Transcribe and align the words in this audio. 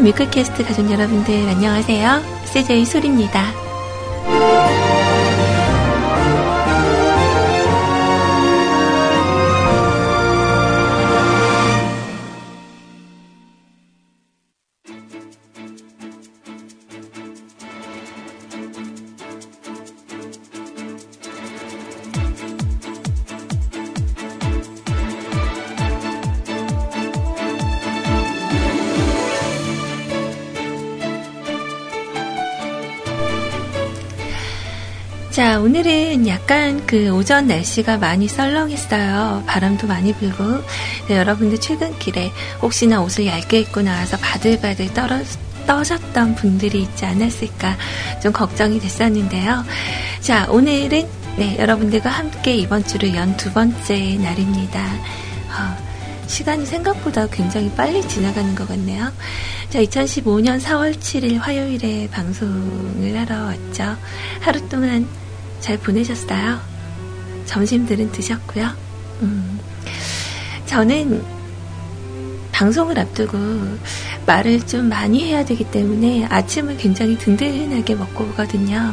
뮤클캐스트 0.00 0.64
가족 0.64 0.90
여러분들 0.90 1.48
안녕하세요. 1.48 2.22
CJ 2.46 2.84
소리입니다. 2.84 3.67
약간 36.50 36.86
그 36.86 37.10
오전 37.10 37.46
날씨가 37.46 37.98
많이 37.98 38.26
썰렁했어요. 38.26 39.42
바람도 39.46 39.86
많이 39.86 40.14
불고. 40.14 40.64
네, 41.06 41.18
여러분들 41.18 41.60
출근길에 41.60 42.32
혹시나 42.62 43.02
옷을 43.02 43.26
얇게 43.26 43.60
입고 43.60 43.82
나와서 43.82 44.16
바들바들 44.16 44.94
떨어, 44.94 45.18
떠셨던 45.66 46.36
분들이 46.36 46.80
있지 46.84 47.04
않았을까 47.04 47.76
좀 48.22 48.32
걱정이 48.32 48.80
됐었는데요. 48.80 49.62
자, 50.22 50.46
오늘은 50.48 51.06
네, 51.36 51.58
여러분들과 51.58 52.08
함께 52.08 52.54
이번 52.56 52.82
주를 52.82 53.14
연 53.14 53.36
두 53.36 53.52
번째 53.52 54.16
날입니다. 54.16 54.80
어, 54.80 55.76
시간이 56.28 56.64
생각보다 56.64 57.26
굉장히 57.26 57.70
빨리 57.76 58.00
지나가는 58.08 58.54
것 58.54 58.66
같네요. 58.66 59.12
자, 59.68 59.80
2015년 59.82 60.62
4월 60.62 60.96
7일 60.96 61.40
화요일에 61.40 62.08
방송을 62.10 63.18
하러 63.18 63.44
왔죠. 63.44 63.98
하루 64.40 64.66
동안 64.70 65.06
잘 65.60 65.78
보내셨어요? 65.78 66.60
점심들은 67.46 68.12
드셨고요. 68.12 68.68
음, 69.22 69.58
저는 70.66 71.24
방송을 72.52 72.98
앞두고 72.98 73.38
말을 74.26 74.66
좀 74.66 74.88
많이 74.88 75.24
해야 75.24 75.44
되기 75.44 75.64
때문에 75.64 76.26
아침을 76.26 76.76
굉장히 76.76 77.16
든든하게 77.16 77.94
먹고 77.94 78.24
오거든요. 78.24 78.92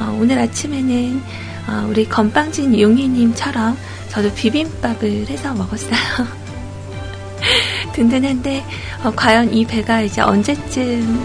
어, 0.00 0.18
오늘 0.20 0.38
아침에는 0.38 1.22
어, 1.68 1.86
우리 1.88 2.08
건빵진 2.08 2.78
용희님처럼 2.78 3.76
저도 4.08 4.32
비빔밥을 4.34 5.28
해서 5.28 5.54
먹었어요. 5.54 6.26
든든한데 7.94 8.64
어, 9.04 9.12
과연 9.14 9.54
이 9.54 9.64
배가 9.64 10.02
이제 10.02 10.20
언제쯤 10.20 11.22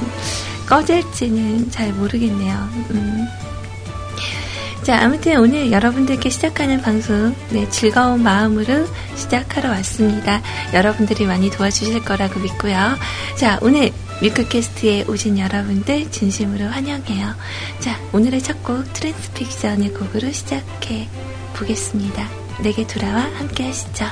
꺼질지는 0.67 1.71
잘 1.71 1.91
모르겠네요. 1.93 2.69
음. 2.91 3.27
자, 4.87 5.01
아무튼 5.01 5.41
오늘 5.41 5.69
여러분들께 5.69 6.29
시작하는 6.29 6.81
방송, 6.81 7.35
네, 7.49 7.69
즐거운 7.69 8.23
마음으로 8.23 8.87
시작하러 9.17 9.67
왔습니다. 9.71 10.41
여러분들이 10.73 11.25
많이 11.25 11.49
도와주실 11.49 12.05
거라고 12.05 12.39
믿고요. 12.39 12.95
자, 13.35 13.59
오늘 13.61 13.91
뮤크캐스트에 14.21 15.03
오신 15.09 15.39
여러분들 15.39 16.09
진심으로 16.09 16.67
환영해요. 16.67 17.35
자, 17.81 17.99
오늘의 18.13 18.41
첫 18.41 18.63
곡 18.63 18.93
트랜스픽션의 18.93 19.93
곡으로 19.93 20.31
시작해 20.31 21.09
보겠습니다. 21.57 22.25
내게 22.63 22.87
돌아와 22.87 23.23
함께 23.35 23.65
하시죠. 23.65 24.05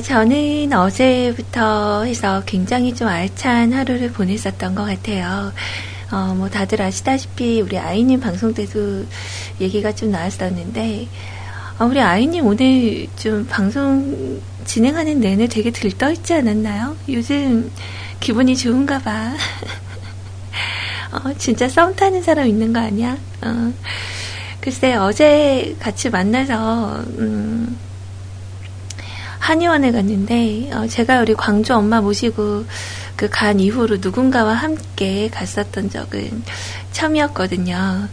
자, 0.00 0.20
저는 0.20 0.72
어제부터 0.72 2.04
해서 2.04 2.42
굉장히 2.46 2.94
좀 2.94 3.08
알찬 3.08 3.72
하루를 3.72 4.12
보냈었던 4.12 4.74
것 4.74 4.84
같아요. 4.84 5.52
어, 6.10 6.34
뭐 6.34 6.48
다들 6.48 6.80
아시다시피 6.80 7.60
우리 7.60 7.76
아이님 7.78 8.18
방송 8.20 8.54
때도 8.54 9.04
얘기가 9.60 9.92
좀 9.94 10.10
나왔었는데, 10.10 11.06
어, 11.78 11.84
우리 11.84 12.00
아이님 12.00 12.46
오늘 12.46 13.08
좀 13.16 13.46
방송 13.46 14.40
진행하는 14.64 15.20
내내 15.20 15.48
되게 15.48 15.70
들떠있지 15.70 16.34
않았나요? 16.34 16.96
요즘 17.08 17.70
기분이 18.20 18.56
좋은가 18.56 18.98
봐. 19.00 19.34
어, 21.12 21.34
진짜 21.36 21.68
썸 21.68 21.94
타는 21.94 22.22
사람 22.22 22.46
있는 22.46 22.72
거 22.72 22.80
아니야? 22.80 23.18
어, 23.42 23.72
글쎄, 24.60 24.94
어제 24.94 25.76
같이 25.78 26.08
만나서, 26.08 27.04
음, 27.18 27.76
한의원에 29.40 29.90
갔는데 29.90 30.70
어, 30.72 30.86
제가 30.86 31.20
우리 31.20 31.34
광주 31.34 31.74
엄마 31.74 32.00
모시고 32.00 32.64
그 33.16 33.28
간 33.28 33.60
이후로 33.60 33.98
누군가와 34.00 34.54
함께 34.54 35.28
갔었던 35.28 35.90
적은 35.90 36.42
처음이었거든요. 36.92 38.08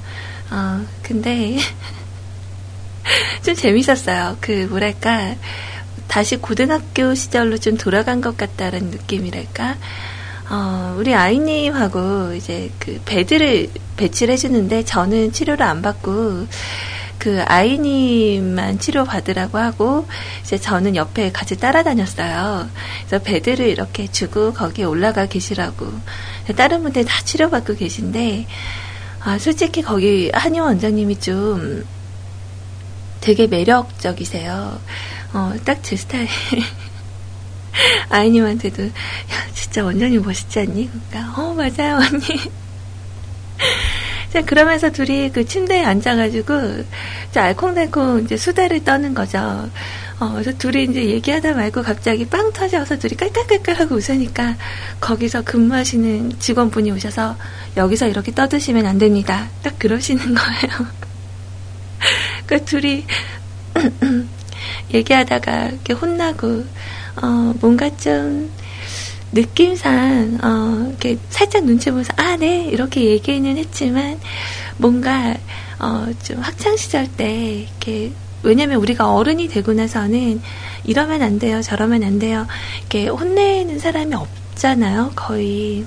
어, 0.52 0.86
근데 1.02 1.58
좀 3.42 3.56
재밌었어요. 3.56 4.38
그 4.42 4.68
뭐랄까 4.70 5.36
다시 6.10 6.36
고등학교 6.36 7.14
시절로 7.16 7.58
좀 7.58 7.78
돌아간 7.78 8.20
것 8.20 8.36
같다는 8.36 8.90
느낌이랄까. 8.92 9.78
어, 10.50 10.96
우리 10.98 11.14
아이님하고 11.14 12.34
이제 12.34 12.70
그 12.80 13.02
배드를 13.06 13.70
배치를 13.96 14.34
해주는데 14.34 14.84
저는 14.84 15.32
치료를 15.32 15.66
안 15.66 15.82
받고 15.82 16.48
그 17.19 17.41
아이님만 17.45 18.79
치료받으라고 18.79 19.57
하고 19.57 20.07
이제 20.44 20.57
저는 20.57 20.95
옆에 20.95 21.31
같이 21.31 21.57
따라다녔어요. 21.57 22.69
그래서 23.07 23.23
베드를 23.23 23.67
이렇게 23.67 24.07
주고 24.07 24.53
거기에 24.53 24.85
올라가 24.85 25.25
계시라고 25.25 25.88
다른 26.55 26.83
분들 26.83 27.05
다 27.05 27.22
치료받고 27.23 27.75
계신데 27.75 28.45
아, 29.23 29.38
솔직히 29.39 29.81
거기 29.81 30.29
한의 30.33 30.61
원장님이 30.61 31.19
좀 31.19 31.85
되게 33.22 33.47
매력적이세요. 33.47 34.79
어, 35.34 35.53
딱 35.66 35.81
제 35.84 35.95
스타일. 35.95 36.28
아이님한테도 38.09 38.84
야 38.85 38.91
진짜 39.53 39.84
원장님 39.84 40.22
멋있지 40.23 40.59
않니? 40.59 40.89
그러니까 41.11 41.41
어 41.41 41.53
맞아요 41.53 41.97
언니. 41.97 42.52
자, 44.32 44.41
그러면서 44.44 44.91
둘이 44.91 45.32
그 45.32 45.46
침대에 45.46 45.84
앉아가지고, 45.84 46.84
자, 47.32 47.44
알콩달콩 47.44 48.24
이제 48.24 48.35
수다를 48.35 48.84
떠는 48.84 49.14
거죠. 49.14 49.70
어, 50.20 50.32
그래서 50.32 50.52
둘이 50.58 50.85
이제 50.85 51.06
얘기하다 51.06 51.53
말고 51.53 51.84
갑자기 51.84 52.26
빵 52.26 52.52
터져서 52.52 52.97
둘이 52.97 53.16
깔깔깔깔 53.16 53.76
하고 53.76 53.96
웃으니까 53.96 54.56
거기서 55.00 55.44
근무하시는 55.44 56.40
직원분이 56.40 56.91
오셔서 56.91 57.38
여기서 57.78 58.08
이렇게 58.08 58.34
떠드시면 58.34 58.88
안 58.88 58.97
됩니다. 58.97 59.47
딱 59.62 59.78
그러시는 59.78 60.24
거예요. 60.34 60.88
그 62.47 62.66
둘이 62.66 63.06
얘기하다가 64.94 65.68
이렇게 65.68 65.94
혼나고, 65.94 66.66
어, 67.22 67.53
뭔가 67.59 67.96
좀, 67.97 68.50
느낌상 69.32 70.40
어, 70.44 70.88
이렇게 70.90 71.18
살짝 71.29 71.66
눈치 71.66 71.90
보면서 71.90 72.14
아, 72.18 72.38
네 72.38 72.66
이렇게 72.66 73.06
얘기는 73.06 73.58
했지만 73.58 74.20
뭔가 74.78 75.35
어, 75.79 76.08
좀 76.24 76.40
학창 76.40 76.76
시절 76.78 77.08
때 77.08 77.68
이렇게 77.68 78.12
왜냐면 78.44 78.78
우리가 78.78 79.14
어른이 79.14 79.47
되고 79.47 79.74
나서는 79.74 80.41
이러면 80.85 81.22
안 81.22 81.40
돼요, 81.40 81.62
저러면 81.62 82.03
안 82.03 82.20
돼요. 82.20 82.47
이렇게 82.79 83.08
혼내는 83.08 83.79
사람이 83.79 84.14
없잖아요, 84.14 85.12
거의. 85.16 85.85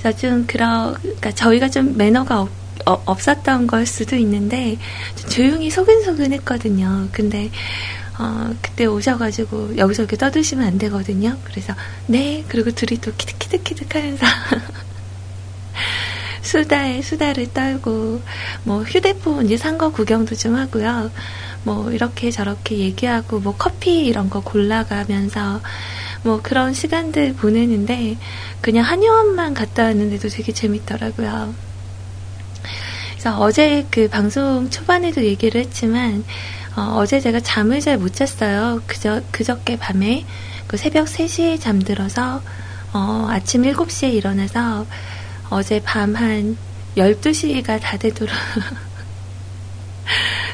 그래서 0.00 0.16
좀 0.18 0.46
그러, 0.46 0.94
그러니까 1.00 1.30
저희가 1.32 1.68
좀 1.68 1.96
매너가 1.96 2.40
없, 2.40 2.50
어, 2.86 3.02
없었던 3.04 3.66
걸 3.66 3.86
수도 3.86 4.16
있는데 4.16 4.76
조용히 5.28 5.70
소근소근했거든요. 5.70 7.08
근데 7.12 7.50
어, 8.18 8.50
그때 8.60 8.86
오셔가지고 8.86 9.76
여기서 9.78 10.02
이렇게 10.02 10.16
떠드시면 10.16 10.66
안 10.66 10.78
되거든요. 10.78 11.36
그래서 11.44 11.74
네 12.06 12.44
그리고 12.48 12.70
둘이 12.72 13.00
또 13.00 13.12
키득키득키득 13.16 13.94
하면서 13.94 14.26
수다에 16.42 17.02
수다를 17.02 17.52
떨고 17.52 18.20
뭐 18.64 18.82
휴대폰 18.82 19.46
이제 19.46 19.56
산 19.56 19.78
거 19.78 19.90
구경도 19.92 20.34
좀 20.34 20.56
하고요. 20.56 21.10
뭐 21.64 21.90
이렇게 21.92 22.30
저렇게 22.30 22.78
얘기하고 22.78 23.40
뭐 23.40 23.54
커피 23.56 24.06
이런 24.06 24.30
거 24.30 24.40
골라가면서 24.40 25.60
뭐 26.22 26.40
그런 26.42 26.72
시간들 26.74 27.34
보내는데 27.34 28.16
그냥 28.60 28.84
한의원만 28.84 29.54
갔다 29.54 29.84
왔는데도 29.84 30.28
되게 30.28 30.52
재밌더라고요. 30.52 31.54
그래서 33.12 33.38
어제 33.40 33.86
그 33.90 34.08
방송 34.08 34.70
초반에도 34.70 35.24
얘기를 35.24 35.60
했지만 35.60 36.24
어, 36.96 37.06
제 37.06 37.20
제가 37.20 37.40
잠을 37.40 37.80
잘 37.80 37.98
못 37.98 38.14
잤어요. 38.14 38.82
그저 38.86 39.20
그저께 39.32 39.76
밤에 39.78 40.24
그 40.66 40.76
새벽 40.76 41.06
3시에 41.06 41.60
잠들어서 41.60 42.42
어, 42.92 43.26
아침 43.30 43.62
7시에 43.62 44.12
일어나서 44.14 44.86
어제 45.50 45.80
밤 45.82 46.14
한 46.16 46.56
12시가 46.96 47.80
다 47.80 47.96
되도록 47.96 48.34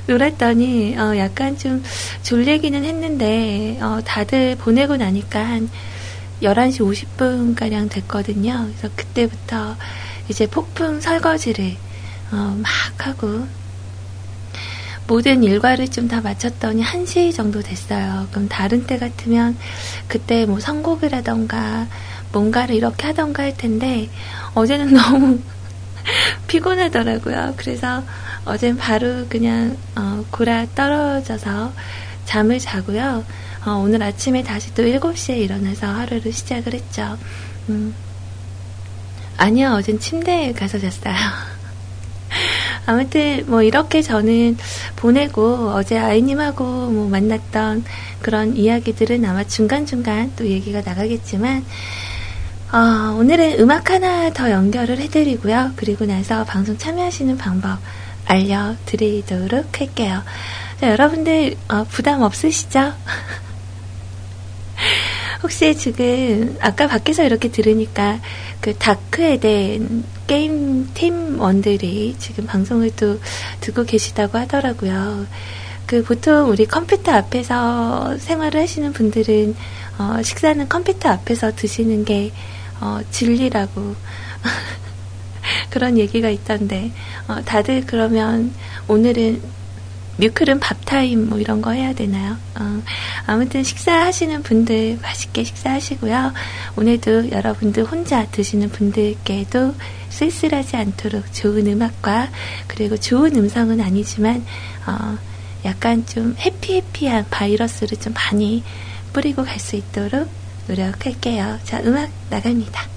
놀았더니 0.07 0.97
어, 0.99 1.17
약간 1.17 1.57
좀 1.59 1.83
졸리기는 2.23 2.85
했는데 2.85 3.79
어, 3.81 4.01
다들 4.05 4.57
보내고 4.57 4.97
나니까 4.97 5.41
한 5.41 5.71
11시 6.43 7.07
50분가량 7.19 7.89
됐거든요. 7.91 8.67
그래서 8.67 8.89
그때부터 8.97 9.77
이제 10.29 10.47
폭풍 10.47 11.01
설거지를 11.01 11.77
어, 12.33 12.57
막 12.61 13.07
하고 13.07 13.47
모든 15.07 15.43
일과를 15.43 15.89
좀 15.89 16.09
다 16.09 16.21
마쳤더니 16.21 16.83
1시 16.83 17.35
정도 17.35 17.61
됐어요. 17.61 18.27
그럼 18.31 18.49
다른 18.49 18.87
때 18.87 18.99
같으면 18.99 19.57
그때 20.09 20.47
뭐 20.47 20.61
선곡을 20.61 21.13
하던가 21.15 21.87
뭔가를 22.33 22.75
이렇게 22.75 23.07
하던가 23.07 23.43
할 23.45 23.57
텐데 23.57 24.09
어제는 24.55 24.93
너무 24.95 25.39
피곤하더라고요. 26.49 27.55
그래서 27.57 28.03
어젠 28.45 28.77
바로 28.77 29.27
그냥 29.29 29.77
어, 29.97 30.25
골아 30.31 30.67
떨어져서 30.75 31.73
잠을 32.27 32.59
자고요. 32.59 33.25
어, 33.67 33.71
오늘 33.73 34.03
아침에 34.03 34.43
다시 34.43 34.75
또 34.75 34.83
7시에 34.83 35.39
일어나서 35.39 35.87
하루를 35.87 36.33
시작을 36.33 36.75
했죠. 36.75 37.17
음. 37.71 37.95
아니요, 39.37 39.73
어젠 39.79 39.99
침대에 39.99 40.53
가서 40.53 40.79
잤어요. 40.79 41.15
아무튼 42.87 43.45
뭐 43.47 43.63
이렇게 43.63 44.03
저는 44.03 44.57
보내고 44.97 45.71
어제 45.71 45.99
아이님하고 45.99 46.65
뭐 46.65 47.09
만났던 47.09 47.85
그런 48.21 48.57
이야기들은 48.57 49.25
아마 49.25 49.45
중간중간 49.45 50.33
또 50.37 50.47
얘기가 50.47 50.83
나가겠지만 50.85 51.65
어, 52.73 53.17
오늘은 53.19 53.61
음악 53.61 53.91
하나 53.91 54.31
더 54.31 54.51
연결을 54.51 54.99
해드리고요. 54.99 55.73
그리고 55.77 56.07
나서 56.07 56.45
방송 56.45 56.77
참여하시는 56.77 57.39
방법 57.39 57.79
알려드리도록 58.27 59.81
할게요. 59.81 60.23
자, 60.81 60.91
여러분들 60.91 61.55
어, 61.69 61.85
부담 61.85 62.23
없으시죠? 62.23 62.93
혹시 65.45 65.77
지금 65.77 66.57
아까 66.63 66.87
밖에서 66.87 67.23
이렇게 67.23 67.51
들으니까 67.51 68.19
그 68.63 68.75
다크에 68.79 69.39
대한 69.39 70.03
게임 70.27 70.89
팀원들이 70.95 72.17
지금 72.19 72.47
방송을 72.47 72.97
또 72.97 73.21
듣고 73.61 73.85
계시다고 73.85 74.39
하더라고요. 74.39 75.27
그 75.87 76.03
보통 76.03 76.49
우리 76.49 76.65
컴퓨터 76.65 77.13
앞에서 77.13 78.17
생활을 78.17 78.59
하시는 78.63 78.95
분들은 78.95 79.55
어, 79.99 80.23
식사는 80.23 80.67
컴퓨터 80.71 81.11
앞에서 81.11 81.55
드시는 81.55 82.07
게 82.07 82.33
어, 82.81 83.01
진리라고 83.11 83.95
그런 85.69 85.99
얘기가 85.99 86.31
있던데 86.31 86.91
어, 87.29 87.43
다들 87.45 87.85
그러면 87.87 88.55
오늘은 88.89 89.43
뮤클은 90.17 90.61
밥타임 90.61 91.29
뭐 91.29 91.39
이런 91.39 91.61
거 91.61 91.73
해야 91.73 91.93
되나요? 91.93 92.37
어, 92.59 92.83
아무튼 93.27 93.63
식사하시는 93.63 94.43
분들 94.43 94.99
맛있게 95.03 95.45
식사하시고요. 95.45 96.33
오늘도 96.77 97.31
여러분들 97.31 97.85
혼자 97.85 98.27
드시는 98.27 98.71
분들께도 98.71 99.75
쓸쓸하지 100.11 100.77
않도록 100.77 101.33
좋은 101.33 101.67
음악과 101.67 102.31
그리고 102.69 102.97
좋은 102.97 103.35
음성은 103.37 103.81
아니지만 103.81 104.45
어, 104.87 105.19
약간 105.65 106.07
좀 106.07 106.37
해피해피한 106.39 107.27
바이러스를 107.31 107.99
좀 107.99 108.13
많이 108.15 108.63
뿌리고 109.13 109.45
갈 109.45 109.59
수 109.59 109.77
있도록 109.77 110.29
노력할게요. 110.69 111.59
자, 111.65 111.81
음악 111.85 112.11
나갑니다. 112.31 112.94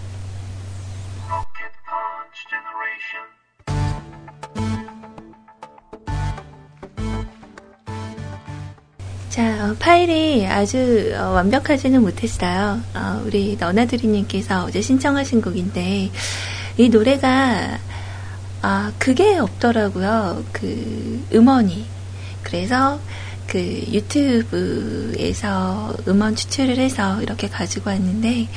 자, 9.37 9.69
어, 9.69 9.75
파일이 9.77 10.47
아주 10.47 11.13
어, 11.15 11.25
완벽하지는 11.29 12.01
못했어요. 12.01 12.81
어, 12.95 13.21
우리 13.23 13.55
너나드리님께서 13.59 14.63
어제 14.63 14.81
신청하신 14.81 15.43
곡인데, 15.43 16.09
이 16.77 16.89
노래가, 16.89 17.77
아, 18.63 18.91
그게 18.97 19.37
없더라고요. 19.37 20.43
그, 20.51 21.23
음원이. 21.31 21.85
그래서, 22.41 22.99
그, 23.45 23.59
유튜브에서 23.91 24.35
음원 26.07 26.35
추출을 26.35 26.79
해서 26.79 27.21
이렇게 27.21 27.47
가지고 27.47 27.91
왔는데, 27.91 28.47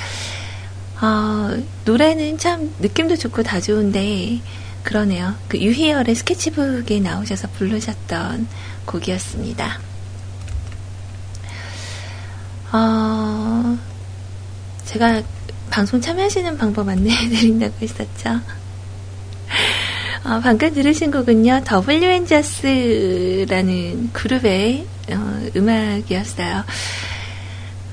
어, 1.02 1.62
노래는 1.84 2.38
참 2.38 2.74
느낌도 2.78 3.16
좋고 3.16 3.42
다 3.42 3.60
좋은데, 3.60 4.40
그러네요. 4.82 5.34
그 5.46 5.58
유희열의 5.58 6.14
스케치북에 6.14 7.00
나오셔서 7.00 7.48
부르셨던 7.48 8.48
곡이었습니다. 8.86 9.89
어, 12.72 13.76
제가 14.84 15.22
방송 15.70 16.00
참여하시는 16.00 16.56
방법 16.56 16.88
안내해드린다고 16.88 17.74
했었죠. 17.80 18.40
어, 20.24 20.40
방금 20.40 20.72
들으신 20.72 21.10
곡은요, 21.10 21.64
WN저스라는 21.88 24.10
그룹의 24.12 24.86
어, 25.10 25.40
음악이었어요. 25.56 26.64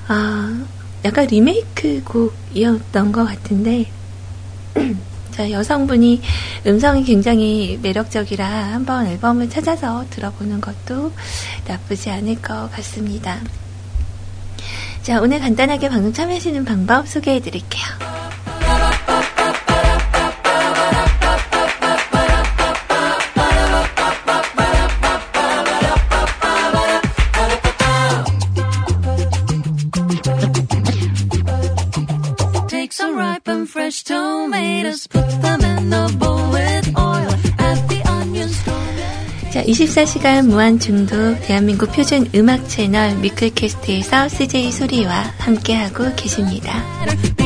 어, 0.08 0.66
약간 1.04 1.26
리메이크 1.26 2.04
곡이었던 2.04 3.10
것 3.12 3.24
같은데, 3.24 3.90
자, 5.32 5.50
여성분이 5.50 6.20
음성이 6.66 7.02
굉장히 7.04 7.78
매력적이라 7.82 8.46
한번 8.46 9.06
앨범을 9.06 9.50
찾아서 9.50 10.04
들어보는 10.10 10.60
것도 10.60 11.12
나쁘지 11.66 12.10
않을 12.10 12.42
것 12.42 12.70
같습니다. 12.72 13.40
자, 15.08 15.22
오늘 15.22 15.40
간단하게 15.40 15.88
방송 15.88 16.12
참여하시는 16.12 16.66
방법 16.66 17.08
소개해 17.08 17.40
드릴게요. 17.40 17.82
fresh 33.66 34.02
tomatoes, 34.02 35.06
put 35.06 35.28
them 35.42 35.60
in 35.62 35.90
the 35.90 36.16
bowl 36.18 36.27
24시간 39.68 40.46
무한 40.46 40.78
중독 40.78 41.38
대한민국 41.42 41.92
표준 41.92 42.26
음악 42.34 42.66
채널 42.70 43.14
미클캐스트에서 43.16 44.28
CJ 44.30 44.72
소리와 44.72 45.12
함께하고 45.38 46.14
계십니다. 46.16 47.37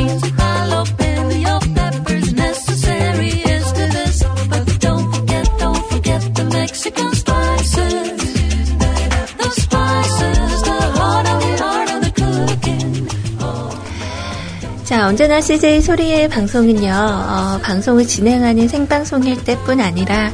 자, 15.03 15.09
언제나 15.09 15.41
CJ 15.41 15.81
소리의 15.81 16.29
방송은요, 16.29 16.93
어, 16.93 17.59
방송을 17.61 18.07
진행하는 18.07 18.69
생방송일 18.69 19.43
때뿐 19.43 19.81
아니라, 19.81 20.31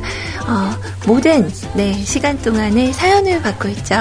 어, 0.46 0.76
모든, 1.06 1.50
네, 1.72 1.94
시간 2.04 2.36
동안에 2.42 2.92
사연을 2.92 3.40
받고 3.40 3.66
있죠. 3.68 3.94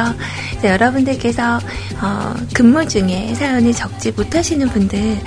네, 0.61 0.67
여러분들께서, 0.67 1.59
어, 2.01 2.33
근무 2.53 2.85
중에 2.85 3.33
사연을 3.33 3.71
적지 3.71 4.11
못하시는 4.11 4.67
분들, 4.67 5.17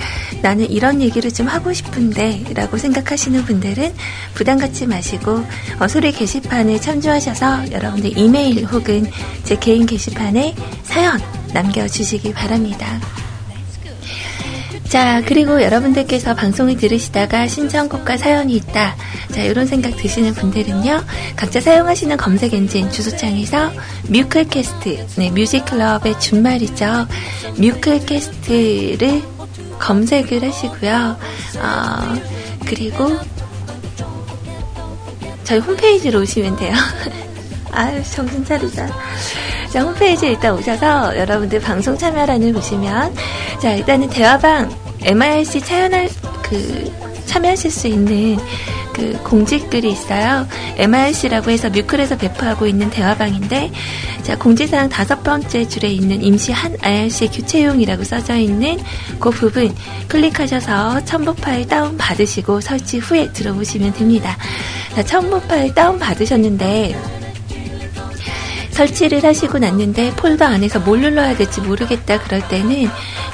나는 0.43 0.69
이런 0.69 1.01
얘기를 1.01 1.31
좀 1.31 1.47
하고 1.47 1.73
싶은데, 1.73 2.43
라고 2.53 2.77
생각하시는 2.77 3.43
분들은 3.43 3.95
부담 4.35 4.59
갖지 4.59 4.85
마시고, 4.85 5.43
어, 5.79 5.87
소리 5.87 6.11
게시판에 6.11 6.79
참조하셔서 6.79 7.71
여러분들 7.71 8.15
이메일 8.15 8.63
혹은 8.65 9.09
제 9.43 9.55
개인 9.55 9.87
게시판에 9.87 10.53
사연 10.83 11.19
남겨주시기 11.51 12.31
바랍니다. 12.31 12.99
자, 14.91 15.21
그리고 15.25 15.63
여러분들께서 15.63 16.35
방송을 16.35 16.75
들으시다가 16.75 17.47
신청곡과 17.47 18.17
사연이 18.17 18.57
있다. 18.57 18.97
자, 19.31 19.41
이런 19.41 19.65
생각 19.65 19.95
드시는 19.95 20.33
분들은요, 20.33 21.05
각자 21.37 21.61
사용하시는 21.61 22.17
검색 22.17 22.53
엔진 22.53 22.91
주소창에서 22.91 23.71
뮤클캐스트, 24.09 25.07
네, 25.15 25.31
뮤직클럽의 25.31 26.19
준말이죠. 26.19 27.07
뮤클캐스트를 27.57 29.23
검색을 29.79 30.43
하시고요. 30.43 31.17
어, 31.61 32.15
그리고 32.65 33.17
저희 35.45 35.59
홈페이지로 35.59 36.19
오시면 36.19 36.57
돼요. 36.57 36.75
아유, 37.71 38.03
정신 38.13 38.43
차리자. 38.43 38.89
자, 39.71 39.81
홈페이지에 39.83 40.31
일단 40.31 40.53
오셔서 40.53 41.17
여러분들 41.17 41.61
방송 41.61 41.97
참여란을 41.97 42.51
보시면, 42.51 43.15
자, 43.61 43.73
일단은 43.73 44.09
대화방 44.09 44.69
MIRC 45.01 45.61
차연할, 45.61 46.09
그, 46.43 46.91
참여하실 47.25 47.71
수 47.71 47.87
있는 47.87 48.37
그 48.93 49.17
공지글이 49.23 49.89
있어요. 49.89 50.45
MIRC라고 50.75 51.51
해서 51.51 51.69
뮤클에서 51.69 52.17
배포하고 52.17 52.67
있는 52.67 52.89
대화방인데, 52.89 53.71
자, 54.23 54.37
공지사항 54.37 54.89
다섯 54.89 55.23
번째 55.23 55.65
줄에 55.65 55.87
있는 55.87 56.21
임시 56.21 56.51
한 56.51 56.75
IRC 56.81 57.29
교체용이라고 57.29 58.03
써져 58.03 58.35
있는 58.35 58.77
그 59.19 59.29
부분 59.29 59.73
클릭하셔서 60.09 61.05
첨부 61.05 61.33
파일 61.33 61.65
다운 61.65 61.97
받으시고 61.97 62.59
설치 62.59 62.97
후에 62.97 63.31
들어보시면 63.31 63.93
됩니다. 63.93 64.35
자, 64.93 65.01
첨부 65.01 65.39
파일 65.39 65.73
다운 65.73 65.97
받으셨는데, 65.97 67.20
설치를 68.71 69.23
하시고 69.23 69.59
났는데 69.59 70.11
폴더 70.15 70.45
안에서 70.45 70.79
뭘 70.79 71.01
눌러야 71.01 71.35
될지 71.35 71.61
모르겠다 71.61 72.19
그럴 72.19 72.47
때는 72.47 72.87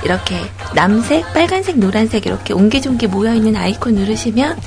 이렇게 0.03 0.35
남색, 0.75 1.33
빨간색, 1.33 1.77
노란색 1.77 2.25
이렇게 2.25 2.53
옹기종기 2.53 3.07
모여있는 3.07 3.55
아이콘 3.55 3.95
누르시면 3.95 4.57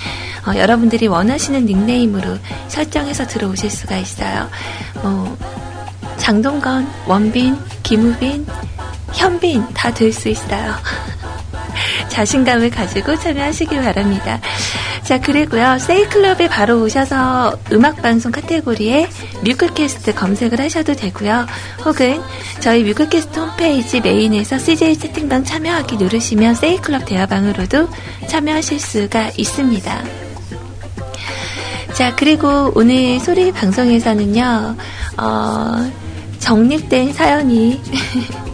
어, 0.46 0.56
여러분들이 0.56 1.06
원하시는 1.06 1.66
닉네임으로 1.66 2.38
설정해서 2.68 3.26
들어오실 3.26 3.70
수가 3.70 3.96
있어요. 3.98 4.48
뭐 5.02 5.36
장동건, 6.16 6.88
원빈, 7.06 7.58
김우빈, 7.82 8.46
현빈 9.12 9.66
다 9.74 9.90
될 9.92 10.12
수 10.12 10.28
있어요. 10.28 10.74
자신감을 12.08 12.70
가지고 12.70 13.16
참여하시길 13.16 13.82
바랍니다. 13.82 14.40
자, 15.02 15.20
그리고요, 15.20 15.78
세이클럽에 15.78 16.48
바로 16.48 16.82
오셔서 16.82 17.58
음악방송 17.72 18.32
카테고리에 18.32 19.08
뮤클캐스트 19.44 20.14
검색을 20.14 20.60
하셔도 20.60 20.94
되고요. 20.94 21.46
혹은 21.84 22.20
저희 22.60 22.84
뮤클캐스트 22.84 23.38
홈페이지 23.38 24.00
메인에서 24.00 24.58
CJ 24.58 24.98
채팅방 24.98 25.44
참여하기 25.44 25.96
누르시면 25.96 26.54
세이클럽 26.54 27.06
대화방으로도 27.06 27.88
참여하실 28.28 28.78
수가 28.78 29.30
있습니다. 29.36 30.04
자, 31.94 32.14
그리고 32.14 32.72
오늘 32.74 33.18
소리 33.20 33.50
방송에서는요, 33.52 34.76
어, 35.18 35.90
정립된 36.38 37.12
사연이 37.12 37.80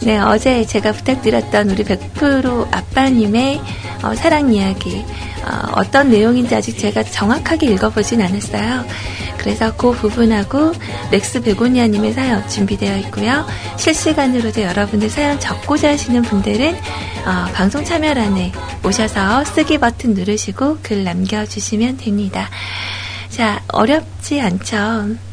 네, 0.00 0.18
어제 0.18 0.64
제가 0.64 0.92
부탁드렸던 0.92 1.70
우리 1.70 1.84
100% 1.84 2.72
아빠님의 2.72 3.60
어, 4.04 4.14
사랑 4.14 4.52
이야기 4.52 5.04
어, 5.44 5.82
떤 5.90 6.10
내용인지 6.10 6.54
아직 6.54 6.78
제가 6.78 7.02
정확하게 7.02 7.66
읽어보진 7.72 8.22
않았어요. 8.22 8.84
그래서 9.38 9.74
그 9.76 9.92
부분하고 9.92 10.72
렉스 11.10 11.42
베고니아님의 11.42 12.12
사연 12.12 12.46
준비되어 12.48 12.96
있고요. 12.98 13.46
실시간으로도 13.76 14.62
여러분들 14.62 15.08
사연 15.08 15.38
적고자 15.40 15.90
하시는 15.90 16.22
분들은 16.22 16.74
어, 16.74 17.52
방송 17.54 17.84
참여란에 17.84 18.52
오셔서 18.84 19.44
쓰기 19.44 19.78
버튼 19.78 20.14
누르시고 20.14 20.78
글 20.82 21.04
남겨주시면 21.04 21.96
됩니다. 21.96 22.48
자, 23.30 23.62
어렵지 23.68 24.40
않죠? 24.40 25.27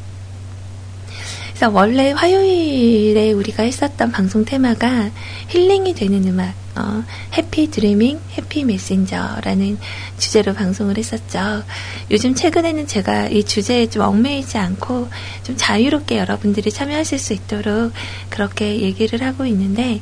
그래서 1.55 1.71
원래 1.71 2.11
화요일에 2.11 3.31
우리가 3.31 3.63
했었던 3.63 4.11
방송 4.11 4.43
테마가 4.43 5.09
힐링이 5.47 5.93
되는 5.93 6.27
음악, 6.27 6.53
어, 6.75 7.01
Happy 7.37 7.71
Dreaming, 7.71 8.19
Happy 8.37 8.65
Messenger라는 8.65 9.77
주제로 10.17 10.53
방송을 10.53 10.97
했었죠. 10.97 11.63
요즘 12.11 12.35
최근에는 12.35 12.87
제가 12.87 13.29
이 13.29 13.45
주제에 13.45 13.89
좀 13.89 14.01
얽매이지 14.01 14.57
않고 14.57 15.07
좀 15.43 15.55
자유롭게 15.55 16.17
여러분들이 16.17 16.69
참여하실 16.71 17.19
수 17.19 17.31
있도록 17.31 17.93
그렇게 18.29 18.81
얘기를 18.81 19.25
하고 19.25 19.45
있는데 19.45 20.01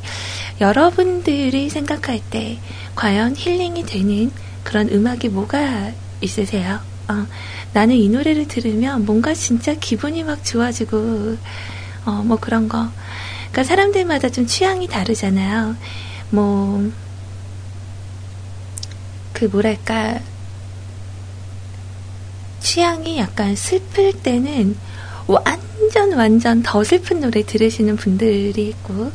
여러분들이 0.60 1.70
생각할 1.70 2.20
때 2.32 2.58
과연 2.96 3.36
힐링이 3.38 3.86
되는 3.86 4.32
그런 4.64 4.90
음악이 4.90 5.30
뭐가 5.30 5.92
있으세요? 6.20 6.80
어, 7.10 7.28
나는 7.74 7.96
이 7.96 8.08
노래를 8.08 8.48
들으면 8.48 9.06
뭔가 9.06 9.34
진짜 9.34 9.74
기분이 9.74 10.24
막 10.24 10.44
좋아지고, 10.46 11.38
어, 12.06 12.12
뭐 12.24 12.38
그런 12.39 12.70
거. 12.70 12.88
그러니까 13.51 13.63
사람들마다 13.63 14.30
좀 14.30 14.46
취향이 14.46 14.88
다르잖아요. 14.88 15.75
뭐, 16.30 16.92
그 19.34 19.46
뭐랄까, 19.46 20.20
취향이 22.60 23.18
약간 23.18 23.56
슬플 23.56 24.13
때는 24.22 24.75
완전 25.27 26.13
완전 26.13 26.63
더 26.63 26.84
슬픈 26.84 27.20
노래 27.20 27.44
들으시는 27.44 27.96
분들이 27.96 28.68
있고, 28.70 29.12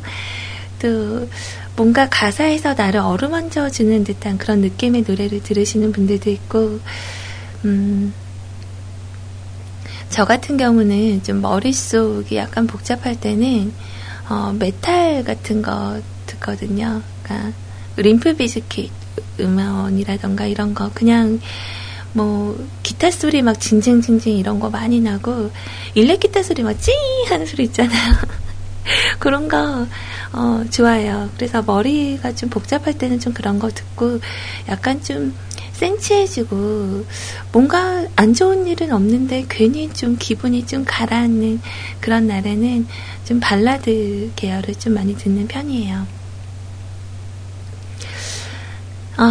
또 0.79 1.29
뭔가 1.75 2.09
가사에서 2.09 2.73
나를 2.73 2.99
어루만져 2.99 3.69
주는 3.69 4.03
듯한 4.03 4.37
그런 4.37 4.59
느낌의 4.59 5.05
노래를 5.07 5.41
들으시는 5.43 5.93
분들도 5.93 6.29
있고, 6.29 6.79
음, 7.65 8.13
저 10.09 10.25
같은 10.25 10.57
경우는 10.57 11.23
좀 11.23 11.41
머릿속이 11.41 12.35
약간 12.35 12.65
복잡할 12.67 13.19
때는, 13.19 13.71
어, 14.27 14.53
메탈 14.57 15.23
같은 15.23 15.61
거 15.61 16.01
듣거든요. 16.25 17.01
그러니까, 17.23 17.51
Limp 17.95 18.35
Bizkit 18.35 18.91
음원이라던가 19.39 20.45
이런 20.45 20.73
거, 20.73 20.89
그냥, 20.93 21.39
뭐, 22.13 22.57
기타 22.81 23.11
소리 23.11 23.41
막 23.43 23.59
징징징징 23.59 24.35
이런 24.37 24.59
거 24.59 24.69
많이 24.69 24.99
나고, 24.99 25.51
일렉 25.93 26.19
기타 26.21 26.41
소리 26.41 26.63
막 26.63 26.73
찡! 26.81 26.91
하는 27.29 27.45
소리 27.45 27.63
있잖아요. 27.65 28.15
그런 29.19 29.47
거, 29.47 29.87
어, 30.33 30.63
좋아요. 30.69 31.29
그래서 31.35 31.61
머리가 31.61 32.33
좀 32.35 32.49
복잡할 32.49 32.97
때는 32.97 33.19
좀 33.19 33.33
그런 33.33 33.59
거 33.59 33.69
듣고, 33.69 34.19
약간 34.67 35.01
좀, 35.01 35.33
센치해지고 35.79 37.05
뭔가 37.53 38.05
안 38.17 38.33
좋은 38.33 38.67
일은 38.67 38.91
없는데 38.91 39.45
괜히 39.47 39.89
좀 39.93 40.17
기분이 40.19 40.65
좀 40.65 40.83
가라앉는 40.85 41.61
그런 42.01 42.27
날에는 42.27 42.85
좀 43.23 43.39
발라드 43.39 44.33
계열을 44.35 44.75
좀 44.75 44.93
많이 44.95 45.15
듣는 45.15 45.47
편이에요. 45.47 46.05
어, 49.17 49.23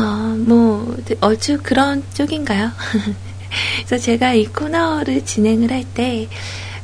뭐, 0.47 0.97
얼추 1.21 1.61
그런 1.63 2.03
쪽인가요? 2.15 2.71
그래서 3.87 4.03
제가 4.03 4.35
이 4.35 4.45
코너를 4.47 5.25
진행을 5.25 5.71
할 5.71 5.85
때 5.95 6.29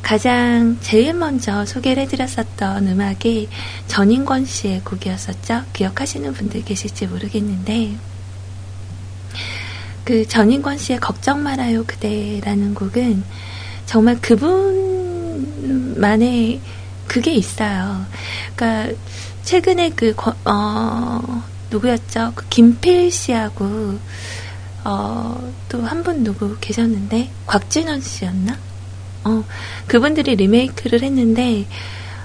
가장 0.04 0.76
제일 0.82 1.14
먼저 1.14 1.64
소개를 1.64 2.02
해드렸었던 2.02 2.86
음악이 2.86 3.48
전인권 3.86 4.44
씨의 4.44 4.82
곡이었었죠. 4.84 5.62
기억하시는 5.72 6.30
분들 6.34 6.62
계실지 6.64 7.06
모르겠는데, 7.06 7.96
그 10.04 10.28
전인권 10.28 10.76
씨의 10.76 11.00
걱정 11.00 11.42
말아요 11.42 11.84
그대라는 11.86 12.74
곡은 12.74 13.24
정말 13.86 14.20
그분만의 14.20 15.40
그게 17.08 17.32
있어요. 17.32 18.04
그러니까 18.54 18.94
최근에 19.44 19.88
그 19.96 20.14
어, 20.44 21.42
누구였죠? 21.70 22.32
그 22.34 22.46
김필 22.50 23.10
씨하고 23.10 23.98
어, 24.84 25.52
또 25.70 25.82
한 25.86 26.02
분 26.02 26.22
누구 26.24 26.58
계셨는데 26.60 27.30
곽진원 27.46 28.02
씨였나? 28.02 28.58
어, 29.24 29.44
그분들이 29.86 30.36
리메이크를 30.36 31.02
했는데 31.02 31.66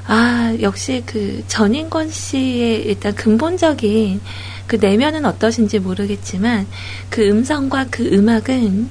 아 0.07 0.55
역시 0.61 1.03
그 1.05 1.43
전인권 1.47 2.09
씨의 2.09 2.81
일단 2.83 3.13
근본적인 3.13 4.21
그 4.67 4.75
내면은 4.77 5.25
어떠신지 5.25 5.79
모르겠지만 5.79 6.67
그 7.09 7.27
음성과 7.27 7.87
그 7.91 8.05
음악은 8.05 8.89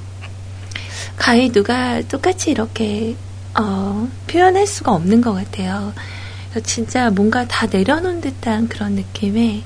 가히 1.16 1.50
누가 1.50 2.00
똑같이 2.02 2.50
이렇게 2.50 3.16
어, 3.58 4.08
표현할 4.28 4.66
수가 4.66 4.92
없는 4.92 5.20
것 5.20 5.32
같아요. 5.32 5.92
진짜 6.62 7.10
뭔가 7.10 7.46
다 7.46 7.66
내려놓은 7.66 8.20
듯한 8.20 8.68
그런 8.68 8.92
느낌에 8.92 9.62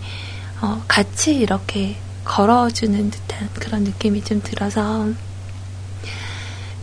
어, 0.60 0.82
같이 0.88 1.36
이렇게 1.36 1.96
걸어주는 2.24 3.10
듯한 3.10 3.48
그런 3.54 3.84
느낌이 3.84 4.24
좀 4.24 4.40
들어서 4.42 5.08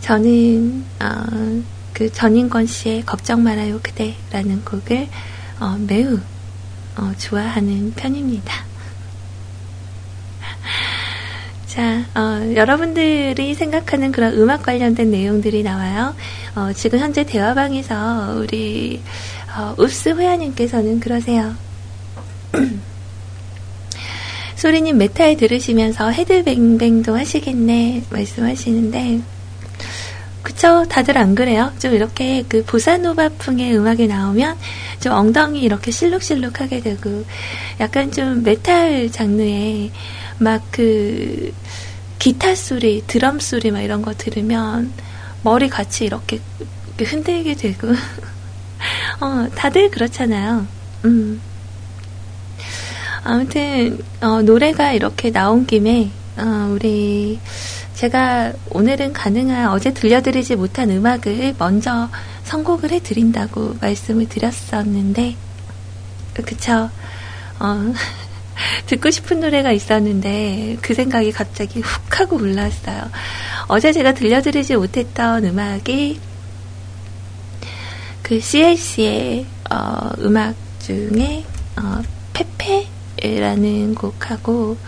저는 0.00 0.84
어, 1.00 1.62
그 1.92 2.10
전인권 2.10 2.66
씨의 2.66 3.04
걱정 3.04 3.42
말아요 3.42 3.80
그대라는 3.82 4.64
곡을 4.64 5.08
어, 5.60 5.76
매우 5.86 6.18
어, 6.96 7.12
좋아하는 7.18 7.92
편입니다. 7.94 8.64
자, 11.66 12.04
어, 12.14 12.54
여러분들이 12.54 13.54
생각하는 13.54 14.12
그런 14.12 14.34
음악 14.34 14.62
관련된 14.62 15.10
내용들이 15.10 15.62
나와요. 15.62 16.14
어, 16.56 16.72
지금 16.72 16.98
현재 16.98 17.24
대화방에서 17.24 18.36
우리 18.38 19.00
어, 19.56 19.74
읍스 19.78 20.10
회원님께서는 20.10 21.00
그러세요. 21.00 21.54
소리님 24.56 24.98
메탈 24.98 25.36
들으시면서 25.36 26.10
헤드뱅뱅도 26.10 27.16
하시겠네 27.16 28.04
말씀하시는데 28.10 29.20
그쵸 30.42 30.84
다들 30.88 31.18
안 31.18 31.34
그래요? 31.34 31.72
좀 31.78 31.94
이렇게 31.94 32.44
그 32.48 32.64
보사노바풍의 32.64 33.76
음악이 33.76 34.06
나오면 34.06 34.56
좀 35.00 35.12
엉덩이 35.12 35.60
이렇게 35.60 35.90
실룩실룩하게 35.90 36.80
되고 36.80 37.24
약간 37.80 38.10
좀 38.10 38.42
메탈 38.42 39.10
장르의 39.10 39.90
막 40.38 40.62
그 40.70 41.52
기타 42.20 42.54
소리, 42.54 43.02
드럼 43.06 43.40
소리 43.40 43.70
막 43.70 43.80
이런 43.80 44.02
거 44.02 44.12
들으면 44.12 44.92
머리 45.42 45.70
같이 45.70 46.04
이렇게 46.04 46.38
흔들게 46.98 47.54
되고 47.54 47.88
어 49.20 49.48
다들 49.54 49.90
그렇잖아요. 49.90 50.66
음. 51.06 51.40
아무튼 53.24 53.98
어, 54.20 54.42
노래가 54.42 54.92
이렇게 54.92 55.30
나온 55.30 55.66
김에 55.66 56.10
어, 56.36 56.74
우리 56.74 57.40
제가 58.00 58.54
오늘은 58.70 59.12
가능한 59.12 59.68
어제 59.68 59.92
들려드리지 59.92 60.56
못한 60.56 60.90
음악을 60.90 61.56
먼저 61.58 62.08
선곡을 62.44 62.92
해드린다고 62.92 63.76
말씀을 63.78 64.26
드렸었는데 64.26 65.36
그쵸 66.32 66.88
어, 67.58 67.92
듣고 68.88 69.10
싶은 69.10 69.40
노래가 69.40 69.70
있었는데 69.72 70.78
그 70.80 70.94
생각이 70.94 71.30
갑자기 71.30 71.80
훅 71.80 72.20
하고 72.20 72.36
올라왔어요. 72.36 73.10
어제 73.68 73.92
제가 73.92 74.14
들려드리지 74.14 74.76
못했던 74.76 75.44
음악이 75.44 76.18
그 78.22 78.40
CLC의 78.40 79.44
어, 79.70 80.10
음악 80.20 80.54
중에 80.78 81.44
어, 81.76 82.00
페페 82.32 82.88
라는 83.40 83.94
곡하고 83.94 84.78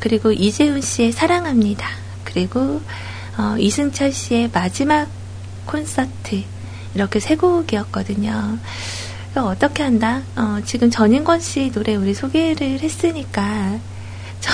그리고 0.00 0.32
이재훈 0.32 0.80
씨의 0.80 1.12
사랑합니다. 1.12 2.05
그리고 2.26 2.82
어, 3.38 3.56
이승철 3.58 4.12
씨의 4.12 4.50
마지막 4.52 5.08
콘서트 5.64 6.44
이렇게 6.94 7.20
세 7.20 7.36
곡이었거든요. 7.36 8.58
어떻게 9.36 9.82
한다? 9.82 10.22
어, 10.34 10.60
지금 10.64 10.90
전인권 10.90 11.40
씨 11.40 11.70
노래 11.70 11.94
우리 11.94 12.14
소개를 12.14 12.80
했으니까 12.80 13.78
저, 14.40 14.52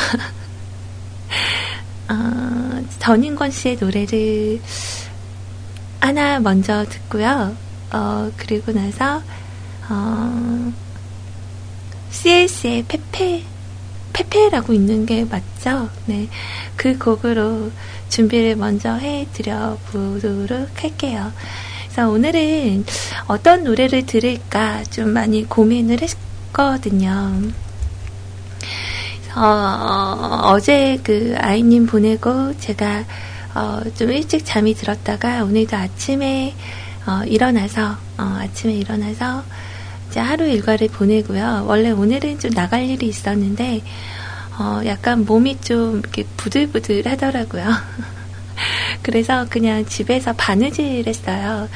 어, 2.08 2.82
전인권 2.98 3.50
씨의 3.50 3.76
노래를 3.80 4.60
하나 6.00 6.40
먼저 6.40 6.84
듣고요. 6.84 7.56
어, 7.92 8.30
그리고 8.36 8.72
나서 8.72 9.22
어, 9.88 10.72
CLC의 12.10 12.84
페페, 12.88 13.44
페페라고 14.12 14.73
있는 14.73 15.07
게 15.07 15.25
맞죠? 15.25 15.88
네. 16.07 16.28
그 16.76 16.99
곡으로 16.99 17.71
준비를 18.09 18.57
먼저 18.57 18.95
해드려 18.95 19.78
보도록 19.90 20.83
할게요. 20.83 21.33
그래서 21.85 22.09
오늘은 22.09 22.85
어떤 23.27 23.64
노래를 23.64 24.07
들을까 24.07 24.83
좀 24.85 25.11
많이 25.11 25.48
고민을 25.48 25.98
했거든요. 26.03 27.33
어, 29.35 30.40
어제 30.44 30.98
그 31.03 31.35
아이님 31.38 31.87
보내고 31.87 32.57
제가 32.59 33.05
어, 33.55 33.81
좀 33.96 34.11
일찍 34.11 34.44
잠이 34.44 34.75
들었다가 34.75 35.44
오늘도 35.44 35.77
아침에 35.77 36.55
어, 37.07 37.25
일어나서 37.27 37.96
어, 38.18 38.38
아침에 38.40 38.75
일어나서 38.75 39.42
이제 40.12 40.20
하루 40.20 40.46
일과를 40.46 40.88
보내고요. 40.88 41.64
원래 41.66 41.90
오늘은 41.90 42.38
좀 42.38 42.51
나갈 42.51 42.85
일이 42.85 43.07
있었는데, 43.07 43.81
어, 44.59 44.83
약간 44.85 45.25
몸이 45.25 45.62
좀 45.62 46.01
이렇게 46.01 46.25
부들부들 46.37 47.07
하더라고요. 47.07 47.64
그래서 49.01 49.46
그냥 49.48 49.87
집에서 49.87 50.35
바느질 50.35 51.07
했어요. 51.07 51.66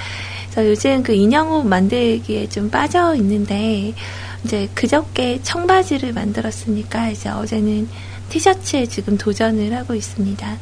그래서 0.51 0.69
요즘 0.69 1.03
그 1.03 1.15
인형옷 1.15 1.65
만들기에 1.67 2.51
좀 2.51 2.69
빠져 2.69 3.15
있는데, 3.15 3.95
이제 4.45 4.69
그저께 4.75 5.41
청바지를 5.43 6.13
만들었으니까, 6.13 7.09
이제 7.09 7.31
어제는 7.31 7.89
티셔츠에 8.29 8.85
지금 8.85 9.17
도전을 9.17 9.75
하고 9.75 9.95
있습니다. 9.95 10.59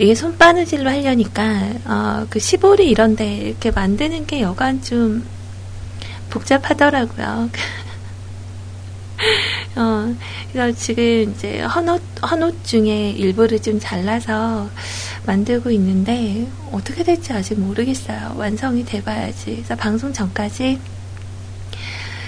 이게 0.00 0.12
손바느질로 0.12 0.90
하려니까, 0.90 1.68
어, 1.84 2.26
그 2.28 2.40
시보리 2.40 2.90
이런데 2.90 3.36
이렇게 3.36 3.70
만드는 3.70 4.26
게 4.26 4.40
여간 4.40 4.82
좀 4.82 5.24
복잡하더라고요. 6.30 7.50
어, 9.76 10.14
그래서 10.52 10.78
지금 10.78 11.32
이제 11.32 11.60
헌옷, 11.60 12.00
헌옷 12.22 12.64
중에 12.64 13.10
일부를 13.10 13.60
좀 13.60 13.78
잘라서 13.80 14.68
만들고 15.26 15.70
있는데, 15.72 16.48
어떻게 16.72 17.04
될지 17.04 17.32
아직 17.32 17.58
모르겠어요. 17.58 18.34
완성이 18.36 18.84
돼봐야지. 18.84 19.56
그래서 19.56 19.76
방송 19.76 20.12
전까지 20.12 20.80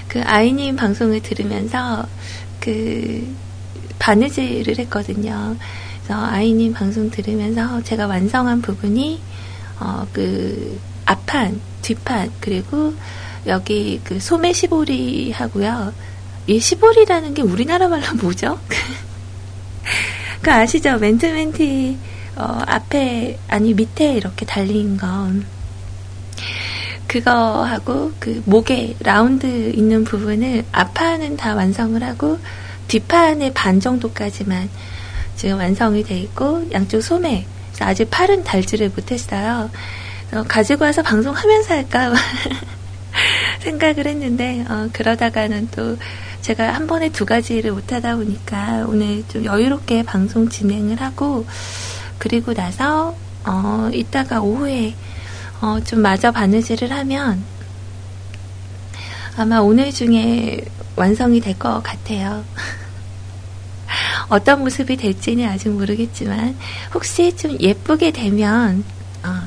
그 0.09 0.23
아이님 0.25 0.77
방송을 0.77 1.23
들으면서 1.23 2.07
그 2.59 3.35
바느질을 3.99 4.79
했거든요. 4.81 5.57
그래서 6.03 6.25
아이님 6.25 6.73
방송 6.73 7.11
들으면서 7.11 7.83
제가 7.83 8.07
완성한 8.07 8.61
부분이, 8.61 9.21
어, 9.79 10.07
그 10.13 10.79
앞판, 11.07 11.61
뒷판, 11.83 12.33
그리고 12.41 12.95
여기 13.46 14.00
그 14.05 14.20
소매 14.20 14.53
시보리 14.53 15.33
하고요. 15.33 15.92
이 16.46 16.59
시보리라는 16.59 17.35
게 17.35 17.42
우리나라 17.42 17.88
말로 17.88 18.14
뭐죠? 18.20 18.59
그 20.42 20.50
아시죠? 20.50 20.98
멘트멘티 20.98 21.98
어, 22.37 22.62
앞에 22.66 23.38
아니 23.48 23.74
밑에 23.74 24.14
이렇게 24.14 24.46
달린 24.46 24.96
건 24.96 25.44
그거 27.07 27.64
하고 27.64 28.12
그 28.18 28.42
목에 28.46 28.94
라운드 29.00 29.46
있는 29.46 30.05
부분을 30.05 30.64
앞판은 30.70 31.37
다 31.37 31.55
완성을 31.55 32.00
하고 32.03 32.38
뒷판의 32.88 33.53
반 33.53 33.81
정도까지만 33.81 34.70
지금 35.37 35.59
완성이 35.59 36.05
돼 36.05 36.18
있고 36.18 36.66
양쪽 36.72 37.00
소매 37.00 37.46
아직 37.81 38.11
팔은 38.11 38.44
달지를 38.44 38.90
못했어요. 38.94 39.70
가지고 40.46 40.85
와서 40.85 41.03
방송하면서 41.03 41.74
할까 41.74 42.12
생각을 43.61 44.06
했는데 44.06 44.64
어, 44.68 44.88
그러다가는 44.92 45.68
또 45.70 45.96
제가 46.40 46.72
한 46.74 46.87
번에 46.87 47.11
두 47.11 47.26
가지를 47.26 47.72
못하다 47.72 48.16
보니까 48.16 48.87
오늘 48.88 49.22
좀 49.28 49.44
여유롭게 49.44 50.02
방송 50.04 50.48
진행을 50.48 51.00
하고 51.00 51.46
그리고 52.18 52.54
나서 52.54 53.14
어, 53.44 53.90
이따가 53.92 54.40
오후에 54.40 54.94
어, 55.61 55.78
좀 55.85 56.00
마저 56.00 56.30
바느질을 56.30 56.90
하면 56.92 57.44
아마 59.37 59.59
오늘 59.61 59.92
중에 59.92 60.61
완성이 60.96 61.40
될 61.40 61.54
것 61.54 61.83
같아요. 61.83 62.44
어떤 64.28 64.61
모습이 64.61 64.96
될지는 64.96 65.48
아직 65.48 65.68
모르겠지만 65.70 66.56
혹시 66.94 67.35
좀 67.37 67.56
예쁘게 67.61 68.12
되면 68.12 68.85
어, 69.24 69.42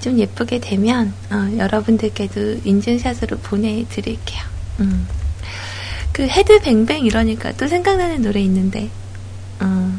좀 0.00 0.18
예쁘게 0.18 0.60
되면 0.60 1.12
어, 1.30 1.56
여러분들께도 1.56 2.60
인증샷으로 2.64 3.38
보내드릴게요. 3.38 4.42
음. 4.80 5.06
그 6.12 6.26
헤드 6.26 6.60
뱅뱅 6.60 7.04
이러니까 7.04 7.52
또 7.52 7.66
생각나는 7.68 8.22
노래 8.22 8.40
있는데 8.40 8.90
어, 9.60 9.98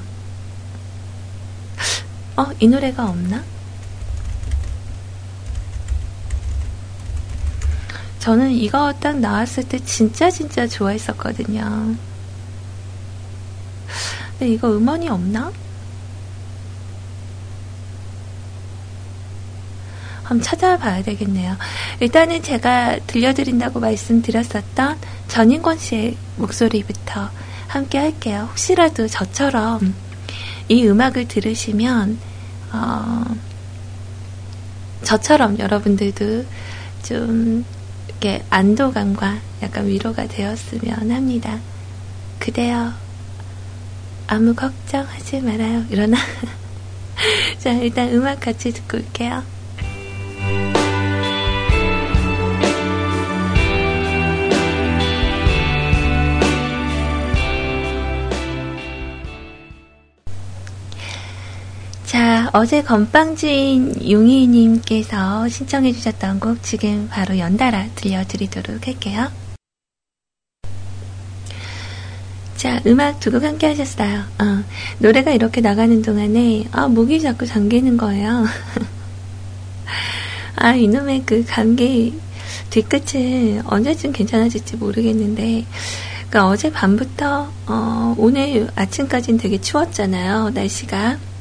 어, 2.38 2.46
이 2.60 2.68
노래가 2.68 3.10
없나? 3.10 3.44
저는 8.20 8.52
이거 8.52 8.94
딱 9.00 9.20
나왔을 9.20 9.64
때 9.64 9.80
진짜 9.80 10.30
진짜 10.30 10.68
좋아했었거든요. 10.68 11.96
근데 14.38 14.54
이거 14.54 14.70
음원이 14.70 15.08
없나? 15.08 15.52
한번 20.28 20.42
찾아봐야 20.42 21.04
되겠네요. 21.04 21.56
일단은 22.02 22.44
제가 22.44 23.00
들려드린다고 23.08 23.80
말씀드렸었던 23.80 24.98
전인권 25.30 25.78
씨의 25.78 26.18
목소리부터 26.36 27.30
함께 27.68 27.98
할게요. 27.98 28.48
혹시라도 28.50 29.08
저처럼 29.08 29.96
이 30.68 30.86
음악을 30.86 31.30
들으시면, 31.30 32.18
어, 32.74 33.24
저처럼 35.04 35.60
여러분들도 35.60 36.46
좀 37.04 37.64
이렇게 38.10 38.44
안도감과 38.50 39.40
약간 39.64 39.88
위로가 39.88 40.28
되었으면 40.28 41.12
합니다. 41.12 41.60
그대여, 42.40 42.92
아무 44.28 44.54
걱정하지 44.54 45.40
말아요. 45.40 45.86
이러나? 45.90 46.18
자, 47.60 47.72
일단 47.72 48.10
음악 48.10 48.42
같이 48.42 48.74
듣고 48.74 48.98
올게요. 48.98 49.57
어제 62.58 62.82
건빵주인 62.82 64.10
용희님께서 64.10 65.48
신청해 65.48 65.92
주셨던 65.92 66.40
곡 66.40 66.64
지금 66.64 67.08
바로 67.08 67.38
연달아 67.38 67.90
들려드리도록 67.94 68.88
할게요. 68.88 69.28
자, 72.56 72.82
음악 72.88 73.20
두 73.20 73.30
곡 73.30 73.44
함께 73.44 73.68
하셨어요. 73.68 74.22
어, 74.40 74.64
노래가 74.98 75.30
이렇게 75.34 75.62
나가는 75.62 76.02
동안에, 76.02 76.70
아, 76.72 76.88
목이 76.88 77.22
자꾸 77.22 77.46
잠기는 77.46 77.96
거예요. 77.96 78.46
아, 80.58 80.74
이놈의 80.74 81.24
그 81.28 81.46
감기 81.48 82.20
뒤끝은 82.72 83.68
언제쯤 83.68 84.14
괜찮아질지 84.14 84.78
모르겠는데, 84.78 85.64
그러니까 86.28 86.48
어제 86.48 86.72
밤부터, 86.72 87.52
어, 87.68 88.16
오늘 88.18 88.68
아침까지는 88.74 89.38
되게 89.38 89.62
추웠잖아요, 89.62 90.50
날씨가. 90.56 91.37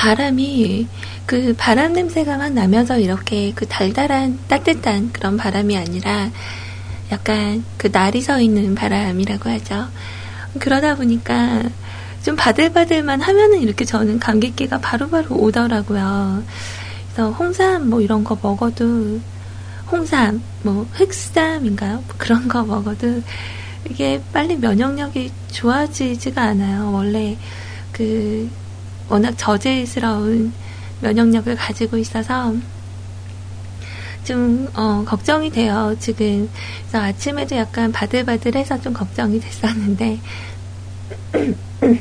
바람이, 0.00 0.86
그 1.26 1.54
바람 1.58 1.92
냄새가 1.92 2.38
막 2.38 2.50
나면서 2.54 2.98
이렇게 2.98 3.52
그 3.54 3.66
달달한, 3.66 4.38
따뜻한 4.48 5.12
그런 5.12 5.36
바람이 5.36 5.76
아니라, 5.76 6.30
약간 7.12 7.62
그 7.76 7.90
날이 7.92 8.22
서 8.22 8.40
있는 8.40 8.74
바람이라고 8.74 9.50
하죠. 9.50 9.88
그러다 10.58 10.94
보니까 10.96 11.64
좀 12.22 12.34
바들바들만 12.34 13.20
하면은 13.20 13.60
이렇게 13.60 13.84
저는 13.84 14.20
감기기가 14.20 14.78
바로바로 14.78 15.36
오더라고요. 15.36 16.44
그래서 17.12 17.30
홍삼 17.32 17.90
뭐 17.90 18.00
이런 18.00 18.24
거 18.24 18.38
먹어도 18.40 19.20
홍삼, 19.92 20.42
뭐 20.62 20.88
흑삼인가요? 20.92 21.92
뭐 21.92 22.04
그런 22.16 22.48
거 22.48 22.64
먹어도 22.64 23.22
이게 23.90 24.22
빨리 24.32 24.56
면역력이 24.56 25.30
좋아지지가 25.48 26.40
않아요. 26.40 26.90
원래 26.90 27.36
그 27.92 28.48
워낙 29.10 29.34
저질스러운 29.36 30.52
면역력을 31.02 31.54
가지고 31.56 31.98
있어서 31.98 32.54
좀, 34.24 34.68
어, 34.74 35.02
걱정이 35.06 35.50
돼요, 35.50 35.94
지금. 35.98 36.48
그래서 36.82 37.04
아침에도 37.04 37.56
약간 37.56 37.90
바들바들해서 37.90 38.80
좀 38.80 38.92
걱정이 38.92 39.40
됐었는데. 39.40 40.20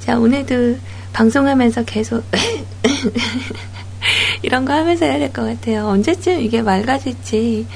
자, 0.00 0.18
오늘도 0.18 0.78
방송하면서 1.12 1.84
계속 1.84 2.22
이런 4.42 4.64
거 4.66 4.74
하면서 4.74 5.06
해야 5.06 5.18
될 5.18 5.32
것 5.32 5.42
같아요. 5.44 5.86
언제쯤 5.88 6.40
이게 6.40 6.60
맑아질지, 6.62 7.66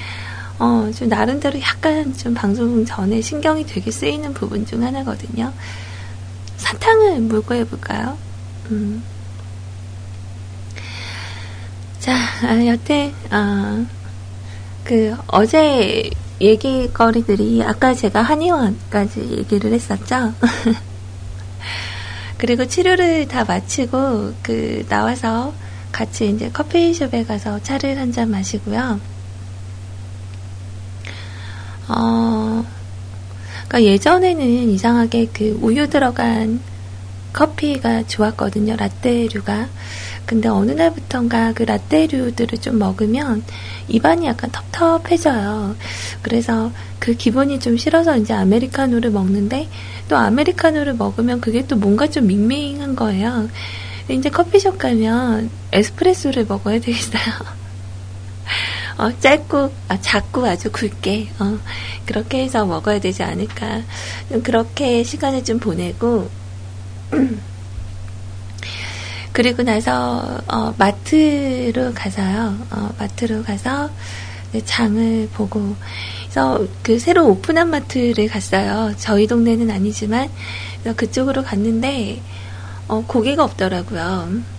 어, 0.59 0.90
좀 0.94 1.09
나름대로 1.09 1.59
약간 1.61 2.12
좀 2.14 2.35
방송 2.35 2.85
전에 2.85 3.20
신경이 3.22 3.64
되게 3.64 3.90
쓰이는 3.90 4.35
부분 4.35 4.66
중 4.66 4.83
하나거든요. 4.83 5.52
사탕을 6.59 7.21
물고 7.23 7.55
해볼까요? 7.55 8.18
음. 8.71 9.03
자, 11.99 12.14
아, 12.44 12.66
여태, 12.66 13.14
어, 13.31 13.87
그, 14.85 15.16
어제 15.29 16.11
얘기거리들이, 16.40 17.62
아까 17.64 17.94
제가 17.94 18.23
한의원까지 18.23 19.21
얘기를 19.38 19.73
했었죠. 19.73 20.35
그리고 22.38 22.66
치료를 22.66 23.27
다 23.29 23.44
마치고, 23.44 24.35
그, 24.42 24.85
나와서 24.88 25.55
같이 25.92 26.31
이제 26.31 26.51
커피숍에 26.51 27.25
가서 27.25 27.61
차를 27.62 27.99
한 27.99 28.12
잔 28.12 28.31
마시고요. 28.31 29.01
어, 31.88 32.64
그니까 33.68 33.85
예전에는 33.85 34.70
이상하게 34.70 35.28
그 35.33 35.59
우유 35.61 35.88
들어간 35.88 36.61
커피가 37.35 38.07
좋았거든요. 38.07 38.76
라떼류가. 38.76 39.68
근데 40.24 40.48
어느 40.48 40.72
날부턴가 40.72 41.52
그 41.52 41.62
라떼류들을 41.62 42.59
좀 42.59 42.78
먹으면 42.78 43.44
입안이 43.88 44.26
약간 44.26 44.50
텁텁해져요. 44.50 45.76
그래서 46.22 46.72
그 46.98 47.14
기분이 47.14 47.61
좀 47.61 47.76
싫어서 47.76 48.16
이제 48.16 48.35
아메리카노를 48.35 49.11
먹는데 49.11 49.68
또 50.09 50.16
아메리카노를 50.16 50.94
먹으면 50.94 51.40
그게 51.40 51.66
또 51.66 51.76
뭔가 51.76 52.09
좀 52.09 52.26
밍밍한 52.26 52.96
거예요. 52.96 53.48
이제 54.09 54.31
커피숍 54.31 54.78
가면 54.78 55.50
에스프레소를 55.72 56.46
먹어야 56.46 56.81
되겠어요. 56.81 57.22
어, 58.99 59.19
짧고, 59.19 59.73
아, 59.89 60.01
작고 60.01 60.45
아주 60.45 60.71
굵게, 60.73 61.29
어, 61.39 61.59
그렇게 62.05 62.43
해서 62.43 62.67
먹어야 62.67 63.01
되지 63.01 63.23
않을까. 63.23 63.83
그렇게 64.43 65.05
시간을 65.05 65.45
좀 65.45 65.59
보내고, 65.59 66.29
그리고 69.33 69.63
나서 69.63 70.41
어, 70.49 70.75
마트로 70.77 71.95
가서요. 71.95 72.59
어, 72.73 72.91
마트로 72.99 73.45
가서 73.45 73.89
장을 74.65 75.29
보고 75.35 75.77
그래서 76.23 76.67
그 76.83 76.99
새로 76.99 77.29
오픈한 77.29 77.71
마트를 77.71 78.27
갔어요. 78.27 78.95
저희 78.99 79.29
동네는 79.29 79.71
아니지만 79.71 80.29
그쪽으로 80.97 81.45
갔는데 81.45 82.21
어, 82.89 83.05
고기가 83.07 83.45
없더라고요. 83.45 84.58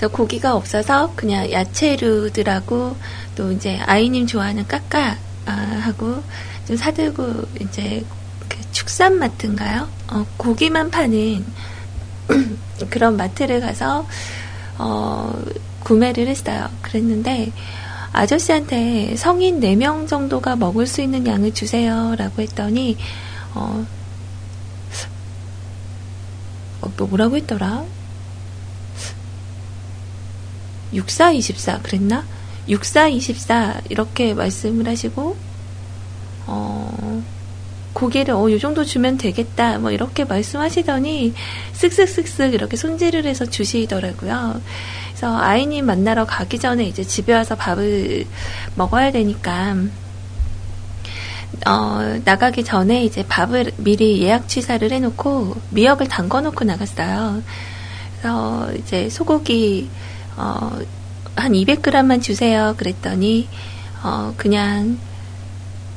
그래서 0.00 0.16
고기가 0.16 0.56
없어서 0.56 1.12
그냥 1.14 1.52
야채류들하고 1.52 2.96
또 3.36 3.52
이제 3.52 3.78
아이님 3.84 4.26
좋아하는 4.26 4.66
까까 4.66 5.18
아, 5.44 5.52
하고 5.52 6.22
좀 6.66 6.74
사들고 6.74 7.42
이제 7.60 8.02
그 8.48 8.58
축산 8.72 9.18
마트인가요? 9.18 9.86
어, 10.10 10.24
고기만 10.38 10.90
파는 10.90 11.44
그런 12.88 13.18
마트를 13.18 13.60
가서 13.60 14.06
어, 14.78 15.38
구매를 15.80 16.28
했어요. 16.28 16.66
그랬는데 16.80 17.52
아저씨한테 18.14 19.16
성인 19.16 19.60
4명 19.60 20.08
정도가 20.08 20.56
먹을 20.56 20.86
수 20.86 21.02
있는 21.02 21.26
양을 21.26 21.52
주세요. 21.52 22.14
라고 22.16 22.40
했더니 22.40 22.96
어, 23.52 23.86
어 26.80 26.92
뭐라고 26.96 27.36
했더라? 27.36 27.99
6424 30.92 31.80
그랬나? 31.82 32.24
6424 32.68 33.82
이렇게 33.88 34.34
말씀을 34.34 34.86
하시고 34.86 35.36
어 36.46 37.22
고개를 37.92 38.34
어, 38.34 38.50
요 38.50 38.58
정도 38.58 38.84
주면 38.84 39.18
되겠다, 39.18 39.78
뭐 39.78 39.90
이렇게 39.90 40.24
말씀하시더니 40.24 41.34
쓱쓱쓱쓱 41.74 42.54
이렇게 42.54 42.76
손질을 42.76 43.26
해서 43.26 43.44
주시더라고요. 43.44 44.60
그래서 45.08 45.36
아이님 45.36 45.86
만나러 45.86 46.24
가기 46.24 46.58
전에 46.58 46.84
이제 46.84 47.02
집에 47.02 47.34
와서 47.34 47.56
밥을 47.56 48.24
먹어야 48.76 49.12
되니까 49.12 49.76
어, 51.66 52.20
나가기 52.24 52.64
전에 52.64 53.04
이제 53.04 53.24
밥을 53.28 53.72
미리 53.76 54.22
예약 54.22 54.48
취사를 54.48 54.90
해놓고 54.90 55.56
미역을 55.70 56.08
담궈 56.08 56.40
놓고 56.42 56.64
나갔어요. 56.64 57.42
그래서 58.12 58.72
이제 58.78 59.10
소고기 59.10 59.90
어, 60.40 60.78
한 61.36 61.52
200g만 61.52 62.22
주세요. 62.22 62.74
그랬더니 62.78 63.48
어, 64.02 64.32
그냥 64.36 64.98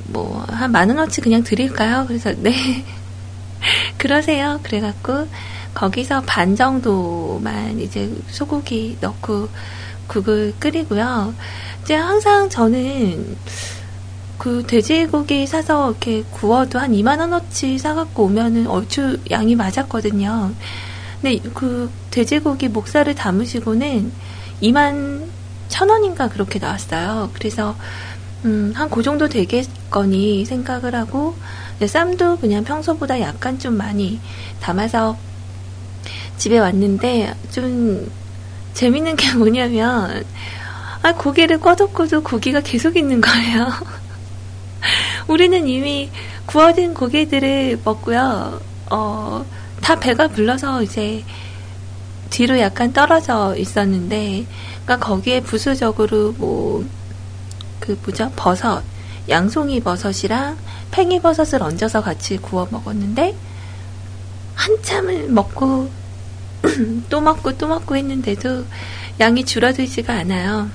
뭐, 0.06 0.44
한 0.50 0.72
만 0.72 0.90
원어치 0.90 1.22
그냥 1.22 1.44
드릴까요? 1.44 2.06
그래서, 2.08 2.32
네. 2.38 2.54
그러세요. 3.98 4.60
그래갖고, 4.64 5.28
거기서 5.74 6.22
반 6.26 6.56
정도만 6.56 7.80
이제 7.80 8.12
소고기 8.30 8.98
넣고 9.02 9.50
국을 10.08 10.54
끓이고요. 10.60 11.34
이제 11.84 11.96
항상 11.96 12.50
저는 12.50 13.38
그 14.38 14.64
돼지고기 14.68 15.48
사서 15.48 15.92
이렇게 15.92 16.24
구워도 16.32 16.78
한 16.80 16.92
2만 16.92 17.20
원어치 17.20 17.78
사갖고 17.80 18.26
오면은 18.26 18.68
얼추 18.68 19.20
양이 19.32 19.56
맞았거든요. 19.56 20.54
근데 21.22 21.40
그 21.54 21.90
돼지고기 22.12 22.68
목살을 22.68 23.16
담으시고는 23.16 24.12
2만 24.64 25.28
천 25.68 25.90
원인가 25.90 26.30
그렇게 26.30 26.58
나왔어요. 26.60 27.30
그래서 27.34 27.76
음, 28.46 28.74
한 28.76 28.90
그 28.90 29.02
정도 29.04 29.28
되겠거니 29.30 30.46
생각을 30.46 30.96
하고, 30.96 31.36
쌈도 31.86 32.38
그냥 32.40 32.64
평소보다 32.64 33.20
약간 33.22 33.58
좀 33.60 33.76
많이 33.78 34.20
담아서 34.60 35.18
집에 36.38 36.60
왔는데, 36.60 37.34
좀 37.52 38.12
재밌는 38.74 39.16
게 39.16 39.34
뭐냐면, 39.36 40.24
아, 41.02 41.14
고기를 41.14 41.60
꺼덕고도 41.60 42.24
고기가 42.24 42.60
계속 42.62 42.98
있는 42.98 43.22
거예요. 43.22 43.68
우리는 45.28 45.68
이미 45.68 46.10
구워진 46.46 46.94
고기들을 46.94 47.80
먹고요, 47.84 48.60
어, 48.92 49.46
다 49.82 50.00
배가 50.00 50.28
불러서 50.28 50.84
이제 50.84 51.24
뒤로 52.34 52.60
약간 52.60 52.92
떨어져 52.94 53.56
있었는데, 53.56 54.48
그러니까 54.84 54.98
거기에 55.06 55.42
부수적으로 55.42 56.34
뭐, 56.34 56.84
그 57.80 57.98
뭐죠? 58.04 58.32
버섯, 58.36 58.82
양송이 59.30 59.80
버섯이랑 59.82 60.58
팽이버섯을 60.92 61.62
얹어서 61.62 62.02
같이 62.02 62.38
구워 62.38 62.68
먹었는데 62.70 63.36
한참을 64.56 65.30
먹고 65.30 65.90
또 67.10 67.22
먹고 67.22 67.58
또 67.58 67.68
먹고 67.68 67.96
했는데도 67.96 68.66
양이 69.20 69.46
줄어들지가 69.46 70.14
않아요. 70.14 70.70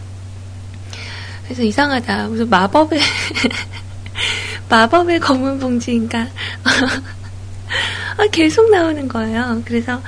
그래서 1.44 1.62
이상하다. 1.62 2.28
무슨 2.28 2.48
마법의 2.50 3.00
마법의 4.68 5.20
검은 5.20 5.58
봉지인가 5.58 6.18
아, 8.18 8.26
계속 8.32 8.70
나오는 8.70 9.08
거예요. 9.08 9.62
그래서 9.64 10.00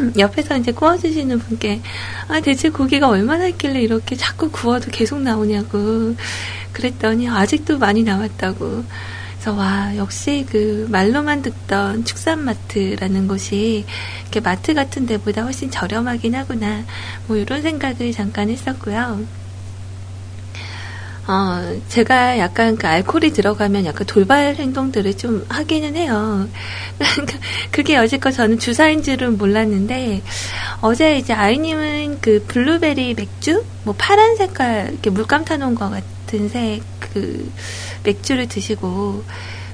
옆에서 0.18 0.56
이제 0.56 0.72
구워주시는 0.72 1.38
분께 1.38 1.80
아 2.28 2.40
대체 2.40 2.68
고기가 2.70 3.08
얼마나 3.08 3.46
있길래 3.48 3.80
이렇게 3.80 4.16
자꾸 4.16 4.50
구워도 4.50 4.90
계속 4.90 5.20
나오냐고 5.20 6.14
그랬더니 6.72 7.28
아직도 7.28 7.78
많이 7.78 8.02
남았다고 8.02 8.84
그래서 9.34 9.58
와 9.58 9.94
역시 9.96 10.46
그 10.48 10.86
말로만 10.90 11.42
듣던 11.42 12.04
축산마트라는 12.04 13.28
곳이 13.28 13.84
이렇게 14.22 14.40
마트 14.40 14.72
같은 14.72 15.04
데보다 15.04 15.42
훨씬 15.42 15.70
저렴하긴 15.70 16.34
하구나 16.34 16.82
뭐 17.26 17.36
이런 17.36 17.60
생각을 17.60 18.12
잠깐 18.12 18.48
했었고요. 18.48 19.43
어, 21.26 21.80
제가 21.88 22.38
약간 22.38 22.76
그 22.76 22.86
알코올이 22.86 23.32
들어가면 23.32 23.86
약간 23.86 24.06
돌발 24.06 24.56
행동들을 24.56 25.16
좀 25.16 25.44
하기는 25.48 25.96
해요. 25.96 26.48
그게 27.72 27.94
여지껏 27.94 28.34
저는 28.34 28.58
주사인 28.58 29.02
줄은 29.02 29.38
몰랐는데, 29.38 30.22
어제 30.82 31.16
이제 31.16 31.32
아이님은 31.32 32.18
그 32.20 32.44
블루베리 32.46 33.14
맥주? 33.14 33.64
뭐 33.84 33.94
파란 33.96 34.36
색깔, 34.36 34.90
이렇게 34.92 35.08
물감 35.08 35.46
타놓은 35.46 35.74
것 35.74 35.90
같은 35.90 36.48
색, 36.50 36.82
그 37.00 37.50
맥주를 38.04 38.46
드시고, 38.46 39.24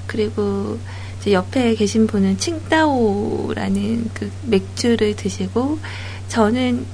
그리고 0.06 0.78
이제 1.20 1.32
옆에 1.32 1.74
계신 1.74 2.06
분은 2.06 2.38
칭따오라는 2.38 4.10
그 4.14 4.30
맥주를 4.44 5.16
드시고, 5.16 5.80
저는 6.28 6.86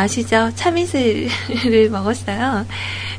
아시죠? 0.00 0.50
참이슬을 0.54 1.88
먹었어요. 1.90 2.66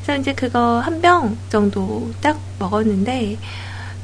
그래서 0.04 0.22
이제 0.22 0.34
그거 0.34 0.80
한 0.80 1.02
병 1.02 1.36
정도 1.50 2.12
딱 2.22 2.40
먹었는데, 2.60 3.38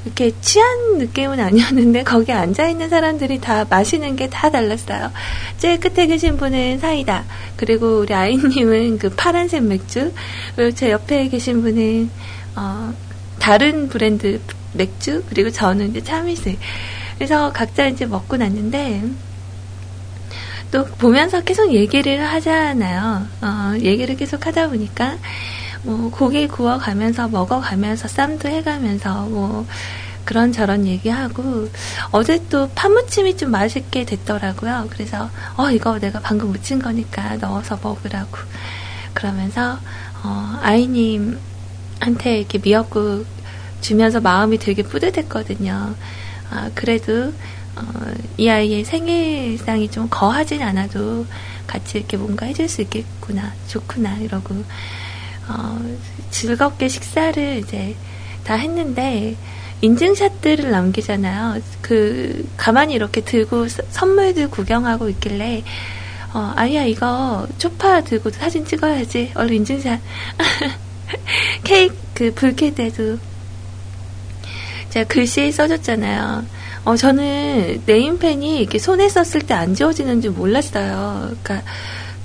이렇게 0.05 0.31
취한 0.41 0.97
느낌은 0.97 1.39
아니었는데, 1.39 2.01
거기 2.03 2.31
앉아 2.31 2.67
있는 2.69 2.89
사람들이 2.89 3.39
다 3.39 3.65
마시는 3.69 4.15
게 4.15 4.27
다 4.27 4.49
달랐어요. 4.49 5.11
제일 5.59 5.79
끝에 5.79 6.07
계신 6.07 6.35
분은 6.37 6.79
사이다. 6.79 7.25
그리고 7.57 7.99
우리 7.99 8.13
아이님은 8.13 8.97
그 8.97 9.09
파란색 9.11 9.63
맥주. 9.63 10.11
그리고 10.55 10.75
제 10.75 10.89
옆에 10.91 11.29
계신 11.29 11.61
분은, 11.61 12.09
어, 12.55 12.91
다른 13.39 13.87
브랜드 13.87 14.41
맥주. 14.73 15.23
그리고 15.29 15.51
저는 15.51 15.91
이제 15.91 16.03
참이슬. 16.03 16.57
그래서 17.17 17.51
각자 17.53 17.87
이제 17.87 18.05
먹고 18.07 18.35
났는데, 18.37 19.03
또 20.73 20.85
보면서 20.85 21.39
계속 21.41 21.71
얘기를 21.71 22.25
하잖아요. 22.25 23.27
어, 23.41 23.73
얘기를 23.79 24.17
계속 24.17 24.47
하다 24.47 24.69
보니까 24.69 25.17
뭐 25.83 26.09
고기 26.09 26.47
구워가면서 26.47 27.27
먹어가면서 27.27 28.07
쌈도 28.07 28.49
해가면서 28.49 29.27
뭐 29.27 29.67
그런 30.25 30.51
저런 30.51 30.87
얘기하고 30.87 31.69
어제 32.11 32.43
또 32.49 32.71
파무침이 32.73 33.37
좀 33.37 33.51
맛있게 33.51 34.03
됐더라고요. 34.05 34.87
그래서 34.89 35.29
어 35.57 35.69
이거 35.69 35.99
내가 35.99 36.19
방금 36.19 36.51
무친 36.51 36.81
거니까 36.81 37.35
넣어서 37.35 37.77
먹으라고 37.83 38.35
그러면서 39.13 39.77
어, 40.23 40.59
아이님한테 40.59 42.39
이렇게 42.39 42.57
미역국 42.57 43.27
주면서 43.79 44.21
마음이 44.21 44.57
되게 44.57 44.81
뿌듯했거든요. 44.81 45.93
아, 46.49 46.71
그래도 46.73 47.31
어, 47.75 47.81
이 48.37 48.49
아이의 48.49 48.83
생일상이 48.85 49.89
좀 49.89 50.07
거하진 50.09 50.61
않아도 50.61 51.25
같이 51.65 51.97
이렇게 51.97 52.17
뭔가 52.17 52.45
해줄 52.45 52.69
수 52.69 52.81
있겠구나, 52.81 53.53
좋구나, 53.67 54.17
이러고, 54.17 54.63
어, 55.47 55.79
즐겁게 56.29 56.87
식사를 56.87 57.57
이제 57.57 57.95
다 58.43 58.55
했는데, 58.55 59.35
인증샷들을 59.81 60.71
남기잖아요. 60.71 61.61
그, 61.81 62.47
가만히 62.57 62.93
이렇게 62.93 63.21
들고 63.21 63.67
선물들 63.67 64.49
구경하고 64.49 65.09
있길래, 65.09 65.63
어, 66.33 66.53
아이야, 66.55 66.83
이거 66.83 67.47
초파 67.57 68.01
들고 68.01 68.29
사진 68.31 68.65
찍어야지. 68.65 69.31
얼른 69.35 69.57
인증샷. 69.57 69.99
케이크, 71.63 71.95
그, 72.13 72.33
불쾌대도 72.33 73.19
제가 74.89 75.07
글씨 75.07 75.51
써줬잖아요. 75.51 76.45
어, 76.85 76.95
저는 76.97 77.83
네임펜이 77.85 78.59
이렇게 78.59 78.77
손에 78.77 79.07
썼을 79.09 79.43
때 79.47 79.53
안 79.53 79.73
지워지는 79.73 80.21
줄 80.21 80.31
몰랐어요. 80.31 81.31
그러니까 81.43 81.61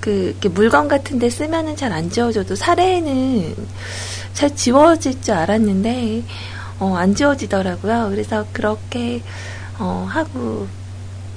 그 0.00 0.34
물건 0.52 0.88
같은 0.88 1.18
데 1.18 1.30
쓰면은 1.30 1.76
잘 1.76 1.92
안 1.92 2.10
지워져도 2.10 2.54
사례는 2.56 3.54
잘 4.32 4.54
지워질 4.54 5.22
줄 5.22 5.34
알았는데 5.34 6.22
어, 6.80 6.96
안 6.96 7.14
지워지더라고요. 7.14 8.08
그래서 8.10 8.46
그렇게 8.52 9.22
어, 9.78 10.06
하고 10.08 10.66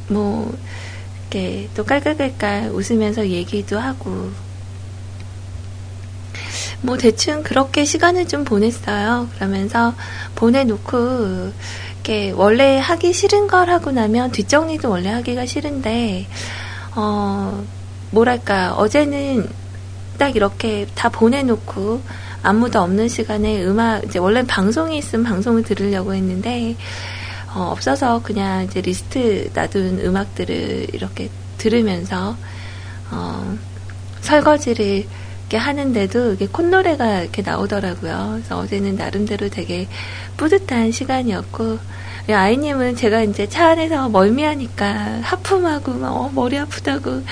뭐 0.07 0.55
이렇게 1.31 1.69
또 1.75 1.83
깔깔깔깔 1.85 2.69
웃으면서 2.73 3.27
얘기도 3.27 3.79
하고 3.79 4.31
뭐 6.81 6.97
대충 6.97 7.43
그렇게 7.43 7.85
시간을 7.85 8.27
좀 8.27 8.43
보냈어요. 8.43 9.29
그러면서 9.35 9.93
보내놓고 10.35 11.51
이렇게 12.01 12.31
원래 12.31 12.79
하기 12.79 13.13
싫은 13.13 13.47
걸 13.47 13.69
하고 13.69 13.91
나면 13.91 14.31
뒷정리도 14.31 14.89
원래 14.89 15.09
하기가 15.09 15.45
싫은데 15.45 16.25
어 16.95 17.63
뭐랄까 18.09 18.73
어제는 18.73 19.47
딱 20.17 20.35
이렇게 20.35 20.87
다 20.95 21.09
보내놓고 21.09 22.01
아무도 22.41 22.81
없는 22.81 23.07
시간에 23.07 23.63
음악 23.63 24.03
이제 24.03 24.17
원래 24.17 24.43
방송이 24.43 24.97
있으면 24.97 25.25
방송을 25.25 25.61
들으려고 25.61 26.15
했는데 26.15 26.75
어, 27.53 27.69
없어서 27.71 28.21
그냥 28.23 28.63
이제 28.63 28.81
리스트 28.81 29.51
놔둔 29.53 29.99
음악들을 30.03 30.87
이렇게 30.93 31.29
들으면서 31.59 32.35
어, 33.11 33.57
설거지를 34.21 35.05
이렇게 35.51 35.57
하는데도 35.57 36.33
이게 36.33 36.47
콧노래가 36.47 37.23
이렇게 37.23 37.41
나오더라고요. 37.41 38.29
그래서 38.35 38.57
어제는 38.59 38.95
나름대로 38.95 39.49
되게 39.49 39.89
뿌듯한 40.37 40.93
시간이었고, 40.93 41.77
아이님은 42.29 42.95
제가 42.95 43.23
이제 43.23 43.49
차 43.49 43.71
안에서 43.71 44.07
멀미하니까 44.07 45.19
하품하고 45.23 45.95
막 45.95 46.13
어, 46.13 46.31
머리 46.33 46.57
아프다고 46.57 47.23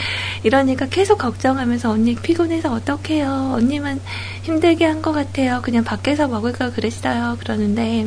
이러니까 0.43 0.87
계속 0.87 1.19
걱정하면서 1.19 1.91
언니 1.91 2.13
피곤해서 2.15 2.73
어떡해요. 2.73 3.53
언니만 3.55 4.01
힘들게 4.41 4.83
한 4.85 5.01
것 5.01 5.13
같아요. 5.13 5.61
그냥 5.63 5.85
밖에서 5.85 6.27
먹을까 6.27 6.71
그랬어요. 6.71 7.37
그러는데 7.39 8.05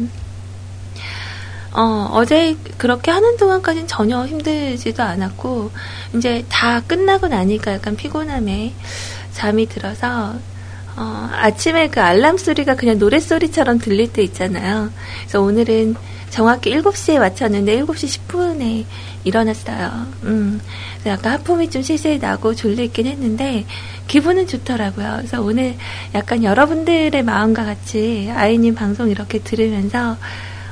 어, 1.73 2.11
어제 2.13 2.55
그렇게 2.77 3.11
하는 3.11 3.39
동안까지는 3.39 3.89
전혀 3.89 4.27
힘들지도 4.27 5.03
않았고, 5.03 5.71
이제 6.17 6.45
다 6.51 6.83
끝나고 6.87 7.29
나니까 7.29 7.73
약간 7.73 7.97
피곤함에 7.97 8.75
잠이 9.43 9.67
들어서 9.67 10.35
어, 10.95 11.29
아침에 11.33 11.89
그 11.89 12.01
알람 12.01 12.37
소리가 12.39 12.77
그냥 12.77 12.99
노랫소리처럼 12.99 13.79
들릴 13.79 14.13
때 14.13 14.23
있잖아요. 14.23 14.91
그래서 15.23 15.41
오늘은 15.41 15.97
정확히 16.31 16.71
7시에 16.71 17.19
맞췄는데 17.19 17.83
7시 17.83 18.21
10분에 18.29 18.85
일어났어요. 19.25 20.07
음, 20.25 20.61
약간 21.07 21.33
하품이 21.33 21.71
좀 21.71 21.83
실실 21.83 22.21
나고 22.21 22.55
졸리긴 22.55 23.07
했는데 23.07 23.67
기분은 24.07 24.47
좋더라고요. 24.47 25.15
그래서 25.17 25.43
오늘 25.43 25.75
약간 26.15 26.45
여러분들의 26.45 27.21
마음과 27.21 27.65
같이 27.65 28.31
아이님 28.33 28.77
방송 28.77 29.11
이렇게 29.11 29.41
들으면서 29.41 30.17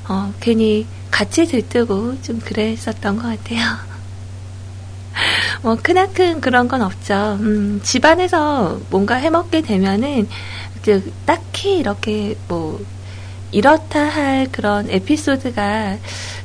어, 0.08 0.32
괜히 0.38 0.86
같이 1.10 1.44
들뜨고 1.46 2.22
좀 2.22 2.38
그랬었던 2.38 3.16
것 3.16 3.22
같아요. 3.22 3.89
뭐 5.62 5.76
크나큰 5.76 6.40
그런 6.40 6.68
건 6.68 6.82
없죠. 6.82 7.38
음, 7.40 7.80
집안에서 7.82 8.80
뭔가 8.90 9.16
해먹게 9.16 9.62
되면은 9.62 10.28
이제 10.78 11.02
딱히 11.26 11.78
이렇게 11.78 12.36
뭐 12.48 12.80
이렇다 13.52 14.00
할 14.08 14.48
그런 14.50 14.88
에피소드가 14.88 15.98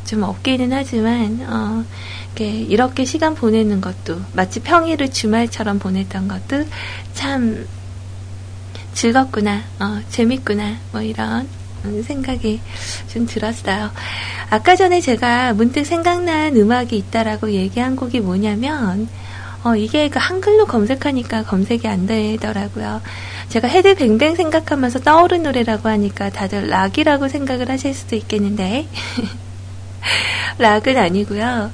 좀 0.05 0.23
없기는 0.23 0.71
하지만 0.73 1.45
어, 1.47 1.85
이렇게 2.39 3.05
시간 3.05 3.35
보내는 3.35 3.81
것도 3.81 4.19
마치 4.33 4.59
평일을 4.59 5.11
주말처럼 5.11 5.79
보냈던 5.79 6.27
것도 6.27 6.65
참 7.13 7.65
즐겁구나, 8.93 9.61
어, 9.79 10.01
재밌구나, 10.09 10.77
뭐 10.91 11.01
이런 11.01 11.47
생각이 12.03 12.59
좀 13.07 13.25
들었어요. 13.25 13.91
아까 14.49 14.75
전에 14.75 15.01
제가 15.01 15.53
문득 15.53 15.85
생각난 15.85 16.55
음악이 16.55 16.95
있다라고 16.97 17.51
얘기한 17.51 17.95
곡이 17.95 18.19
뭐냐면, 18.19 19.07
어, 19.63 19.75
이게 19.75 20.09
그 20.09 20.19
한글로 20.19 20.65
검색하니까 20.65 21.43
검색이 21.43 21.87
안 21.87 22.05
되더라고요. 22.05 23.01
제가 23.49 23.67
헤드뱅뱅 23.67 24.35
생각하면서 24.35 24.99
떠오른 24.99 25.43
노래라고 25.43 25.89
하니까 25.89 26.29
다들 26.29 26.69
락이라고 26.69 27.27
생각을 27.27 27.69
하실 27.69 27.93
수도 27.93 28.15
있겠는데, 28.15 28.87
락은 30.59 30.97
아니고요. 30.97 31.71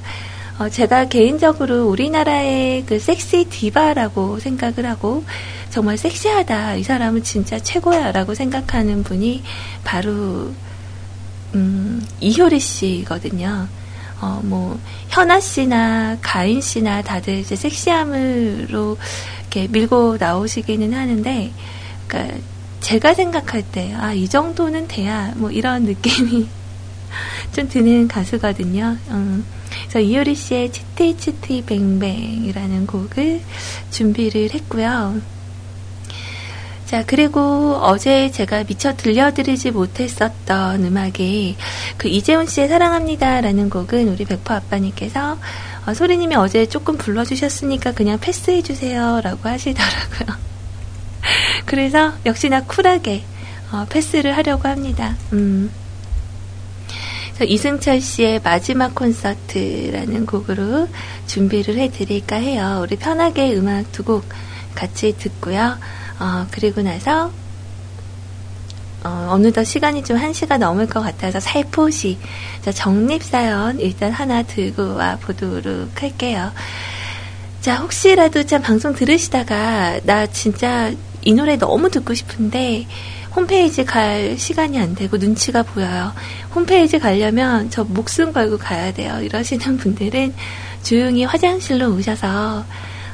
어, 0.58 0.68
제가 0.68 1.06
개인적으로 1.06 1.86
우리나라의 1.86 2.84
그 2.86 2.98
섹시 2.98 3.44
디바라고 3.44 4.38
생각을 4.38 4.86
하고 4.88 5.24
정말 5.72 5.96
섹시하다. 5.96 6.74
이 6.74 6.82
사람은 6.82 7.22
진짜 7.22 7.58
최고야라고 7.58 8.34
생각하는 8.34 9.02
분이 9.02 9.42
바로 9.84 10.52
음, 11.54 12.06
이효리 12.20 12.60
씨거든요. 12.60 13.66
어, 14.20 14.40
뭐, 14.44 14.78
현아 15.08 15.40
씨나 15.40 16.18
가인 16.20 16.60
씨나 16.60 17.00
다들 17.00 17.38
이제 17.38 17.56
섹시함으로 17.56 18.98
이렇게 19.40 19.66
밀고 19.66 20.18
나오시기는 20.20 20.92
하는데, 20.92 21.52
그니까, 22.06 22.34
제가 22.80 23.14
생각할 23.14 23.62
때, 23.62 23.94
아, 23.94 24.12
이 24.12 24.28
정도는 24.28 24.88
돼야, 24.88 25.32
뭐, 25.36 25.50
이런 25.50 25.84
느낌이 25.84 26.48
좀 27.56 27.68
드는 27.68 28.08
가수거든요. 28.08 28.98
음, 29.08 29.44
그래서 29.88 30.00
이효리 30.00 30.34
씨의 30.34 30.70
치티 30.70 31.16
치티 31.16 31.62
뱅뱅이라는 31.64 32.86
곡을 32.86 33.40
준비를 33.90 34.50
했고요. 34.52 35.32
자, 36.92 37.02
그리고 37.06 37.78
어제 37.80 38.30
제가 38.30 38.64
미처 38.64 38.94
들려드리지 38.94 39.70
못했었던 39.70 40.84
음악이 40.84 41.56
그 41.96 42.08
이재훈 42.08 42.44
씨의 42.44 42.68
사랑합니다라는 42.68 43.70
곡은 43.70 44.10
우리 44.10 44.26
백퍼 44.26 44.52
아빠님께서 44.52 45.38
어, 45.86 45.94
소리님이 45.94 46.34
어제 46.34 46.66
조금 46.66 46.98
불러주셨으니까 46.98 47.92
그냥 47.92 48.18
패스해주세요 48.20 49.22
라고 49.24 49.48
하시더라고요. 49.48 50.36
그래서 51.64 52.12
역시나 52.26 52.64
쿨하게 52.64 53.24
어, 53.72 53.86
패스를 53.88 54.36
하려고 54.36 54.68
합니다. 54.68 55.16
음. 55.32 55.72
이승철 57.42 58.02
씨의 58.02 58.42
마지막 58.44 58.94
콘서트라는 58.94 60.26
곡으로 60.26 60.90
준비를 61.26 61.78
해드릴까 61.78 62.36
해요. 62.36 62.80
우리 62.82 62.96
편하게 62.96 63.56
음악 63.56 63.90
두 63.92 64.04
곡 64.04 64.26
같이 64.74 65.16
듣고요. 65.16 65.78
어, 66.22 66.46
그리고 66.52 66.82
나서 66.82 67.32
어, 69.02 69.26
어느덧 69.30 69.64
시간이 69.64 70.04
좀 70.04 70.16
1시가 70.16 70.56
넘을 70.56 70.86
것 70.86 71.00
같아서 71.00 71.40
살포시 71.40 72.16
정립사연 72.72 73.80
일단 73.80 74.12
하나 74.12 74.44
들고 74.44 74.94
와 74.94 75.16
보도록 75.16 76.00
할게요. 76.00 76.52
자, 77.60 77.76
혹시라도 77.76 78.44
참 78.44 78.62
방송 78.62 78.94
들으시다가 78.94 79.98
나 80.04 80.26
진짜 80.26 80.92
이 81.22 81.32
노래 81.32 81.56
너무 81.56 81.90
듣고 81.90 82.14
싶은데 82.14 82.86
홈페이지 83.34 83.84
갈 83.84 84.36
시간이 84.38 84.78
안 84.78 84.94
되고 84.94 85.16
눈치가 85.16 85.64
보여요. 85.64 86.12
홈페이지 86.54 87.00
가려면 87.00 87.68
저 87.70 87.82
목숨 87.82 88.32
걸고 88.32 88.58
가야 88.58 88.92
돼요. 88.92 89.20
이러시는 89.20 89.76
분들은 89.76 90.34
조용히 90.84 91.24
화장실로 91.24 91.92
오셔서 91.92 92.64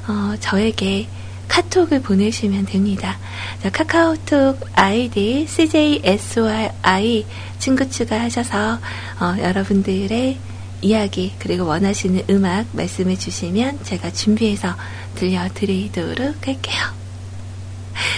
어, 0.09 0.35
저에게 0.40 1.09
카톡을 1.48 2.02
보내시면 2.02 2.66
됩니다. 2.66 3.18
자, 3.62 3.70
카카오톡 3.70 4.61
아이디 4.74 5.46
CJSORI 5.48 7.26
친구 7.58 7.88
추가하셔서 7.88 8.78
어, 9.20 9.37
여러분들의 9.38 10.38
이야기 10.80 11.34
그리고 11.38 11.66
원하시는 11.66 12.24
음악 12.30 12.66
말씀해 12.72 13.16
주시면 13.16 13.82
제가 13.82 14.12
준비해서 14.12 14.76
들려드리도록 15.16 16.46
할게요. 16.46 16.76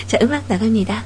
자, 0.06 0.18
음악 0.20 0.44
나갑니다. 0.48 1.04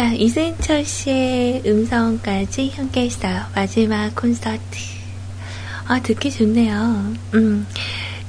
자, 0.00 0.14
이승철 0.14 0.86
씨의 0.86 1.62
음성까지 1.66 2.72
함께 2.74 3.02
했어요. 3.02 3.42
마지막 3.54 4.14
콘서트. 4.16 4.78
아, 5.86 6.00
듣기 6.00 6.30
좋네요. 6.30 7.12
음, 7.34 7.66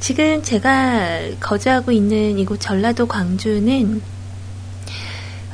지금 0.01 0.43
제가 0.43 1.37
거주하고 1.39 1.93
있는 1.93 2.37
이곳 2.37 2.59
전라도 2.59 3.07
광주는 3.07 4.01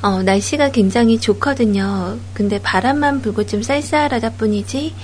어, 0.02 0.24
날씨가 0.24 0.72
굉장히 0.72 1.20
좋거든요. 1.20 2.18
근데 2.34 2.60
바람만 2.64 3.22
불고 3.22 3.46
좀 3.46 3.62
쌀쌀하다 3.62 4.32
뿐이지 4.32 4.96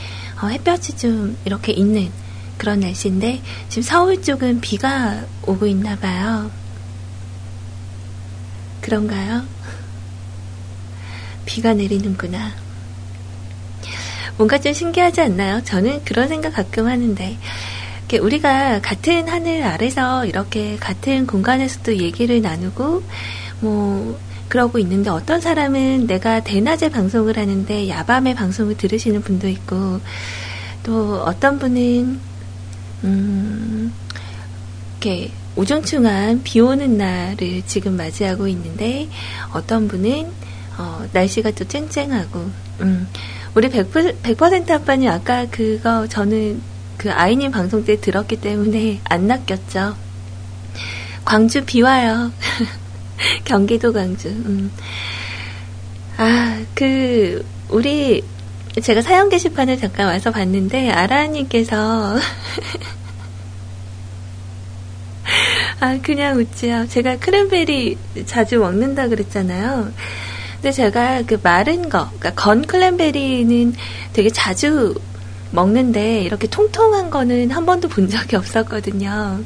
어, 0.42 0.48
햇볕이 0.48 0.98
좀 0.98 1.38
이렇게 1.46 1.74
있는 1.74 2.10
그런 2.58 2.80
날씨인데 2.80 3.40
지금 3.70 3.84
서울 3.84 4.20
쪽은 4.20 4.62
비가 4.62 5.24
오고 5.46 5.68
있나 5.68 5.96
봐요. 5.96 6.50
그런가요? 8.82 9.44
비가 11.46 11.74
내리는구나. 11.74 12.52
뭔가 14.38 14.58
좀 14.60 14.74
신기하지 14.74 15.22
않나요? 15.22 15.64
저는 15.64 16.04
그런 16.06 16.28
생각 16.28 16.54
가끔 16.54 16.88
하는데, 16.88 17.38
우리가 18.22 18.82
같은 18.82 19.28
하늘 19.28 19.64
아래서 19.64 20.26
이렇게 20.26 20.78
같은 20.78 21.26
공간에서도 21.26 21.98
얘기를 21.98 22.42
나누고, 22.42 23.04
뭐, 23.62 24.20
그러고 24.50 24.78
있는데 24.78 25.10
어떤 25.10 25.42
사람은 25.42 26.06
내가 26.06 26.42
대낮에 26.42 26.90
방송을 26.90 27.38
하는데 27.38 27.90
야밤에 27.90 28.36
방송을 28.36 28.78
들으시는 28.78 29.22
분도 29.22 29.48
있고, 29.48 30.00
또 30.84 31.24
어떤 31.24 31.58
분은, 31.58 32.20
음, 33.04 33.94
이렇게 35.02 35.32
우중충한 35.56 36.42
비 36.44 36.60
오는 36.60 36.98
날을 36.98 37.64
지금 37.66 37.98
맞이하고 37.98 38.48
있는데, 38.48 39.08
어떤 39.54 39.88
분은 39.88 40.28
어, 40.78 41.06
날씨가 41.12 41.52
또 41.52 41.66
쨍쨍하고, 41.66 42.50
음, 42.82 43.08
우리 43.56 43.70
100%, 43.70 44.22
100% 44.22 44.72
아빠님 44.72 45.10
아까 45.10 45.48
그거 45.50 46.08
저는 46.08 46.62
그 46.98 47.12
아이님 47.12 47.52
방송 47.52 47.84
때 47.84 48.00
들었기 48.00 48.42
때문에 48.42 49.02
안 49.06 49.28
낚였죠. 49.28 49.96
광주 51.26 51.66
비 51.66 51.82
와요. 51.82 52.32
경기도 53.46 53.94
광주. 53.94 54.30
음. 54.30 54.72
아, 56.18 56.62
그, 56.76 57.46
우리, 57.70 58.24
제가 58.82 59.02
사연 59.02 59.30
게시판을 59.30 59.80
잠깐 59.80 60.08
와서 60.08 60.32
봤는데, 60.32 60.92
아라님께서, 60.92 62.18
아, 65.80 65.98
그냥 66.02 66.38
웃지요. 66.38 66.88
제가 66.88 67.18
크랜베리 67.18 67.98
자주 68.26 68.60
먹는다 68.60 69.08
그랬잖아요. 69.08 69.92
근데 70.64 70.72
제가 70.72 71.24
그 71.24 71.38
마른 71.44 71.90
거, 71.90 72.08
그러니까 72.18 72.32
건 72.36 72.62
클랜베리는 72.62 73.74
되게 74.14 74.30
자주 74.30 74.96
먹는데 75.52 76.22
이렇게 76.22 76.48
통통한 76.48 77.10
거는 77.10 77.52
한 77.52 77.66
번도 77.66 77.90
본 77.90 78.08
적이 78.08 78.38
없었거든요. 78.38 79.42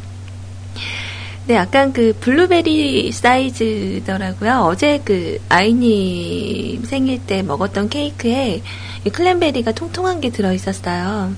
네, 1.48 1.56
약간 1.56 1.92
그 1.92 2.14
블루베리 2.20 3.12
사이즈더라고요. 3.12 4.62
어제 4.70 5.02
그 5.04 5.40
아이님 5.50 6.86
생일 6.86 7.26
때 7.26 7.42
먹었던 7.42 7.90
케이크에 7.90 8.62
이 9.04 9.10
클랜베리가 9.10 9.72
통통한 9.72 10.22
게 10.22 10.30
들어 10.30 10.54
있었어요. 10.54 11.34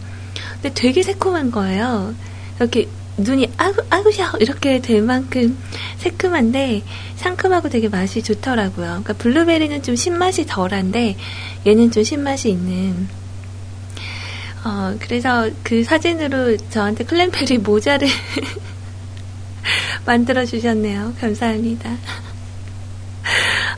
근데 0.56 0.74
되게 0.74 1.04
새콤한 1.04 1.52
거예요. 1.52 2.14
이렇게 2.58 2.90
눈이 3.20 3.52
아구, 3.58 3.82
아구샤 3.90 4.34
이렇게 4.40 4.80
될 4.80 5.02
만큼 5.02 5.58
새콤한데 5.98 6.84
상큼하고 7.16 7.70
되게 7.70 7.90
맛이 7.90 8.24
좋더라고요. 8.24 8.88
그러니까 8.88 9.14
블루베리는 9.14 9.84
좀 9.84 9.96
신맛이 9.96 10.46
덜한데 10.46 11.18
얘는 11.66 11.92
좀 11.92 12.04
신맛이 12.04 12.50
있는 12.50 13.08
어, 14.64 14.96
그래서 15.00 15.50
그 15.64 15.84
사진으로 15.84 16.58
저한테 16.70 17.06
클랜베리 17.06 17.60
모자를 17.70 18.08
만들어 20.06 20.46
주셨네요. 20.46 21.14
감사합니다. 21.20 21.98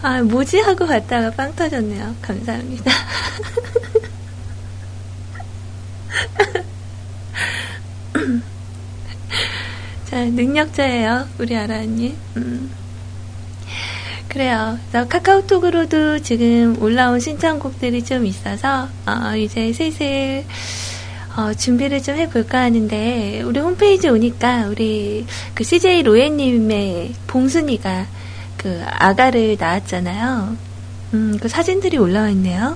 아, 0.01 0.21
뭐지 0.23 0.59
하고 0.59 0.87
봤다가 0.87 1.31
빵 1.31 1.55
터졌네요. 1.55 2.15
감사합니다. 2.21 2.91
자, 10.11 10.25
능력자예요. 10.25 11.25
우리 11.39 11.55
아라님. 11.55 12.13
음. 12.35 12.69
그래요. 14.27 14.77
카카오톡으로도 14.91 16.19
지금 16.19 16.75
올라온 16.81 17.21
신청곡들이 17.21 18.03
좀 18.03 18.25
있어서, 18.25 18.89
어, 19.05 19.37
이제 19.37 19.71
슬슬, 19.71 20.43
어, 21.37 21.53
준비를 21.53 22.03
좀 22.03 22.17
해볼까 22.17 22.59
하는데, 22.59 23.41
우리 23.43 23.61
홈페이지 23.61 24.09
오니까, 24.09 24.67
우리, 24.67 25.25
그 25.53 25.63
CJ 25.63 26.03
로에님의 26.03 27.13
봉순이가 27.27 28.07
그 28.57 28.83
아가를 28.85 29.55
낳았잖아요. 29.57 30.57
음, 31.13 31.37
그 31.41 31.47
사진들이 31.47 31.97
올라와 31.97 32.27
있네요. 32.31 32.75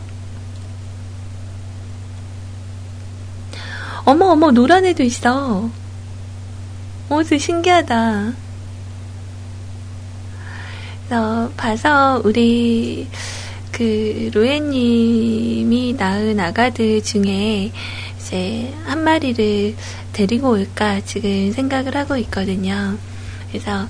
어머, 4.06 4.28
어머, 4.28 4.52
노란 4.52 4.86
애도 4.86 5.04
있어. 5.04 5.70
오, 7.08 7.22
되게 7.22 7.38
신기하다. 7.38 8.34
그래서 11.08 11.52
봐서 11.56 12.20
우리 12.26 13.08
그 13.72 14.32
로에님이 14.34 15.94
낳은 16.00 16.40
아가들 16.40 17.04
중에 17.04 17.72
이제 18.18 18.74
한 18.86 19.04
마리를 19.04 19.76
데리고 20.14 20.50
올까 20.50 21.02
지금 21.02 21.52
생각을 21.52 21.96
하고 21.96 22.18
있거든요. 22.18 22.98
그래서 23.50 23.88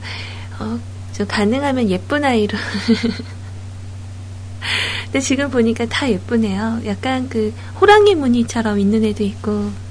어, 0.59 0.78
좀 1.13 1.26
가능하면 1.26 1.89
예쁜 1.89 2.26
아이로. 2.26 2.57
근데 5.05 5.22
지금 5.22 5.49
보니까 5.49 5.86
다 5.86 6.09
예쁘네요. 6.09 6.82
약간 6.86 7.30
그 7.30 7.53
호랑이 7.80 8.16
무늬처럼 8.16 8.78
있는 8.78 9.05
애도 9.05 9.24
있고 9.24 9.85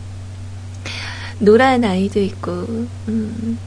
노란 1.39 1.85
아이도 1.85 2.21
있고. 2.21 2.51
음. 3.09 3.59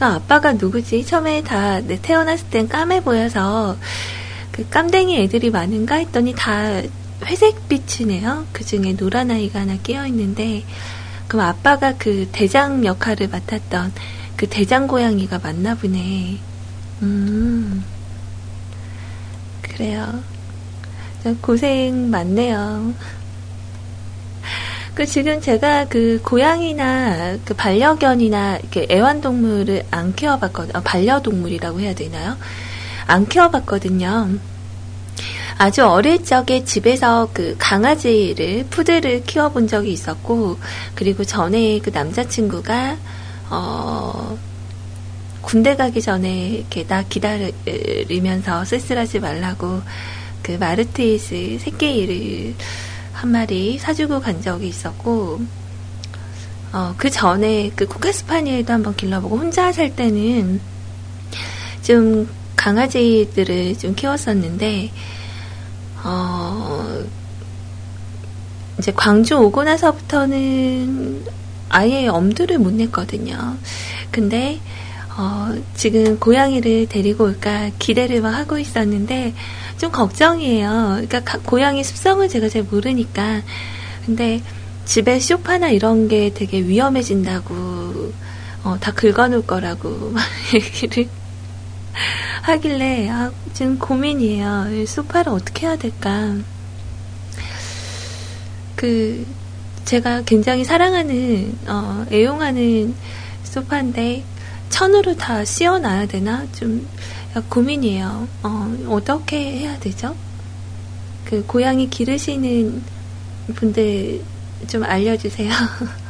아, 0.00 0.14
아빠가 0.14 0.52
누구지? 0.52 1.04
처음에 1.04 1.42
다 1.42 1.80
네, 1.80 1.98
태어났을 2.00 2.48
땐 2.50 2.68
까매 2.68 3.00
보여서 3.02 3.76
그 4.52 4.68
깜댕이 4.68 5.18
애들이 5.22 5.50
많은가 5.50 5.96
했더니 5.96 6.34
다 6.36 6.80
회색빛이네요. 7.24 8.46
그 8.52 8.64
중에 8.64 8.96
노란 8.96 9.30
아이가 9.30 9.60
하나 9.60 9.76
끼어 9.76 10.06
있는데, 10.06 10.62
그럼 11.26 11.46
아빠가 11.46 11.94
그 11.98 12.28
대장 12.30 12.84
역할을 12.84 13.28
맡았던 13.28 13.92
그 14.36 14.46
대장 14.48 14.86
고양이가 14.86 15.40
맞나 15.40 15.74
보네. 15.74 16.38
음, 17.02 17.84
그래요. 19.62 20.22
고생 21.40 22.10
많네요. 22.10 22.94
그 24.98 25.06
지금 25.06 25.40
제가 25.40 25.84
그 25.84 26.20
고양이나 26.24 27.36
그 27.44 27.54
반려견이나 27.54 28.56
이렇게 28.56 28.84
애완동물을 28.90 29.84
안 29.92 30.12
키워봤거든요. 30.12 30.72
아, 30.76 30.80
반려동물이라고 30.82 31.78
해야 31.78 31.94
되나요? 31.94 32.36
안 33.06 33.28
키워봤거든요. 33.28 34.28
아주 35.56 35.86
어릴 35.86 36.24
적에 36.24 36.64
집에서 36.64 37.30
그 37.32 37.54
강아지를, 37.58 38.66
푸드를 38.70 39.22
키워본 39.22 39.68
적이 39.68 39.92
있었고, 39.92 40.58
그리고 40.96 41.22
전에 41.22 41.78
그 41.78 41.90
남자친구가, 41.90 42.96
어, 43.50 44.36
군대 45.42 45.76
가기 45.76 46.02
전에 46.02 46.48
이렇게 46.48 46.84
나 46.88 47.04
기다리면서 47.04 48.64
쓸쓸하지 48.64 49.20
말라고 49.20 49.80
그 50.42 50.52
마르테이스 50.58 51.58
새끼를 51.60 52.54
한 53.18 53.32
마리 53.32 53.78
사주고 53.78 54.20
간 54.20 54.40
적이 54.40 54.68
있었고, 54.68 55.40
어, 56.72 56.94
그 56.96 57.10
전에 57.10 57.72
그 57.74 57.84
코카스파니엘도 57.84 58.72
한번 58.72 58.94
길러보고 58.94 59.36
혼자 59.36 59.72
살 59.72 59.96
때는 59.96 60.60
좀 61.82 62.28
강아지들을 62.54 63.76
좀 63.76 63.96
키웠었는데, 63.96 64.92
어, 66.04 67.04
이제 68.78 68.92
광주 68.92 69.36
오고 69.36 69.64
나서부터는 69.64 71.24
아예 71.70 72.06
엄두를 72.06 72.60
못 72.60 72.72
냈거든요. 72.72 73.56
근데, 74.12 74.60
어, 75.18 75.52
지금 75.74 76.20
고양이를 76.20 76.86
데리고 76.88 77.24
올까 77.24 77.70
기대를 77.80 78.20
막 78.20 78.30
하고 78.30 78.56
있었는데, 78.56 79.34
좀 79.76 79.90
걱정이에요. 79.90 81.02
그러니까 81.08 81.38
고양이 81.40 81.82
습성을 81.82 82.26
제가 82.28 82.48
잘 82.48 82.62
모르니까. 82.62 83.42
근데 84.06 84.40
집에 84.84 85.18
쇼파나 85.18 85.70
이런 85.70 86.06
게 86.06 86.32
되게 86.32 86.60
위험해진다고, 86.60 88.12
어, 88.62 88.76
다 88.80 88.92
긁어놓을 88.92 89.44
거라고 89.44 90.10
막 90.14 90.22
얘기를 90.54 91.08
하길래, 92.42 93.08
아, 93.10 93.32
지금 93.52 93.76
고민이에요. 93.76 94.86
소파를 94.86 95.32
어떻게 95.32 95.66
해야 95.66 95.76
될까. 95.76 96.36
그, 98.76 99.26
제가 99.84 100.22
굉장히 100.22 100.62
사랑하는, 100.62 101.58
어, 101.66 102.06
애용하는 102.12 102.94
소파인데, 103.42 104.22
천으로 104.68 105.16
다 105.16 105.44
씌워놔야 105.44 106.06
되나? 106.06 106.46
좀, 106.52 106.86
고민이에요. 107.48 108.28
어, 108.42 108.76
어떻게 108.88 109.58
해야 109.58 109.78
되죠? 109.78 110.14
그 111.24 111.44
고양이 111.46 111.88
기르시는 111.90 112.82
분들 113.54 114.22
좀 114.66 114.82
알려주세요. 114.84 115.52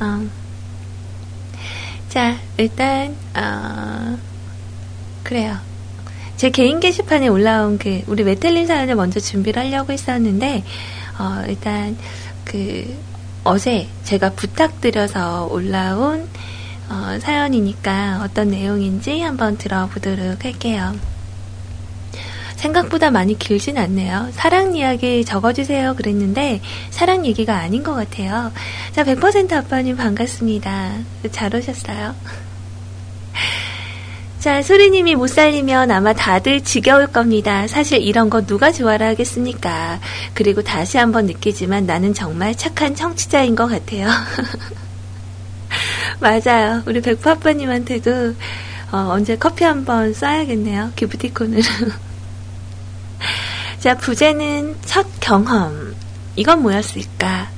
어. 0.00 0.26
자, 2.08 2.36
일단, 2.56 3.14
어, 3.34 4.18
그래요. 5.22 5.58
제 6.36 6.50
개인 6.50 6.80
게시판에 6.80 7.28
올라온 7.28 7.78
그, 7.78 8.02
우리 8.06 8.24
메텔린 8.24 8.66
사연을 8.66 8.94
먼저 8.94 9.20
준비를 9.20 9.62
하려고 9.64 9.92
했었는데, 9.92 10.64
어, 11.18 11.44
일단, 11.48 11.96
그, 12.44 12.96
어제 13.48 13.86
제가 14.02 14.30
부탁드려서 14.30 15.46
올라온 15.52 16.28
어, 16.88 17.18
사연이니까 17.20 18.22
어떤 18.24 18.48
내용인지 18.50 19.20
한번 19.20 19.56
들어보도록 19.56 20.44
할게요. 20.44 20.96
생각보다 22.56 23.12
많이 23.12 23.38
길진 23.38 23.78
않네요. 23.78 24.30
사랑 24.32 24.74
이야기 24.74 25.24
적어주세요 25.24 25.94
그랬는데 25.94 26.60
사랑 26.90 27.24
얘기가 27.24 27.56
아닌 27.56 27.84
것 27.84 27.94
같아요. 27.94 28.50
자, 28.90 29.04
100% 29.04 29.52
아빠님 29.52 29.96
반갑습니다. 29.96 30.94
잘 31.30 31.54
오셨어요. 31.54 32.16
자, 34.38 34.62
소리님이 34.62 35.16
못 35.16 35.26
살리면 35.28 35.90
아마 35.90 36.12
다들 36.12 36.62
지겨울 36.62 37.06
겁니다. 37.08 37.66
사실 37.66 38.00
이런 38.02 38.30
거 38.30 38.44
누가 38.44 38.70
좋아라 38.70 39.08
하겠습니까? 39.08 39.98
그리고 40.34 40.62
다시 40.62 40.98
한번 40.98 41.26
느끼지만 41.26 41.86
나는 41.86 42.14
정말 42.14 42.54
착한 42.54 42.94
청취자인 42.94 43.56
것 43.56 43.66
같아요. 43.66 44.08
맞아요. 46.20 46.82
우리 46.86 47.00
백파빠님한테도 47.00 48.34
어, 48.92 48.98
언제 49.10 49.36
커피 49.36 49.64
한번 49.64 50.12
쏴야겠네요. 50.12 50.94
기프티콘으로. 50.94 51.62
자, 53.80 53.96
부제는 53.96 54.76
첫 54.84 55.06
경험. 55.18 55.96
이건 56.36 56.62
뭐였을까? 56.62 57.48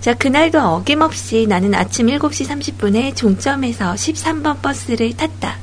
자, 0.00 0.14
그날도 0.14 0.60
어김없이 0.60 1.46
나는 1.48 1.74
아침 1.74 2.06
7시 2.06 2.46
30분에 2.46 3.14
종점에서 3.14 3.92
13번 3.94 4.62
버스를 4.62 5.14
탔다. 5.16 5.61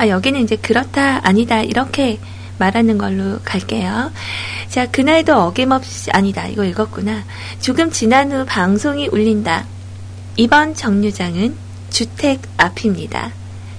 아, 0.00 0.08
여기는 0.08 0.40
이제 0.40 0.56
그렇다, 0.56 1.20
아니다, 1.28 1.60
이렇게 1.60 2.18
말하는 2.56 2.96
걸로 2.96 3.38
갈게요. 3.44 4.10
자, 4.70 4.90
그날도 4.90 5.36
어김없이, 5.36 6.10
아니다, 6.12 6.46
이거 6.46 6.64
읽었구나. 6.64 7.22
조금 7.60 7.90
지난 7.90 8.32
후 8.32 8.46
방송이 8.46 9.08
울린다. 9.08 9.66
이번 10.36 10.74
정류장은 10.74 11.54
주택 11.90 12.40
앞입니다. 12.56 13.32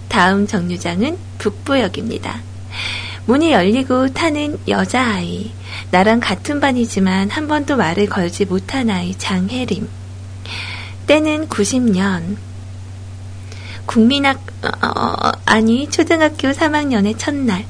다음 0.10 0.46
정류장은 0.46 1.18
북부역입니다. 1.40 2.40
문이 3.26 3.52
열리고 3.52 4.14
타는 4.14 4.60
여자아이. 4.68 5.52
나랑 5.90 6.20
같은 6.20 6.60
반이지만 6.60 7.32
한 7.32 7.48
번도 7.48 7.78
말을 7.78 8.06
걸지 8.06 8.46
못한 8.46 8.92
아이 8.92 9.16
장혜림. 9.18 9.90
때는 11.08 11.48
90년. 11.48 12.51
국민학, 13.86 14.42
어, 14.64 14.88
어, 14.88 15.32
아니, 15.46 15.90
초등학교 15.90 16.50
3학년의 16.52 17.18
첫날. 17.18 17.66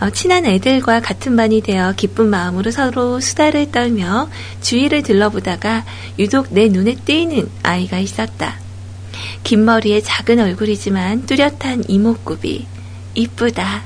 어, 0.00 0.10
친한 0.10 0.46
애들과 0.46 1.00
같은 1.00 1.36
반이 1.36 1.60
되어 1.60 1.92
기쁜 1.94 2.28
마음으로 2.28 2.70
서로 2.70 3.20
수다를 3.20 3.70
떨며 3.70 4.30
주위를 4.62 5.02
들러보다가 5.02 5.84
유독 6.18 6.46
내 6.50 6.68
눈에 6.68 6.94
띄는 6.94 7.50
아이가 7.62 7.98
있었다. 7.98 8.56
긴 9.44 9.64
머리에 9.64 10.00
작은 10.00 10.40
얼굴이지만 10.40 11.26
뚜렷한 11.26 11.84
이목구비. 11.88 12.66
이쁘다. 13.14 13.82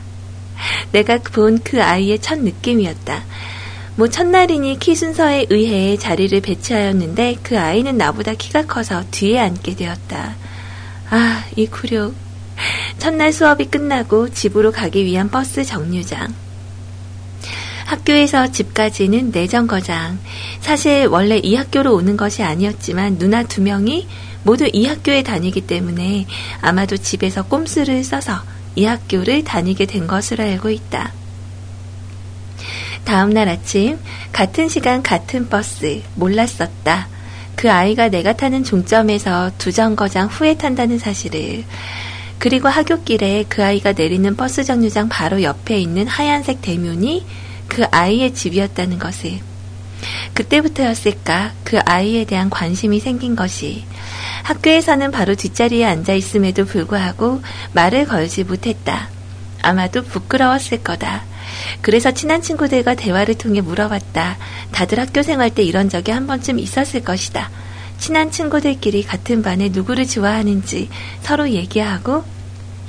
내가 0.93 1.19
본 1.19 1.59
그 1.65 1.83
아이의 1.83 2.21
첫 2.21 2.39
느낌이었다. 2.39 3.25
뭐 3.97 4.09
첫날이니 4.09 4.79
키 4.79 4.95
순서에 4.95 5.47
의해 5.51 5.97
자리를 5.97 6.41
배치하였는데 6.41 7.39
그 7.43 7.59
아이는 7.59 7.97
나보다 7.97 8.35
키가 8.35 8.67
커서 8.67 9.05
뒤에 9.11 9.39
앉게 9.39 9.77
되었다. 9.77 10.37
아, 11.11 11.45
이 11.57 11.67
굴욕. 11.67 12.15
첫날 12.99 13.33
수업이 13.33 13.67
끝나고 13.67 14.31
집으로 14.31 14.73
가기 14.73 15.05
위한 15.05 15.31
버스 15.31 15.65
정류장. 15.65 16.35
학교에서 17.87 18.51
집까지는 18.51 19.31
내정거장. 19.31 20.19
사실 20.61 21.07
원래 21.07 21.39
이 21.39 21.55
학교로 21.55 21.95
오는 21.95 22.17
것이 22.17 22.43
아니었지만 22.43 23.19
누나 23.19 23.43
두 23.43 23.61
명이 23.61 24.09
모두 24.43 24.69
이 24.73 24.87
학교에 24.87 25.23
다니기 25.23 25.63
때문에 25.63 26.27
아마도 26.61 26.97
집에서 26.97 27.43
꼼수를 27.45 28.03
써서 28.05 28.43
이 28.75 28.85
학교를 28.85 29.45
다니게 29.45 29.87
된 29.87 30.07
것으로 30.07 30.45
알고 30.45 30.71
있다. 30.71 31.13
다음날 33.05 33.49
아침 33.49 33.99
같은 34.33 34.69
시간 34.69 35.03
같은 35.03 35.49
버스 35.49 36.03
몰랐었다. 36.15 37.09
그 37.57 37.71
아이가 37.71 38.09
내가 38.09 38.33
타는 38.33 38.65
종점에서 38.65 39.51
두 39.59 39.73
정거장 39.73 40.29
후에 40.29 40.57
탄다는 40.57 40.99
사실을 40.99 41.65
그리고 42.39 42.69
하굣길에 42.69 43.45
그 43.49 43.65
아이가 43.65 43.93
내리는 43.93 44.37
버스 44.37 44.65
정류장 44.65 45.09
바로 45.09 45.43
옆에 45.43 45.79
있는 45.79 46.07
하얀색 46.07 46.63
대문이 46.63 47.25
그 47.69 47.85
아이의 47.91 48.35
집이었다는 48.35 48.99
것을 48.99 49.39
그때부터였을까 50.35 51.53
그 51.65 51.79
아이에 51.85 52.25
대한 52.25 52.51
관심이 52.51 53.01
생긴 53.01 53.37
것이 53.37 53.85
학교에서는 54.43 55.11
바로 55.11 55.35
뒷자리에 55.35 55.85
앉아 55.87 56.13
있음에도 56.13 56.67
불구하고 56.67 57.41
말을 57.73 58.05
걸지 58.05 58.45
못했다. 58.45 59.09
아마도 59.63 60.03
부끄러웠을 60.03 60.83
거다. 60.83 61.25
그래서 61.81 62.13
친한 62.13 62.43
친구들과 62.43 62.95
대화를 62.95 63.37
통해 63.37 63.61
물어봤다. 63.61 64.37
다들 64.73 65.01
학교 65.01 65.23
생활 65.23 65.51
때 65.51 65.63
이런 65.63 65.89
적이 65.89 66.13
한 66.13 66.27
번쯤 66.27 66.59
있었을 66.59 67.03
것이다. 67.03 67.51
친한 67.99 68.31
친구들끼리 68.31 69.05
같은 69.05 69.43
반에 69.43 69.69
누구를 69.71 70.07
좋아하는지 70.07 70.89
서로 71.23 71.49
얘기하고 71.51 72.25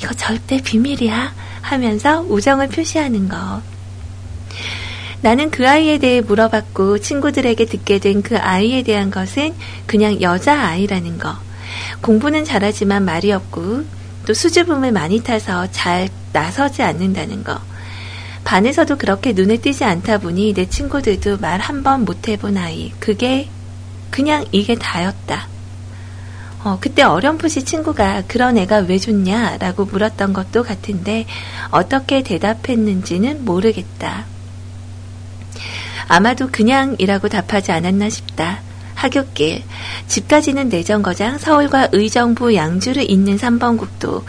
이거 0.02 0.14
절대 0.14 0.62
비밀이야 0.62 1.34
하면서 1.62 2.22
우정을 2.22 2.68
표시하는 2.70 3.30
거. 3.30 3.62
나는 5.22 5.50
그 5.50 5.68
아이에 5.68 5.98
대해 5.98 6.22
물어봤고 6.22 7.00
친구들에게 7.00 7.66
듣게 7.66 8.00
된 8.00 8.22
그 8.22 8.38
아이에 8.38 8.84
대한 8.84 9.10
것은 9.10 9.54
그냥 9.88 10.22
여자아이라는 10.22 11.18
거. 11.18 11.36
공부는 12.02 12.46
잘하지만 12.46 13.06
말이 13.06 13.32
없고 13.32 13.84
또 14.28 14.34
수줍음을 14.34 14.92
많이 14.92 15.24
타서 15.24 15.68
잘 15.72 16.10
나서지 16.34 16.84
않는다는 16.84 17.44
거. 17.44 17.60
반에서도 18.46 18.98
그렇게 18.98 19.34
눈에 19.34 19.58
띄지 19.58 19.84
않다 19.84 20.20
보니 20.20 20.54
내 20.54 20.68
친구들도 20.70 21.38
말 21.40 21.60
한 21.60 21.84
번 21.84 22.06
못 22.06 22.30
해본 22.30 22.58
아이. 22.58 22.92
그게 23.00 23.50
그냥 24.12 24.46
이게 24.52 24.76
다였다. 24.76 25.48
어, 26.64 26.78
그때 26.80 27.04
어렴풋이 27.04 27.64
친구가 27.64 28.24
그런 28.28 28.58
애가 28.58 28.86
왜 28.88 28.98
좋냐? 28.98 29.58
라고 29.58 29.86
물었던 29.86 30.34
것도 30.34 30.64
같은데 30.64 31.26
어떻게 31.72 32.24
대답했는지는 32.24 33.46
모르겠다. 33.46 34.26
아마도 36.08 36.48
그냥이라고 36.52 37.30
답하지 37.30 37.72
않았나 37.72 38.10
싶다. 38.10 38.62
하굣길, 38.96 39.64
집까지는 40.08 40.70
내정거장 40.70 41.38
서울과 41.38 41.90
의정부 41.92 42.56
양주를 42.56 43.10
잇는 43.10 43.38
3번 43.38 43.78
국도. 43.78 44.24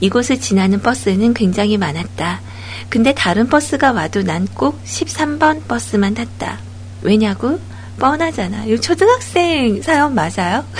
이곳을 0.00 0.40
지나는 0.40 0.80
버스는 0.80 1.34
굉장히 1.34 1.76
많았다. 1.76 2.40
근데 2.88 3.12
다른 3.12 3.48
버스가 3.48 3.92
와도 3.92 4.22
난 4.22 4.46
꼭 4.54 4.82
13번 4.84 5.66
버스만 5.66 6.14
탔다. 6.14 6.58
왜냐고? 7.02 7.58
뻔하잖아. 7.98 8.64
이 8.66 8.80
초등학생 8.80 9.82
사연 9.82 10.14
맞아요? 10.14 10.64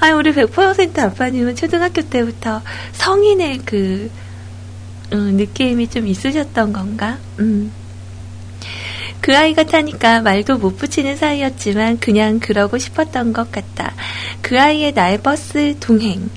아니, 0.00 0.12
우리 0.12 0.32
100% 0.32 0.98
아빠님은 0.98 1.56
초등학교 1.56 2.02
때부터 2.02 2.62
성인의 2.92 3.60
그, 3.64 4.10
음, 5.12 5.36
느낌이 5.36 5.88
좀 5.88 6.06
있으셨던 6.06 6.72
건가? 6.72 7.18
음. 7.38 7.72
그 9.20 9.36
아이가 9.36 9.64
타니까 9.64 10.20
말도 10.20 10.58
못 10.58 10.76
붙이는 10.76 11.16
사이였지만 11.16 11.98
그냥 11.98 12.38
그러고 12.38 12.78
싶었던 12.78 13.32
것 13.32 13.50
같다. 13.50 13.94
그 14.42 14.60
아이의 14.60 14.92
나의 14.92 15.22
버스 15.22 15.76
동행. 15.80 16.28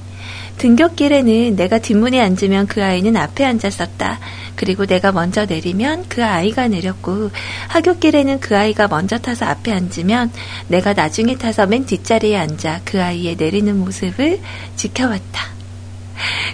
등굣길에는 0.59 1.55
내가 1.55 1.79
뒷문에 1.79 2.21
앉으면 2.21 2.67
그 2.67 2.83
아이는 2.83 3.15
앞에 3.15 3.45
앉았었다. 3.45 4.19
그리고 4.55 4.85
내가 4.85 5.13
먼저 5.13 5.45
내리면 5.45 6.05
그 6.09 6.23
아이가 6.23 6.67
내렸고 6.67 7.31
하굣길에는 7.69 8.41
그 8.41 8.57
아이가 8.57 8.89
먼저 8.89 9.17
타서 9.17 9.45
앞에 9.45 9.71
앉으면 9.71 10.31
내가 10.67 10.93
나중에 10.93 11.37
타서 11.37 11.65
맨 11.65 11.85
뒷자리에 11.85 12.37
앉아 12.37 12.81
그 12.83 13.01
아이의 13.01 13.37
내리는 13.37 13.77
모습을 13.79 14.41
지켜봤다. 14.75 15.47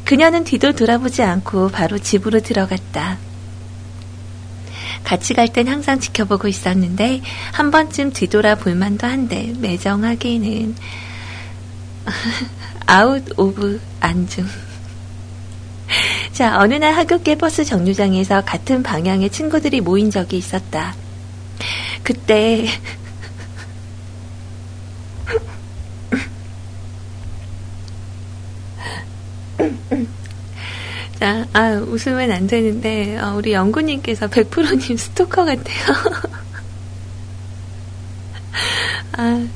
그녀는 0.06 0.44
뒤도 0.44 0.74
돌아보지 0.74 1.24
않고 1.24 1.70
바로 1.70 1.98
집으로 1.98 2.42
들어갔다. 2.42 3.18
같이 5.04 5.34
갈 5.34 5.48
땐 5.48 5.68
항상 5.68 6.00
지켜보고 6.00 6.48
있었는데 6.48 7.22
한 7.54 7.72
번쯤 7.72 8.12
뒤돌아 8.14 8.56
볼 8.56 8.76
만도 8.76 9.08
한데 9.08 9.54
매정하기는 9.60 10.76
out 12.88 13.24
of 13.38 13.80
안중. 14.00 14.46
자, 16.34 16.60
어느 16.60 16.74
날 16.76 16.94
하굣길 16.94 17.38
버스 17.38 17.64
정류장에서 17.64 18.44
같은 18.46 18.84
방향의 18.84 19.30
친구들이 19.30 19.82
모인 19.82 20.12
적이 20.12 20.38
있었다. 20.38 20.96
그때 22.04 22.68
자, 31.20 31.48
아, 31.54 31.72
웃으면 31.88 32.32
안 32.32 32.46
되는데, 32.46 33.18
어, 33.18 33.36
우리 33.36 33.54
영구님께서 33.54 34.28
100%님 34.28 34.98
스토커 34.98 35.46
같아요. 35.46 35.96
아, 39.18 39.48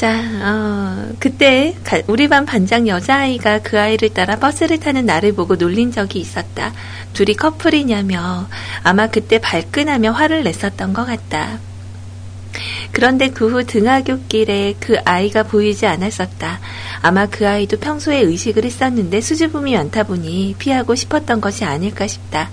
자, 0.00 0.18
어, 0.18 1.12
그때 1.18 1.76
우리 2.06 2.26
반 2.26 2.46
반장 2.46 2.88
여자아이가 2.88 3.58
그 3.58 3.78
아이를 3.78 4.08
따라 4.14 4.36
버스를 4.36 4.80
타는 4.80 5.04
나를 5.04 5.34
보고 5.34 5.56
놀린 5.56 5.92
적이 5.92 6.20
있었다. 6.20 6.72
둘이 7.12 7.34
커플이냐며 7.34 8.48
아마 8.82 9.08
그때 9.08 9.38
발끈하며 9.38 10.12
화를 10.12 10.42
냈었던 10.42 10.94
것 10.94 11.04
같다. 11.04 11.58
그런데 12.92 13.28
그 13.28 13.52
후 13.52 13.64
등하굣길에 13.64 14.76
그 14.80 14.96
아이가 15.04 15.42
보이지 15.42 15.84
않았었다. 15.84 16.60
아마 17.02 17.26
그 17.26 17.46
아이도 17.46 17.76
평소에 17.78 18.20
의식을 18.20 18.64
했었는데 18.64 19.20
수줍음이 19.20 19.74
많다 19.74 20.04
보니 20.04 20.54
피하고 20.58 20.94
싶었던 20.94 21.42
것이 21.42 21.66
아닐까 21.66 22.06
싶다. 22.06 22.48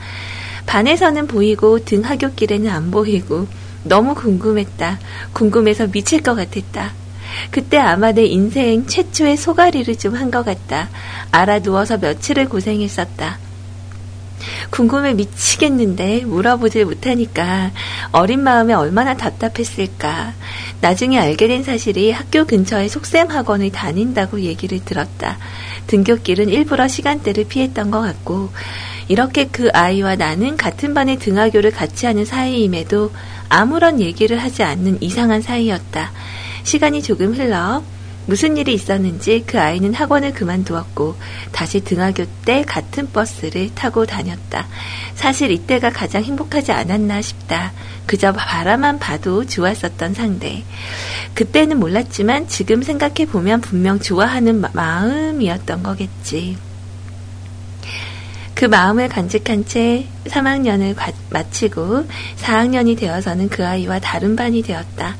반에서는 0.66 1.28
보이고 1.28 1.80
등하굣길에는 1.86 2.70
안 2.70 2.92
보이고 2.92 3.48
너무 3.86 4.16
궁금했다. 4.16 5.00
궁금해서 5.32 5.88
미칠 5.88 6.22
것 6.22 6.36
같았다. 6.36 7.07
그때 7.52 7.78
아마 7.78 8.12
내 8.12 8.26
인생 8.26 8.86
최초의 8.88 9.38
소가리를 9.38 9.98
좀 9.98 10.16
한 10.16 10.32
것 10.32 10.44
같다. 10.46 10.90
알아 11.32 11.60
누워서 11.60 11.98
며칠을 11.98 12.50
고생했었다. 12.50 13.40
궁금해 14.70 15.14
미치겠는데 15.14 16.26
물어보질 16.26 16.86
못하니까 16.86 17.72
어린 18.12 18.42
마음에 18.42 18.74
얼마나 18.74 19.16
답답했을까. 19.16 20.34
나중에 20.82 21.20
알게 21.20 21.48
된 21.48 21.64
사실이 21.64 22.12
학교 22.12 22.46
근처에 22.46 22.88
속셈 22.88 23.30
학원을 23.30 23.72
다닌다고 23.72 24.42
얘기를 24.42 24.80
들었다. 24.84 25.38
등교길은 25.88 26.50
일부러 26.50 26.88
시간대를 26.88 27.46
피했던 27.46 27.90
것 27.92 28.02
같고 28.02 28.50
이렇게 29.08 29.46
그 29.48 29.70
아이와 29.74 30.18
나는 30.18 30.58
같은 30.58 30.94
반에 30.94 31.18
등하교를 31.18 31.72
같이 31.72 32.06
하는 32.06 32.26
사이임에도 32.26 33.12
아무런 33.50 34.02
얘기를 34.02 34.38
하지 34.38 34.64
않는 34.64 35.02
이상한 35.02 35.42
사이였다. 35.42 36.12
시간이 36.68 37.02
조금 37.02 37.34
흘러 37.34 37.82
무슨 38.26 38.58
일이 38.58 38.74
있었는지 38.74 39.46
그 39.48 39.58
아이는 39.58 39.94
학원을 39.94 40.34
그만두었고 40.34 41.16
다시 41.54 41.80
등하교 41.80 42.26
때 42.44 42.62
같은 42.64 43.10
버스를 43.10 43.74
타고 43.74 44.06
다녔다. 44.06 44.68
사실 45.16 45.50
이때가 45.52 45.92
가장 45.92 46.26
행복하지 46.26 46.74
않았나 46.74 47.22
싶다. 47.22 47.72
그저 48.06 48.34
바라만 48.34 49.00
봐도 49.00 49.46
좋았었던 49.46 50.14
상대. 50.14 50.66
그때는 51.36 51.80
몰랐지만 51.80 52.50
지금 52.50 52.84
생각해 52.84 53.28
보면 53.32 53.62
분명 53.62 53.98
좋아하는 54.02 54.62
마음이었던 54.74 55.84
거겠지. 55.84 56.58
그 58.56 58.66
마음을 58.66 59.08
간직한 59.08 59.66
채 59.66 60.06
3학년을 60.26 60.98
마치고 61.30 62.08
4학년이 62.42 63.00
되어서는 63.00 63.48
그 63.48 63.66
아이와 63.66 64.00
다른 64.00 64.36
반이 64.36 64.64
되었다. 64.64 65.16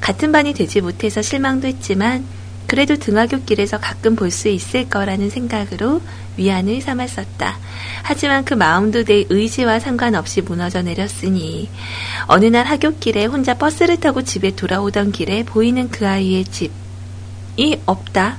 같은 0.00 0.32
반이 0.32 0.54
되지 0.54 0.80
못해서 0.80 1.22
실망도 1.22 1.68
했지만 1.68 2.24
그래도 2.66 2.96
등하굣길에서 2.96 3.80
가끔 3.80 4.14
볼 4.14 4.30
수 4.30 4.48
있을 4.48 4.88
거라는 4.88 5.28
생각으로 5.28 6.00
위안을 6.36 6.80
삼았었다. 6.80 7.58
하지만 8.02 8.44
그 8.44 8.54
마음도 8.54 9.02
내 9.02 9.24
의지와 9.28 9.80
상관없이 9.80 10.40
무너져 10.40 10.80
내렸으니 10.82 11.68
어느 12.26 12.46
날 12.46 12.66
하굣길에 12.66 13.26
혼자 13.26 13.54
버스를 13.54 13.98
타고 13.98 14.22
집에 14.22 14.54
돌아오던 14.54 15.10
길에 15.12 15.42
보이는 15.42 15.90
그 15.90 16.06
아이의 16.06 16.44
집이 16.44 17.80
없다. 17.86 18.38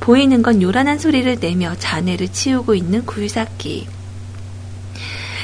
보이는 0.00 0.42
건 0.42 0.62
요란한 0.62 0.98
소리를 0.98 1.36
내며 1.38 1.76
자네를 1.78 2.28
치우고 2.28 2.74
있는 2.74 3.04
굴삭기. 3.04 3.86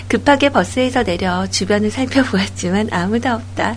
급하게 0.08 0.48
버스에서 0.48 1.04
내려 1.04 1.46
주변을 1.46 1.90
살펴보았지만 1.92 2.88
아무도 2.90 3.28
없다. 3.28 3.76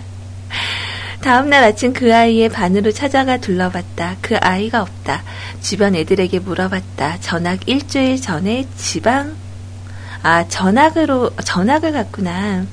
다음날 1.22 1.62
아침 1.62 1.92
그 1.92 2.12
아이의 2.12 2.48
반으로 2.48 2.90
찾아가 2.90 3.36
둘러봤다. 3.36 4.16
그 4.20 4.36
아이가 4.38 4.82
없다. 4.82 5.22
주변 5.60 5.94
애들에게 5.94 6.40
물어봤다. 6.40 7.20
전학 7.20 7.68
일주일 7.68 8.20
전에 8.20 8.66
지방, 8.76 9.36
아, 10.24 10.46
전학으로, 10.48 11.30
전학을 11.44 11.92
갔구나. 11.92 12.66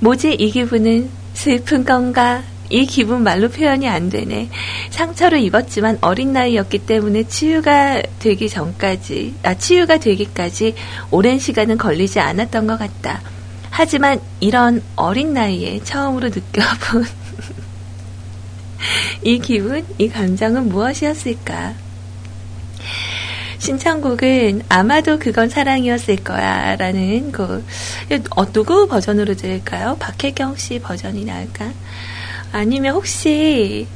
뭐지 0.00 0.34
이 0.34 0.50
기분은 0.50 1.08
슬픈 1.32 1.84
건가? 1.84 2.42
이 2.68 2.84
기분 2.84 3.22
말로 3.22 3.48
표현이 3.48 3.88
안 3.88 4.10
되네. 4.10 4.50
상처를 4.90 5.40
입었지만 5.40 5.96
어린 6.02 6.34
나이였기 6.34 6.80
때문에 6.80 7.22
치유가 7.24 8.02
되기 8.18 8.50
전까지, 8.50 9.34
아, 9.44 9.54
치유가 9.54 9.96
되기까지 9.96 10.74
오랜 11.10 11.38
시간은 11.38 11.78
걸리지 11.78 12.20
않았던 12.20 12.66
것 12.66 12.78
같다. 12.78 13.22
하지만 13.70 14.20
이런 14.40 14.82
어린 14.94 15.32
나이에 15.32 15.80
처음으로 15.84 16.28
느껴본 16.28 17.06
이 19.22 19.38
기분, 19.38 19.86
이 19.98 20.08
감정은 20.08 20.68
무엇이었을까? 20.68 21.74
신청곡은 23.58 24.62
아마도 24.68 25.18
그건 25.18 25.48
사랑이었을 25.48 26.16
거야 26.16 26.76
라는 26.76 27.32
그, 27.32 27.64
어, 28.36 28.52
누구 28.52 28.86
버전으로 28.86 29.34
들을까요? 29.34 29.96
박혜경 29.98 30.56
씨 30.56 30.78
버전이 30.78 31.24
나을까? 31.24 31.72
아니면 32.52 32.94
혹시 32.94 33.86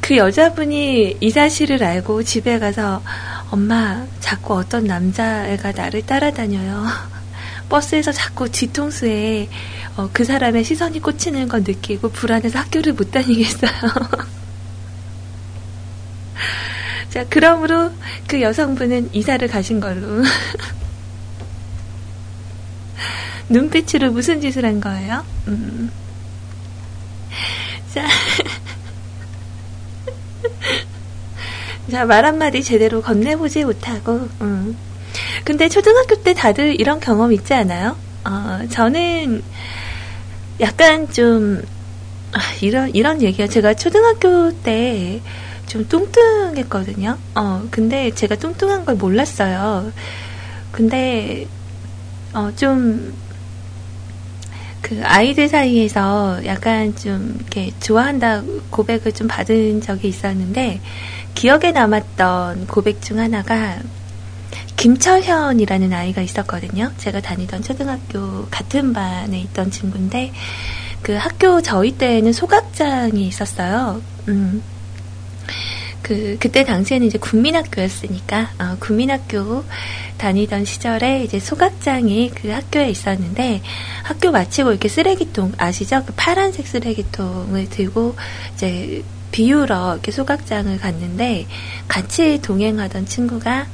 그 0.00 0.16
여자분이 0.16 1.16
이 1.20 1.30
사실을 1.30 1.82
알고 1.82 2.22
집에 2.22 2.58
가서 2.58 3.02
엄마 3.50 4.04
자꾸 4.20 4.54
어떤 4.54 4.84
남자애가 4.84 5.72
나를 5.72 6.06
따라다녀요. 6.06 7.19
버스에서 7.70 8.12
자꾸 8.12 8.50
뒤통수에 8.50 9.48
어, 9.96 10.10
그 10.12 10.24
사람의 10.24 10.64
시선이 10.64 11.00
꽂히는 11.00 11.48
건 11.48 11.64
느끼고 11.66 12.10
불안해서 12.10 12.58
학교를 12.58 12.92
못 12.92 13.10
다니겠어요. 13.10 13.70
자, 17.08 17.24
그러므로 17.30 17.90
그 18.26 18.42
여성분은 18.42 19.14
이사를 19.14 19.48
가신 19.48 19.80
걸로. 19.80 20.22
눈빛으로 23.48 24.12
무슨 24.12 24.40
짓을 24.40 24.64
한 24.64 24.80
거예요? 24.80 25.26
음. 25.48 25.90
자. 27.92 28.06
자, 31.90 32.04
말 32.04 32.24
한마디 32.24 32.62
제대로 32.62 33.02
건네보지 33.02 33.64
못하고, 33.64 34.28
음. 34.40 34.76
근데 35.44 35.68
초등학교 35.68 36.22
때 36.22 36.34
다들 36.34 36.80
이런 36.80 37.00
경험 37.00 37.32
있지 37.32 37.54
않아요? 37.54 37.96
어, 38.24 38.60
저는 38.70 39.42
약간 40.60 41.10
좀, 41.10 41.62
아, 42.32 42.38
이런, 42.60 42.94
이런 42.94 43.22
얘기가 43.22 43.46
제가 43.46 43.74
초등학교 43.74 44.52
때 44.62 45.20
좀 45.70 45.86
뚱뚱했거든요. 45.86 47.16
어, 47.36 47.62
근데 47.70 48.10
제가 48.10 48.34
뚱뚱한 48.34 48.84
걸 48.84 48.96
몰랐어요. 48.96 49.92
근데, 50.72 51.46
어, 52.32 52.50
좀, 52.56 53.14
그 54.82 55.00
아이들 55.04 55.48
사이에서 55.48 56.44
약간 56.44 56.96
좀 56.96 57.36
이렇게 57.38 57.70
좋아한다 57.78 58.42
고백을 58.70 59.12
좀 59.12 59.28
받은 59.28 59.82
적이 59.82 60.08
있었는데 60.08 60.80
기억에 61.34 61.70
남았던 61.70 62.66
고백 62.66 63.00
중 63.00 63.20
하나가 63.20 63.78
김철현이라는 64.80 65.92
아이가 65.92 66.22
있었거든요. 66.22 66.90
제가 66.96 67.20
다니던 67.20 67.62
초등학교 67.62 68.46
같은 68.46 68.94
반에 68.94 69.38
있던 69.40 69.70
친구인데 69.70 70.32
그 71.02 71.12
학교 71.12 71.60
저희 71.60 71.92
때에는 71.98 72.32
소각장이 72.32 73.26
있었어요. 73.26 74.00
음. 74.28 74.62
그 76.00 76.38
그때 76.40 76.64
당시에는 76.64 77.06
이제 77.06 77.18
국민학교였으니까 77.18 78.52
어, 78.58 78.76
국민학교 78.80 79.64
다니던 80.16 80.64
시절에 80.64 81.24
이제 81.24 81.38
소각장이 81.38 82.30
그 82.34 82.48
학교에 82.48 82.88
있었는데 82.88 83.60
학교 84.02 84.30
마치고 84.30 84.70
이렇게 84.70 84.88
쓰레기통 84.88 85.52
아시죠? 85.58 86.04
그 86.06 86.14
파란색 86.16 86.66
쓰레기통을 86.66 87.68
들고 87.68 88.16
이제 88.54 89.04
비우러 89.30 89.92
이렇게 89.92 90.10
소각장을 90.10 90.78
갔는데 90.78 91.46
같이 91.86 92.40
동행하던 92.40 93.04
친구가 93.04 93.66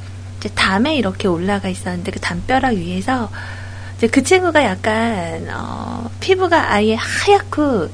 이제 0.46 0.54
담에 0.54 0.96
이렇게 0.96 1.26
올라가 1.26 1.68
있었는데 1.68 2.12
그 2.12 2.20
담벼락 2.20 2.74
위에서 2.74 3.30
이제 3.96 4.06
그 4.06 4.22
친구가 4.22 4.62
약간 4.64 5.48
어, 5.52 6.08
피부가 6.20 6.72
아예 6.72 6.94
하얗고 6.94 7.88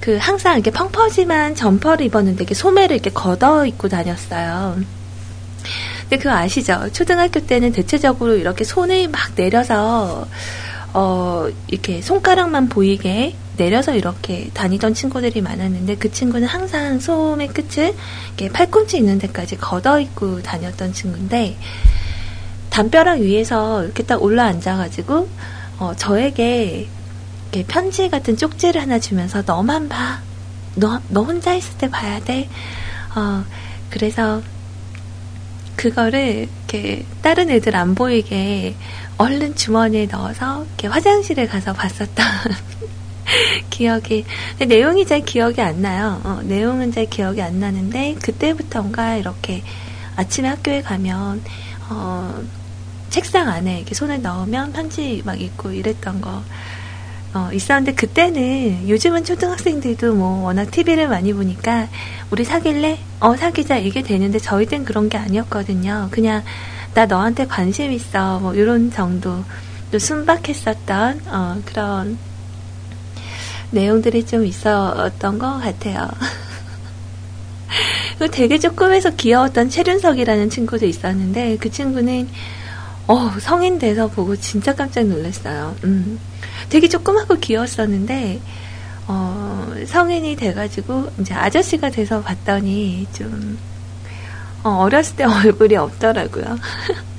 그 0.00 0.16
항상 0.18 0.54
이렇게 0.54 0.70
펑퍼짐한 0.70 1.54
점퍼를 1.56 2.06
입었는데 2.06 2.42
이렇게 2.42 2.54
소매를 2.54 2.96
이렇게 2.96 3.10
걷어 3.10 3.66
입고 3.66 3.88
다녔어요. 3.88 4.78
근데 6.02 6.16
그거 6.16 6.30
아시죠? 6.30 6.88
초등학교 6.92 7.40
때는 7.40 7.72
대체적으로 7.72 8.34
이렇게 8.34 8.64
손을 8.64 9.08
막 9.08 9.34
내려서 9.34 10.26
어 10.94 11.48
이렇게 11.68 12.00
손가락만 12.00 12.68
보이게 12.68 13.34
내려서 13.60 13.94
이렇게 13.94 14.48
다니던 14.54 14.94
친구들이 14.94 15.42
많았는데 15.42 15.96
그 15.96 16.10
친구는 16.10 16.48
항상 16.48 16.98
소매 16.98 17.46
끝을 17.46 17.94
팔꿈치 18.54 18.96
있는 18.96 19.18
데까지 19.18 19.56
걷어 19.58 20.00
입고 20.00 20.40
다녔던 20.40 20.94
친구인데 20.94 21.58
담벼락 22.70 23.20
위에서 23.20 23.84
이렇게 23.84 24.02
딱 24.02 24.22
올라 24.22 24.46
앉아가지고 24.46 25.28
어 25.78 25.92
저에게 25.94 26.88
편지 27.68 28.08
같은 28.08 28.38
쪽지를 28.38 28.80
하나 28.80 28.98
주면서 28.98 29.42
너만 29.44 29.90
봐. 29.90 30.20
너, 30.76 31.00
너 31.08 31.22
혼자 31.22 31.54
있을 31.54 31.76
때 31.76 31.90
봐야 31.90 32.20
돼. 32.20 32.48
어, 33.14 33.44
그래서 33.90 34.40
그거를 35.76 36.48
이렇게 36.68 37.04
다른 37.22 37.50
애들 37.50 37.74
안 37.74 37.94
보이게 37.94 38.76
얼른 39.18 39.56
주머니에 39.56 40.06
넣어서 40.06 40.64
이렇게 40.64 40.86
화장실에 40.86 41.46
가서 41.46 41.72
봤었던 41.72 42.24
기억이 43.70 44.24
내용이 44.66 45.06
잘 45.06 45.20
기억이 45.20 45.60
안 45.60 45.82
나요. 45.82 46.20
어, 46.24 46.40
내용은 46.42 46.92
잘 46.92 47.06
기억이 47.06 47.40
안 47.42 47.60
나는데 47.60 48.16
그때부터인가 48.22 49.16
이렇게 49.16 49.62
아침에 50.16 50.48
학교에 50.48 50.82
가면 50.82 51.42
어, 51.88 52.42
책상 53.10 53.48
안에 53.48 53.78
이렇게 53.78 53.94
손을 53.94 54.22
넣으면 54.22 54.72
편지 54.72 55.22
막 55.24 55.40
있고 55.40 55.72
이랬던 55.72 56.20
거 56.20 56.42
어, 57.32 57.48
있었는데 57.52 57.94
그때는 57.94 58.88
요즘은 58.88 59.24
초등학생들도 59.24 60.14
뭐 60.14 60.42
워낙 60.42 60.70
TV를 60.70 61.08
많이 61.08 61.32
보니까 61.32 61.88
우리 62.30 62.44
사귈래? 62.44 62.98
어 63.20 63.36
사귀자 63.36 63.76
이게 63.76 64.02
되는데 64.02 64.38
저희 64.38 64.66
땐 64.66 64.84
그런 64.84 65.08
게 65.08 65.18
아니었거든요. 65.18 66.08
그냥 66.10 66.42
나 66.94 67.06
너한테 67.06 67.46
관심 67.46 67.92
있어 67.92 68.40
뭐 68.40 68.54
이런 68.54 68.90
정도 68.90 69.44
또 69.92 69.98
순박했었던 69.98 71.20
어, 71.28 71.62
그런 71.64 72.18
내용들이 73.70 74.26
좀 74.26 74.44
있었던 74.44 75.38
것 75.38 75.58
같아요. 75.60 76.08
되게 78.32 78.58
조금해서 78.58 79.10
귀여웠던 79.10 79.70
최륜석이라는 79.70 80.50
친구도 80.50 80.86
있었는데 80.86 81.56
그 81.58 81.70
친구는 81.70 82.28
어, 83.06 83.30
성인 83.40 83.78
돼서 83.78 84.08
보고 84.08 84.36
진짜 84.36 84.74
깜짝 84.74 85.06
놀랐어요. 85.06 85.74
음. 85.84 86.20
되게 86.68 86.88
조그맣고 86.88 87.36
귀여웠었는데 87.36 88.40
어, 89.06 89.74
성인이 89.86 90.36
돼가지고 90.36 91.10
이제 91.18 91.34
아저씨가 91.34 91.90
돼서 91.90 92.22
봤더니 92.22 93.06
좀 93.12 93.58
어, 94.62 94.88
렸을때 94.88 95.24
얼굴이 95.46 95.76
없더라고요. 95.76 96.44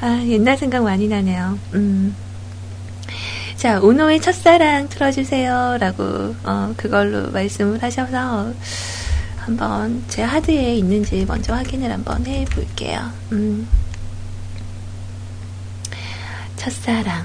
아, 0.00 0.22
옛날 0.26 0.56
생각 0.56 0.84
많이 0.84 1.08
나네요. 1.08 1.58
음. 1.74 2.14
자, 3.58 3.80
우노의 3.80 4.20
첫사랑 4.20 4.88
틀어주세요. 4.88 5.78
라고, 5.80 6.32
어, 6.44 6.72
그걸로 6.76 7.28
말씀을 7.32 7.82
하셔서, 7.82 8.54
한번 9.36 10.04
제 10.06 10.22
하드에 10.22 10.76
있는지 10.76 11.24
먼저 11.26 11.54
확인을 11.54 11.90
한번 11.90 12.24
해 12.24 12.44
볼게요. 12.44 13.10
음. 13.32 13.66
첫사랑 16.54 17.24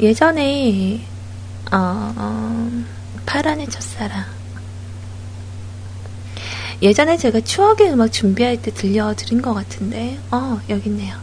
예전에 0.00 1.06
어, 1.70 2.12
어, 2.16 2.84
파란의 3.26 3.68
첫사랑 3.68 4.39
예전에 6.82 7.16
제가 7.16 7.40
추억의 7.40 7.92
음악 7.92 8.12
준비할 8.12 8.60
때 8.60 8.72
들려드린 8.72 9.42
것 9.42 9.52
같은데 9.54 10.18
어 10.30 10.60
여기 10.68 10.88
있네요 10.88 11.16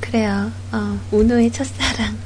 그래요 0.00 0.50
어, 0.72 0.98
우노의 1.10 1.50
첫사랑 1.52 2.16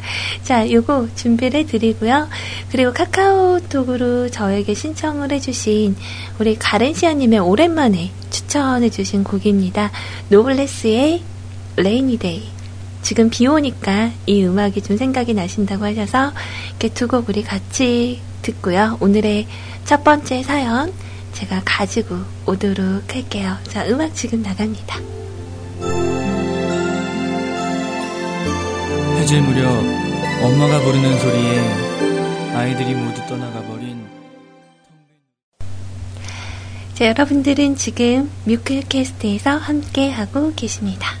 자, 0.42 0.68
요거 0.68 1.08
준비를 1.14 1.60
해드리고요. 1.60 2.28
그리고 2.72 2.92
카카오톡으로 2.92 4.30
저에게 4.30 4.74
신청을 4.74 5.30
해주신 5.30 5.94
우리 6.38 6.56
가렌시아님의 6.56 7.38
오랜만에 7.38 8.10
추천해주신 8.30 9.22
곡입니다. 9.22 9.90
노블레스의 10.30 11.22
Rainy 11.76 12.16
Day. 12.16 12.48
지금 13.02 13.30
비 13.30 13.46
오니까 13.46 14.10
이 14.26 14.44
음악이 14.44 14.82
좀 14.82 14.96
생각이 14.96 15.34
나신다고 15.34 15.84
하셔서 15.84 16.32
이렇게 16.70 16.88
두 16.88 17.06
곡 17.06 17.28
우리 17.28 17.42
같이 17.42 18.20
듣고요. 18.42 18.98
오늘의 19.00 19.46
첫 19.84 20.04
번째 20.04 20.42
사연 20.42 20.92
제가 21.32 21.62
가지고 21.64 22.16
오도록 22.46 23.14
할게요. 23.14 23.56
자, 23.68 23.86
음악 23.86 24.14
지금 24.14 24.42
나갑니다. 24.42 24.98
해질 29.18 29.42
무렵 29.42 29.70
엄마가 30.42 30.80
부르는 30.80 31.18
소리에 31.18 32.54
아이들이 32.54 32.94
모두 32.94 33.24
떠나가 33.26 33.62
버린 33.62 34.06
자, 36.94 37.06
여러분들은 37.06 37.76
지금 37.76 38.30
뮤클캐스트에서 38.44 39.56
함께하고 39.56 40.52
계십니다. 40.54 41.14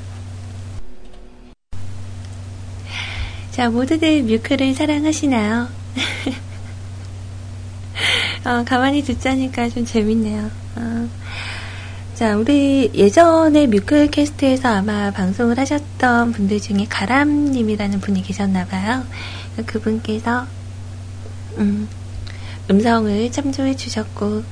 자, 3.50 3.70
모두들 3.70 4.22
뮤클을 4.24 4.74
사랑하시나요? 4.74 5.68
어, 8.44 8.64
가만히 8.64 9.02
듣자니까 9.02 9.68
좀 9.68 9.84
재밌네요. 9.84 10.50
어. 10.76 11.08
자, 12.14 12.36
우리 12.36 12.90
예전에 12.94 13.66
뮤클캐스트에서 13.66 14.68
아마 14.68 15.10
방송을 15.10 15.58
하셨던 15.58 16.32
분들 16.32 16.60
중에 16.60 16.86
가람님이라는 16.88 18.00
분이 18.00 18.22
계셨나봐요. 18.22 19.04
그분께서, 19.64 20.46
음, 21.56 21.88
음성을 22.70 23.32
참조해 23.32 23.74
주셨고, 23.74 24.42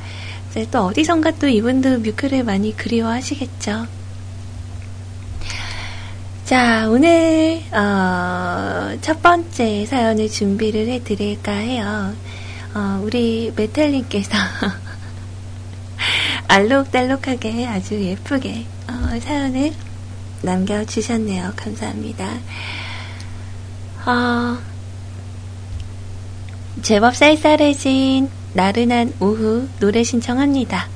또 0.70 0.86
어디선가 0.86 1.32
또 1.32 1.46
이분도 1.46 2.00
뮤클을 2.00 2.42
많이 2.42 2.74
그리워하시겠죠. 2.74 3.86
자, 6.46 6.88
오늘, 6.88 7.60
어, 7.70 8.96
첫 9.02 9.20
번째 9.20 9.84
사연을 9.84 10.30
준비를 10.30 10.88
해 10.88 11.04
드릴까 11.04 11.52
해요. 11.52 12.14
어, 12.78 13.00
우리 13.02 13.52
메탈님께서 13.56 14.38
알록달록하게 16.46 17.66
아주 17.66 18.00
예쁘게 18.00 18.66
어, 18.88 19.18
사연을 19.20 19.72
남겨주셨네요. 20.42 21.54
감사합니다. 21.56 22.28
어, 24.06 24.58
제법 26.82 27.16
쌀쌀해진 27.16 28.30
나른한 28.52 29.14
오후 29.18 29.68
노래 29.80 30.04
신청합니다. 30.04 30.86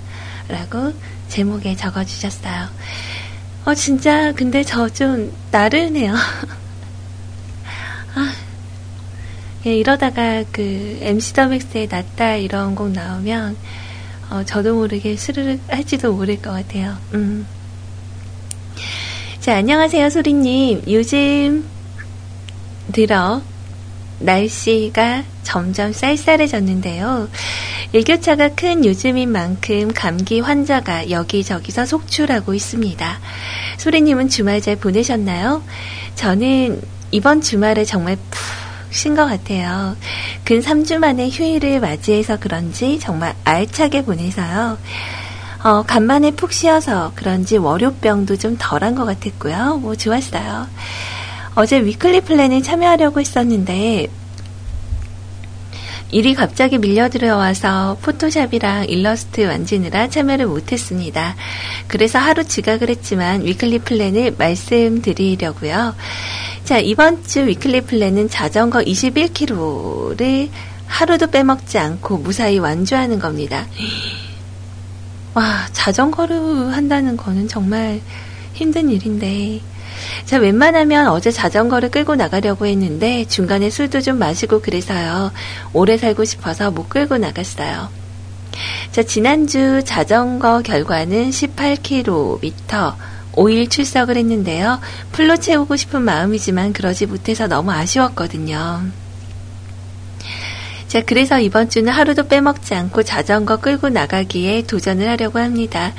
라고 0.47 0.93
제목에 1.29 1.75
적어주셨어요. 1.75 2.69
어, 3.65 3.75
진짜, 3.75 4.31
근데 4.33 4.63
저 4.63 4.89
좀 4.89 5.33
나른해요. 5.51 6.15
아, 8.15 8.33
예, 9.65 9.77
이러다가 9.77 10.43
그 10.51 10.99
MC 11.01 11.35
더 11.35 11.47
맥스의 11.47 11.87
낫다 11.89 12.35
이런 12.35 12.75
곡 12.75 12.91
나오면, 12.91 13.57
어, 14.31 14.43
저도 14.45 14.75
모르게 14.75 15.17
스르륵 15.17 15.61
할지도 15.69 16.15
모를 16.15 16.43
것 16.43 16.51
같아요. 16.51 16.97
음. 17.15 17.47
자, 19.39 19.57
안녕하세요, 19.57 20.11
소리님. 20.11 20.83
요즘 20.89 21.65
들어 22.93 23.41
날씨가 24.19 25.23
점점 25.45 25.93
쌀쌀해졌는데요. 25.93 27.29
일교차가 27.93 28.55
큰 28.57 28.85
요즘인 28.85 29.31
만큼 29.31 29.93
감기 29.95 30.41
환자가 30.41 31.11
여기저기서 31.11 31.87
속출하고 31.87 32.55
있습니다. 32.55 33.21
소리님은 33.79 34.29
주말 34.29 34.61
잘 34.61 34.75
보내셨나요? 34.75 35.63
저는 36.17 36.83
이번 37.13 37.41
주말에 37.43 37.85
정말 37.85 38.17
푹 38.17 38.62
쉰것 38.93 39.29
같아요. 39.29 39.97
근 40.45 40.61
3주 40.61 40.99
만에 40.99 41.29
휴일을 41.29 41.81
맞이해서 41.81 42.39
그런지 42.39 42.99
정말 43.01 43.35
알차게 43.45 44.05
보내서요. 44.05 44.79
어, 45.65 45.83
간만에 45.83 46.33
푹 46.33 46.53
쉬어서 46.53 47.13
그런지 47.15 47.57
월요병도 47.57 48.37
좀 48.37 48.57
덜한 48.59 48.95
것 48.95 49.05
같았고요. 49.05 49.79
뭐 49.79 49.95
좋았어요. 49.95 50.67
어제 51.55 51.85
weekly 51.85 52.23
plan에 52.23 52.63
참여하려고 52.63 53.21
했었는데 53.21 54.09
일이 56.13 56.35
갑자기 56.35 56.77
밀려들어와서 56.77 57.97
포토샵이랑 58.03 58.85
일러스트 58.91 59.41
만지느라 59.41 60.09
참여를 60.11 60.47
못했습니다. 60.47 61.35
그래서 61.89 62.19
하루 62.19 62.45
지각을 62.45 62.91
했지만 62.91 63.47
weekly 63.47 63.79
plan을 63.79 64.35
말씀드리려고요. 64.39 65.95
자, 66.65 66.79
이번 66.79 67.25
주 67.25 67.47
weekly 67.47 67.81
plan은 67.83 68.29
자전거 68.29 68.81
21km를 68.81 70.51
하루도 70.87 71.29
빼먹지 71.29 71.79
않고 71.79 72.19
무사히 72.19 72.59
완주하는 72.59 73.19
겁니다. 73.19 73.67
와, 75.33 75.67
자전거를 75.73 76.75
한다는 76.75 77.17
거는 77.17 77.49
정말 77.49 78.03
힘든 78.53 78.91
일인데, 78.91 79.61
자, 80.25 80.39
웬만하면 80.39 81.09
어제 81.09 81.31
자전거를 81.31 81.91
끌고 81.91 82.15
나가려고 82.15 82.67
했는데 82.67 83.25
중간에 83.27 83.71
술도 83.71 84.01
좀 84.01 84.19
마시고 84.19 84.61
그래서요. 84.61 85.33
오래 85.73 85.97
살고 85.97 86.25
싶어서 86.25 86.71
못 86.71 86.89
끌고 86.89 87.19
나갔어요. 87.19 87.89
자, 88.93 89.03
지난주 89.03 89.83
자전거 89.85 90.63
결과는 90.63 91.31
18km, 91.31 92.95
5일 93.33 93.71
출석을 93.71 94.17
했는데요. 94.17 94.81
풀로 95.13 95.37
채우고 95.37 95.77
싶은 95.77 96.03
마음이지만 96.03 96.73
그러지 96.73 97.07
못해서 97.07 97.47
너무 97.47 97.73
아쉬웠거든요. 97.73 99.02
자, 100.93 101.01
그래서 101.07 101.41
이번 101.41 101.71
주는 101.71 101.91
하루도 101.91 102.29
빼먹지 102.29 102.75
않고 102.75 103.03
자전거 103.03 103.57
끌고 103.57 103.89
나가기에 103.89 104.65
도전을 104.67 105.09
하려고 105.09 105.39
합니다. 105.39 105.95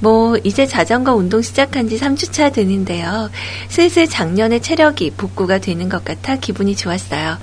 뭐, 0.00 0.38
이제 0.42 0.64
자전거 0.64 1.14
운동 1.14 1.42
시작한 1.42 1.86
지 1.86 1.98
3주차 1.98 2.50
되는데요. 2.54 3.28
슬슬 3.68 4.08
작년의 4.08 4.62
체력이 4.62 5.10
복구가 5.18 5.58
되는 5.58 5.90
것 5.90 6.02
같아 6.02 6.36
기분이 6.36 6.76
좋았어요. 6.76 7.36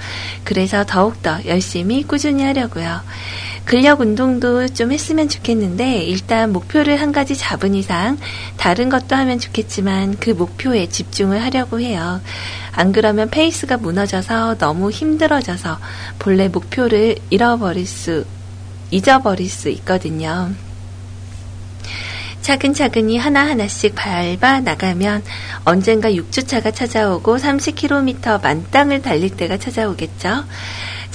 그래서 0.43 0.83
더욱더 0.83 1.37
열심히 1.45 2.01
꾸준히 2.01 2.43
하려고요. 2.43 3.01
근력 3.66 3.99
운동도 3.99 4.68
좀 4.68 4.91
했으면 4.91 5.28
좋겠는데 5.28 6.03
일단 6.03 6.53
목표를 6.53 7.01
한 7.01 7.11
가지 7.11 7.36
잡은 7.36 7.74
이상 7.74 8.18
다른 8.57 8.89
것도 8.89 9.16
하면 9.16 9.39
좋겠지만 9.39 10.18
그 10.20 10.30
목표에 10.30 10.88
집중을 10.88 11.43
하려고 11.43 11.80
해요. 11.80 12.22
안 12.72 12.91
그러면 12.91 13.32
페이스가 13.32 13.78
무너져서 13.78 14.59
너무 14.59 14.91
힘들어져서 14.91 15.80
본래 16.20 16.47
목표를 16.47 17.16
잃어버릴 17.32 17.88
수, 17.88 18.26
잊어버릴 18.91 19.49
수 19.49 19.70
있거든요. 19.70 20.51
차근차근히 22.41 23.18
하나하나씩 23.18 23.95
밟아 23.95 24.59
나가면 24.59 25.24
언젠가 25.63 26.11
6주차가 26.11 26.76
찾아오고 26.76 27.38
30km 27.38 28.43
만땅을 28.43 29.01
달릴 29.01 29.36
때가 29.36 29.57
찾아오겠죠. 29.57 30.43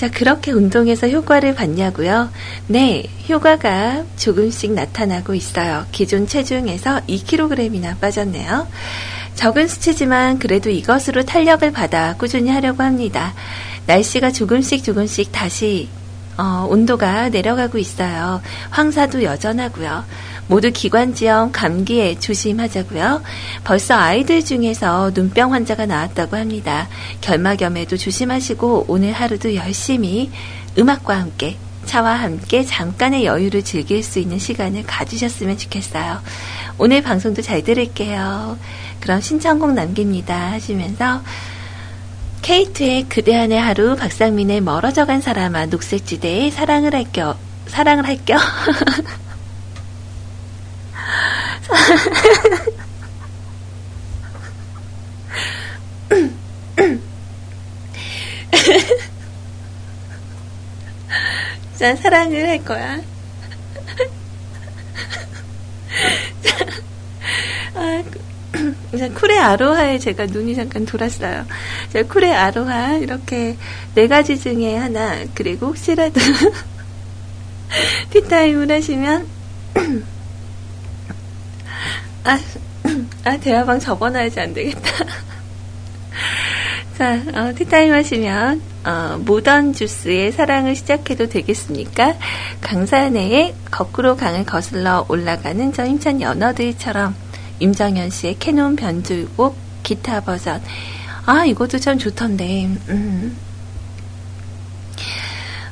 자, 0.00 0.10
그렇게 0.10 0.50
운동해서 0.50 1.10
효과를 1.10 1.54
봤냐고요? 1.54 2.30
네, 2.68 3.04
효과가 3.28 4.04
조금씩 4.16 4.72
나타나고 4.72 5.34
있어요. 5.34 5.84
기존 5.92 6.26
체중에서 6.26 7.02
2kg이나 7.06 8.00
빠졌네요. 8.00 8.66
적은 9.34 9.68
수치지만 9.68 10.38
그래도 10.38 10.70
이것으로 10.70 11.26
탄력을 11.26 11.70
받아 11.72 12.16
꾸준히 12.16 12.48
하려고 12.48 12.82
합니다. 12.82 13.34
날씨가 13.84 14.32
조금씩 14.32 14.82
조금씩 14.84 15.32
다시 15.32 15.90
어, 16.38 16.66
온도가 16.70 17.28
내려가고 17.28 17.76
있어요. 17.76 18.40
황사도 18.70 19.22
여전하고요. 19.22 20.04
모두 20.50 20.72
기관지염, 20.72 21.52
감기에 21.52 22.18
조심하자고요. 22.18 23.22
벌써 23.62 23.94
아이들 23.94 24.44
중에서 24.44 25.12
눈병 25.14 25.52
환자가 25.52 25.86
나왔다고 25.86 26.36
합니다. 26.36 26.88
결막염에도 27.20 27.96
조심하시고 27.96 28.86
오늘 28.88 29.12
하루도 29.12 29.54
열심히 29.54 30.28
음악과 30.76 31.20
함께 31.20 31.56
차와 31.84 32.14
함께 32.14 32.64
잠깐의 32.64 33.26
여유를 33.26 33.62
즐길 33.62 34.02
수 34.02 34.18
있는 34.18 34.40
시간을 34.40 34.82
가지셨으면 34.88 35.56
좋겠어요. 35.56 36.20
오늘 36.78 37.00
방송도 37.00 37.42
잘 37.42 37.62
들을게요. 37.62 38.58
그럼 38.98 39.20
신청곡 39.20 39.74
남깁니다 39.74 40.50
하시면서 40.50 41.22
케이트의 42.42 43.04
그대 43.08 43.36
안의 43.36 43.60
하루 43.60 43.94
박상민의 43.94 44.62
멀어져 44.62 45.06
간 45.06 45.20
사람아 45.20 45.66
녹색지대에 45.66 46.50
사랑을 46.50 46.92
할겨 46.92 47.36
사랑을 47.68 48.04
할겨 48.08 48.36
자, 61.78 61.94
사랑을 61.96 62.48
할 62.48 62.64
거야. 62.64 63.00
아, 67.74 68.02
쿨의 69.14 69.38
아로하에 69.38 69.98
제가 69.98 70.26
눈이 70.26 70.54
잠깐 70.56 70.84
돌았어요. 70.84 71.46
자, 71.92 72.02
쿨의 72.02 72.34
아로하 72.34 72.96
이렇게 72.96 73.56
네 73.94 74.08
가지 74.08 74.38
중에 74.38 74.76
하나 74.76 75.24
그리고 75.34 75.68
혹시라도 75.68 76.20
티타임을 78.10 78.70
하시면 78.70 79.26
아, 82.24 82.38
아, 83.24 83.36
대화방 83.38 83.80
접어놔야지 83.80 84.40
안 84.40 84.54
되겠다. 84.54 84.90
자, 86.98 87.14
어, 87.34 87.54
티타임 87.56 87.92
하시면, 87.92 88.60
어, 88.84 89.18
모던 89.24 89.72
주스의 89.72 90.32
사랑을 90.32 90.74
시작해도 90.76 91.28
되겠습니까? 91.28 92.16
강산에 92.60 93.54
거꾸로 93.70 94.16
강을 94.16 94.44
거슬러 94.44 95.06
올라가는 95.08 95.72
저 95.72 95.86
힘찬 95.86 96.20
연어들처럼 96.20 97.14
임정현 97.58 98.10
씨의 98.10 98.36
캐논 98.38 98.76
변주곡 98.76 99.56
기타 99.82 100.20
버전. 100.20 100.62
아, 101.24 101.44
이것도 101.46 101.78
참 101.78 101.98
좋던데, 101.98 102.68
음. 102.88 103.36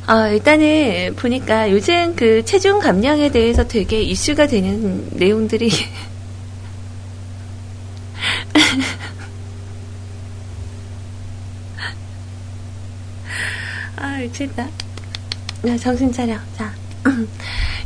어, 0.09 0.29
일단은 0.29 1.15
보니까 1.17 1.71
요즘 1.71 2.17
그 2.17 2.43
체중 2.47 2.79
감량에 2.79 3.31
대해서 3.31 3.69
되게 3.69 4.01
이슈가 4.01 4.47
되는 4.47 5.07
내용들이 5.13 5.69
아, 13.97 14.19
미치겠다. 14.19 14.69
야, 15.67 15.77
정신 15.77 16.13
차려. 16.13 16.37
자. 16.57 16.73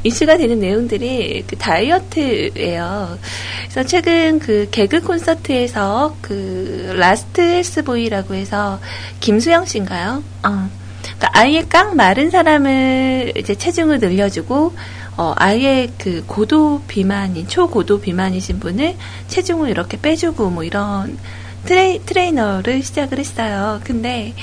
이슈가 0.04 0.36
되는 0.36 0.58
내용들이 0.58 1.44
그 1.46 1.56
다이어트예요. 1.56 3.18
그래서 3.62 3.84
최근 3.88 4.40
그 4.40 4.68
개그 4.70 5.00
콘서트에서 5.00 6.16
그 6.20 6.92
라스트 6.96 7.40
헬스보이라고 7.40 8.34
해서 8.34 8.80
김수영 9.20 9.64
씨인가요? 9.64 10.22
어. 10.44 10.68
그러니까 11.02 11.30
아예 11.32 11.64
깡 11.68 11.96
마른 11.96 12.30
사람을 12.30 13.32
이제 13.36 13.54
체중을 13.54 14.00
늘려주고 14.00 14.74
어, 15.16 15.34
아예 15.36 15.92
그 15.98 16.24
고도 16.26 16.82
비만인, 16.88 17.46
초고도 17.46 18.00
비만이신 18.00 18.60
분을 18.60 18.96
체중을 19.28 19.68
이렇게 19.68 20.00
빼주고 20.00 20.50
뭐 20.50 20.64
이런 20.64 21.18
트레, 21.64 22.00
트레이너를 22.04 22.82
시작을 22.82 23.18
했어요. 23.18 23.80
근데 23.84 24.34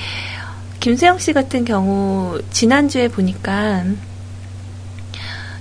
김수영 0.78 1.18
씨 1.18 1.32
같은 1.32 1.64
경우 1.64 2.40
지난주에 2.50 3.08
보니까 3.08 3.84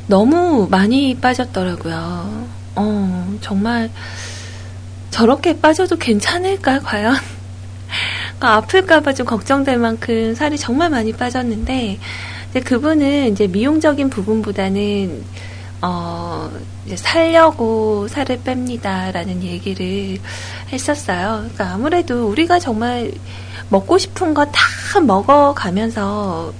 너무 0.07 0.67
많이 0.69 1.15
빠졌더라고요. 1.15 2.47
어, 2.75 3.37
정말 3.41 3.91
저렇게 5.09 5.59
빠져도 5.59 5.97
괜찮을까, 5.97 6.79
과연? 6.79 7.15
아, 8.39 8.55
아플까봐 8.57 9.13
좀 9.13 9.25
걱정될 9.25 9.77
만큼 9.77 10.33
살이 10.33 10.57
정말 10.57 10.89
많이 10.89 11.11
빠졌는데, 11.11 11.99
그분은 12.53 13.31
이제 13.31 13.47
미용적인 13.47 14.09
부분보다는, 14.09 15.23
어, 15.81 16.49
이제 16.85 16.95
살려고 16.97 18.07
살을 18.07 18.39
뺍니다라는 18.43 19.43
얘기를 19.43 20.17
했었어요. 20.71 21.37
그러니까 21.41 21.71
아무래도 21.73 22.27
우리가 22.27 22.59
정말 22.59 23.11
먹고 23.69 23.97
싶은 23.97 24.33
거 24.33 24.45
다 24.45 24.99
먹어가면서, 24.99 26.53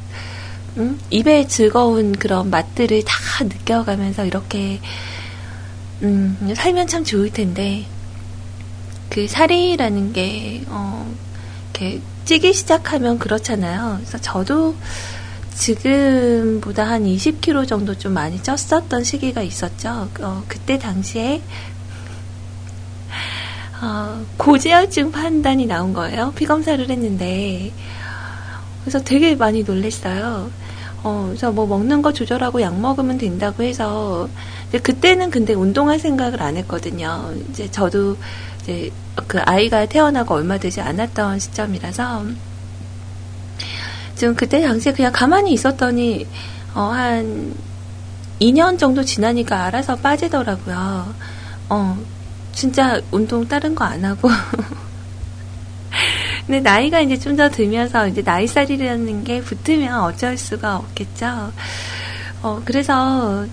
음? 0.78 1.00
입에 1.10 1.48
즐거운 1.48 2.12
그런 2.14 2.50
맛들을 2.52 3.04
다 3.04 3.44
느껴가면서 3.44 4.26
이렇게, 4.26 4.80
음, 6.04 6.54
살면 6.56 6.88
참 6.88 7.04
좋을 7.04 7.32
텐데, 7.34 7.86
그 9.10 9.28
살이라는 9.28 10.14
게, 10.14 10.64
어, 10.68 11.12
이렇게 11.74 12.00
찌기 12.26 12.54
시작하면 12.54 13.18
그렇잖아요. 13.18 13.96
그래서 13.98 14.20
저도 14.20 14.76
지금보다 15.60 16.88
한 16.88 17.04
20kg 17.04 17.68
정도 17.68 17.94
좀 17.98 18.14
많이 18.14 18.40
쪘었던 18.40 19.04
시기가 19.04 19.42
있었죠. 19.42 20.08
어, 20.22 20.44
그때 20.48 20.80
당시에 20.80 21.42
어, 23.82 24.26
고지혈증 24.38 25.12
판단이 25.12 25.66
나온 25.66 25.94
거예요. 25.94 26.32
피검사를 26.36 26.90
했는데 26.90 27.74
그래서 28.82 29.04
되게 29.04 29.36
많이 29.36 29.64
놀랬어요. 29.64 30.50
어, 31.04 31.26
그래서 31.28 31.52
뭐 31.52 31.68
먹는 31.68 32.02
거 32.02 32.14
조절하고 32.14 32.62
약 32.62 32.80
먹으면 32.80 33.18
된다고 33.18 33.64
해서 33.64 34.30
그때는 34.72 35.30
근데 35.30 35.54
운동할 35.54 36.00
생각을 36.00 36.42
안 36.42 36.56
했거든요. 36.56 37.34
이제 37.50 37.70
저도 37.70 38.18
이제 38.62 38.92
그 39.28 39.40
아이가 39.42 39.86
태어나고 39.86 40.36
얼마 40.36 40.58
되지 40.58 40.80
않았던 40.80 41.40
시점이라서 41.40 42.49
좀 44.20 44.36
그때 44.36 44.62
당시에 44.62 44.92
그냥 44.94 45.12
가만히 45.14 45.54
있었더니 45.54 46.28
어, 46.76 46.82
한 46.82 47.54
2년 48.42 48.78
정도 48.78 49.04
지나니까 49.04 49.64
알아서 49.66 49.96
빠지더라고요. 49.96 51.14
어, 51.70 51.98
진짜 52.54 53.00
운동 53.12 53.48
다른 53.48 53.74
거 53.76 53.86
안 53.86 54.04
하고. 54.06 54.30
근데 56.46 56.60
나이가 56.62 57.00
이제 57.00 57.18
좀 57.18 57.36
더 57.38 57.50
들면서 57.50 58.08
이제 58.08 58.22
나이살이라는 58.22 59.24
게 59.24 59.42
붙으면 59.42 60.02
어쩔 60.02 60.38
수가 60.38 60.78
없겠죠. 60.78 61.52
어, 62.42 62.62
그래서 62.66 63.46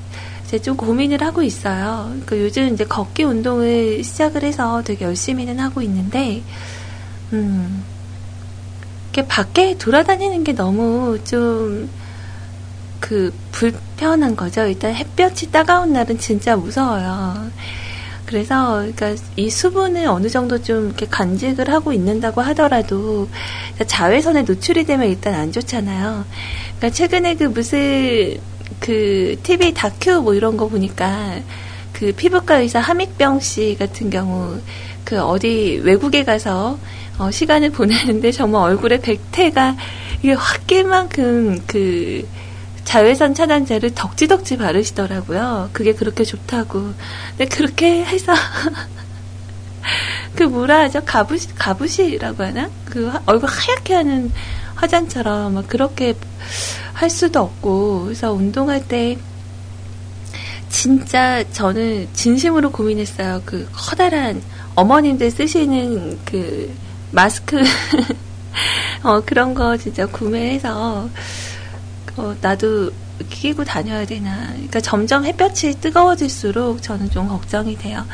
이제 0.44 0.58
좀 0.60 0.76
고민을 0.76 1.22
하고 1.22 1.42
있어요. 1.42 2.12
그 2.24 2.40
요즘 2.40 2.72
이제 2.72 2.84
걷기 2.84 3.24
운동을 3.24 4.02
시작을 4.02 4.42
해서 4.44 4.82
되게 4.84 5.04
열심히는 5.04 5.58
하고 5.60 5.82
있는데, 5.82 6.42
음, 7.32 7.84
이렇게 9.16 9.26
밖에 9.26 9.78
돌아다니는 9.78 10.44
게 10.44 10.52
너무 10.52 11.18
좀, 11.24 11.88
그, 13.00 13.32
불편한 13.50 14.36
거죠. 14.36 14.66
일단 14.66 14.94
햇볕이 14.94 15.50
따가운 15.50 15.94
날은 15.94 16.18
진짜 16.18 16.54
무서워요. 16.54 17.50
그래서, 18.26 18.74
그러니까 18.94 19.14
이 19.36 19.48
수분을 19.48 20.06
어느 20.06 20.28
정도 20.28 20.60
좀 20.60 20.88
이렇게 20.88 21.06
간직을 21.06 21.72
하고 21.72 21.94
있는다고 21.94 22.42
하더라도 22.42 23.28
자외선에 23.86 24.42
노출이 24.42 24.84
되면 24.84 25.08
일단 25.08 25.32
안 25.32 25.50
좋잖아요. 25.50 26.26
그러니까 26.76 26.90
최근에 26.90 27.36
그 27.36 27.44
무슨 27.44 28.36
그 28.80 29.36
TV 29.42 29.72
다큐 29.72 30.20
뭐 30.20 30.34
이런 30.34 30.58
거 30.58 30.68
보니까 30.68 31.38
그 31.94 32.12
피부과 32.12 32.58
의사 32.58 32.80
하믹병 32.80 33.40
씨 33.40 33.76
같은 33.78 34.10
경우 34.10 34.58
그 35.04 35.22
어디 35.22 35.80
외국에 35.84 36.24
가서 36.24 36.76
어 37.18 37.30
시간을 37.30 37.70
보내는데 37.70 38.32
정말 38.32 38.62
얼굴에 38.62 39.00
백태가 39.00 39.76
이게 40.22 40.32
확낄 40.32 40.84
만큼 40.84 41.60
그 41.66 42.26
자외선 42.84 43.34
차단제를 43.34 43.94
덕지덕지 43.94 44.58
바르시더라고요. 44.58 45.70
그게 45.72 45.92
그렇게 45.92 46.24
좋다고. 46.24 46.92
근데 47.30 47.46
그렇게 47.46 48.04
해서 48.04 48.32
그 50.36 50.44
뭐라 50.44 50.80
하죠? 50.82 51.02
가부시 51.04 51.54
가부시라고 51.54 52.44
하나? 52.44 52.70
그 52.84 53.10
얼굴 53.26 53.48
하얗게 53.48 53.94
하는 53.94 54.30
화장처럼 54.76 55.54
막 55.54 55.68
그렇게 55.68 56.14
할 56.92 57.10
수도 57.10 57.40
없고 57.40 58.04
그래서 58.04 58.32
운동할 58.32 58.86
때 58.86 59.18
진짜 60.68 61.42
저는 61.52 62.08
진심으로 62.12 62.70
고민했어요. 62.70 63.42
그 63.44 63.68
커다란 63.72 64.42
어머님들 64.74 65.30
쓰시는 65.30 66.18
그 66.24 66.72
마스크 67.10 67.62
어 69.02 69.20
그런 69.24 69.54
거 69.54 69.76
진짜 69.76 70.06
구매해서 70.06 71.08
어 72.16 72.34
나도 72.40 72.90
끼고 73.30 73.64
다녀야 73.64 74.04
되나. 74.04 74.48
그러니까 74.52 74.80
점점 74.80 75.24
햇볕이 75.24 75.80
뜨거워질수록 75.80 76.82
저는 76.82 77.10
좀 77.10 77.28
걱정이 77.28 77.76
돼요. 77.78 78.04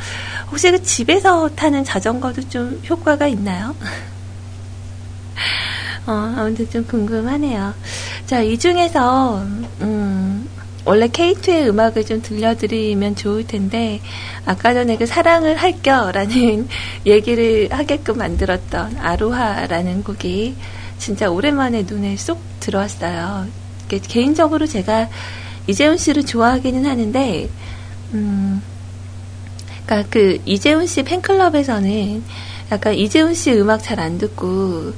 혹시 0.50 0.70
그 0.70 0.82
집에서 0.82 1.48
타는 1.48 1.84
자전거도 1.84 2.48
좀 2.48 2.80
효과가 2.88 3.26
있나요? 3.28 3.74
어, 6.06 6.12
아무튼 6.36 6.68
좀 6.70 6.84
궁금하네요. 6.84 7.74
자, 8.26 8.40
이 8.40 8.58
중에서, 8.58 9.42
음, 9.80 10.41
원래 10.84 11.06
K2의 11.06 11.68
음악을 11.68 12.04
좀 12.04 12.22
들려드리면 12.22 13.16
좋을 13.16 13.46
텐데, 13.46 14.00
아까 14.44 14.74
전에 14.74 14.96
그 14.96 15.06
사랑을 15.06 15.56
할겨라는 15.56 16.68
얘기를 17.06 17.68
하게끔 17.70 18.18
만들었던 18.18 18.96
아로하라는 18.98 20.02
곡이 20.02 20.56
진짜 20.98 21.30
오랜만에 21.30 21.84
눈에 21.88 22.16
쏙 22.16 22.40
들어왔어요. 22.60 23.46
개인적으로 23.88 24.66
제가 24.66 25.08
이재훈 25.66 25.96
씨를 25.98 26.24
좋아하기는 26.24 26.86
하는데, 26.86 27.48
음, 28.14 28.62
그니까 29.86 30.08
그 30.10 30.38
이재훈 30.46 30.86
씨 30.86 31.02
팬클럽에서는 31.02 32.22
약간 32.72 32.94
이재훈 32.94 33.34
씨 33.34 33.52
음악 33.52 33.82
잘 33.82 34.00
안 34.00 34.18
듣고, 34.18 34.92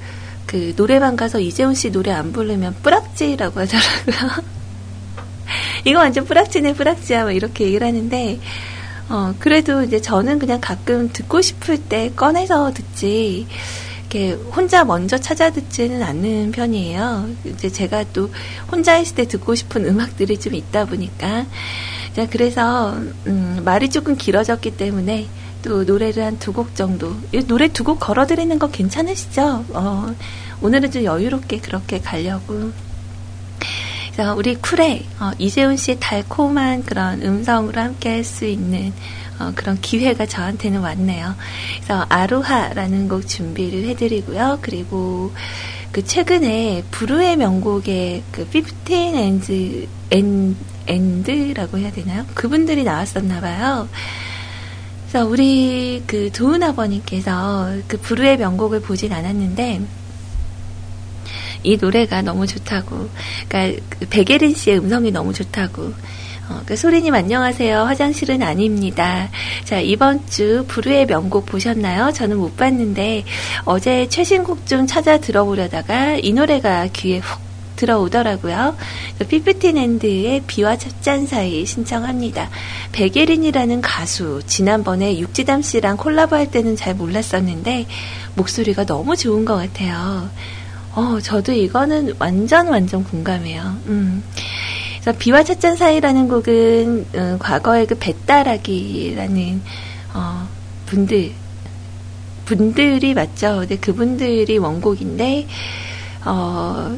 그 0.47 0.75
노래방 0.77 1.17
가서 1.17 1.41
이재훈 1.41 1.75
씨 1.75 1.91
노래 1.91 2.13
안 2.13 2.33
부르면 2.33 2.77
뿌락지라고 2.83 3.61
하더라고요. 3.61 4.45
이거 5.85 5.99
완전 5.99 6.25
뿌락지네 6.25 6.75
뿌락지야 6.75 7.23
뭐 7.25 7.33
이렇게 7.33 7.65
얘기를 7.67 7.87
하는데 7.87 8.41
어 9.09 9.35
그래도 9.39 9.83
이제 9.83 10.01
저는 10.01 10.39
그냥 10.39 10.61
가끔 10.61 11.11
듣고 11.13 11.41
싶을 11.43 11.79
때 11.79 12.11
꺼내서 12.17 12.73
듣지 12.73 13.47
이렇게 14.11 14.33
혼자 14.55 14.85
먼저 14.85 15.19
찾아 15.19 15.51
듣지는 15.51 16.03
않는 16.03 16.53
편이에요. 16.53 17.29
이제 17.45 17.69
제가 17.69 18.05
또 18.13 18.31
혼자 18.71 18.97
있을 18.99 19.17
때 19.17 19.27
듣고 19.27 19.55
싶은 19.57 19.85
음악들이 19.91 20.39
좀 20.39 20.55
있다 20.55 20.85
보니까. 20.85 21.45
자, 22.15 22.29
그래서, 22.31 22.93
음, 23.27 23.61
말이 23.65 23.91
조금 23.91 24.17
길어졌기 24.17 24.77
때문에 24.77 25.27
또 25.63 25.83
노래를 25.83 26.23
한 26.25 26.39
두 26.39 26.53
곡 26.53 26.77
정도. 26.77 27.13
노래 27.49 27.67
두 27.69 27.83
곡 27.83 27.99
걸어드리는 27.99 28.57
거 28.61 28.69
괜찮으시죠? 28.71 29.65
어, 29.71 30.15
오늘은 30.61 30.93
좀 30.93 31.03
여유롭게 31.03 31.59
그렇게 31.59 31.99
가려고. 32.01 32.71
그래서 34.15 34.37
우리 34.37 34.55
쿨의 34.55 35.05
어, 35.19 35.33
이재훈 35.39 35.77
씨의 35.77 35.99
달콤한 35.99 36.85
그런 36.85 37.21
음성으로 37.21 37.81
함께 37.81 38.11
할 38.11 38.25
수 38.25 38.45
있는 38.45 38.93
어, 39.41 39.51
그런 39.57 39.81
기회가 39.81 40.25
저한테는 40.25 40.81
왔네요. 40.81 41.35
그래서 41.77 42.07
아로하라는 42.09 43.09
곡 43.09 43.27
준비를 43.27 43.89
해드리고요. 43.89 44.61
그리고 44.63 45.33
그 45.91 46.05
최근에 46.05 46.85
부르의 46.93 47.37
명곡의 47.37 48.23
그 48.31 48.47
15 48.53 48.95
and, 48.95 49.89
and, 50.13 50.57
and라고 50.89 51.79
해야 51.79 51.91
되나요? 51.91 52.25
그분들이 52.35 52.85
나왔었나 52.85 53.41
봐요. 53.41 53.89
그래서 55.09 55.27
우리 55.27 56.05
그 56.07 56.31
도은 56.33 56.63
아버님께서 56.63 57.73
그 57.89 57.99
부르의 57.99 58.37
명곡을 58.39 58.81
보진 58.81 59.13
않았는데 59.13 59.83
이 61.65 61.77
노래가 61.77 62.23
너무 62.23 62.47
좋다고. 62.47 63.09
그러니까 63.49 63.83
그 63.89 64.07
백예린 64.09 64.55
씨의 64.55 64.79
음성이 64.79 65.11
너무 65.11 65.33
좋다고. 65.33 65.93
어, 66.51 66.61
그 66.67 66.77
소리님 66.77 67.15
안녕하세요. 67.15 67.85
화장실은 67.85 68.43
아닙니다. 68.43 69.31
자, 69.65 69.81
이번 69.81 70.27
주 70.29 70.65
부르의 70.69 71.07
명곡 71.07 71.47
보셨나요? 71.47 72.13
저는 72.13 72.37
못 72.37 72.57
봤는데 72.57 73.25
어제 73.65 74.09
최신곡 74.09 74.67
좀 74.67 74.87
찾아 74.87 75.19
들어보려다가 75.19 76.17
이 76.17 76.33
노래가 76.33 76.87
귀에 76.93 77.19
훅 77.19 77.45
들어오더라고요. 77.77 78.77
피프틴앤드의 79.29 80.43
비와 80.47 80.77
찻잔 80.77 81.27
사이 81.27 81.67
신청합니다. 81.67 82.49
백예린이라는 82.93 83.81
가수 83.81 84.43
지난번에 84.47 85.19
육지담 85.19 85.63
씨랑 85.63 85.97
콜라보 85.97 86.37
할 86.37 86.51
때는 86.51 86.77
잘 86.77 86.95
몰랐었는데 86.95 87.87
목소리가 88.37 88.85
너무 88.85 89.17
좋은 89.17 89.45
것 89.45 89.57
같아요. 89.57 90.29
어, 90.95 91.19
저도 91.21 91.53
이거는 91.53 92.15
완전 92.19 92.69
완전 92.69 93.03
공감해요. 93.05 93.77
음. 93.87 94.23
그래서 95.01 95.19
비와 95.19 95.43
찻잔 95.43 95.77
사이라는 95.77 96.29
곡은 96.29 97.07
음, 97.15 97.37
과거에 97.39 97.85
그 97.85 97.97
배따라기라는 97.99 99.63
어, 100.15 100.49
분들 100.87 101.33
분들이 102.45 103.15
맞죠. 103.15 103.61
근데 103.61 103.77
그분들이 103.77 104.59
원곡인데 104.59 105.47
어, 106.25 106.97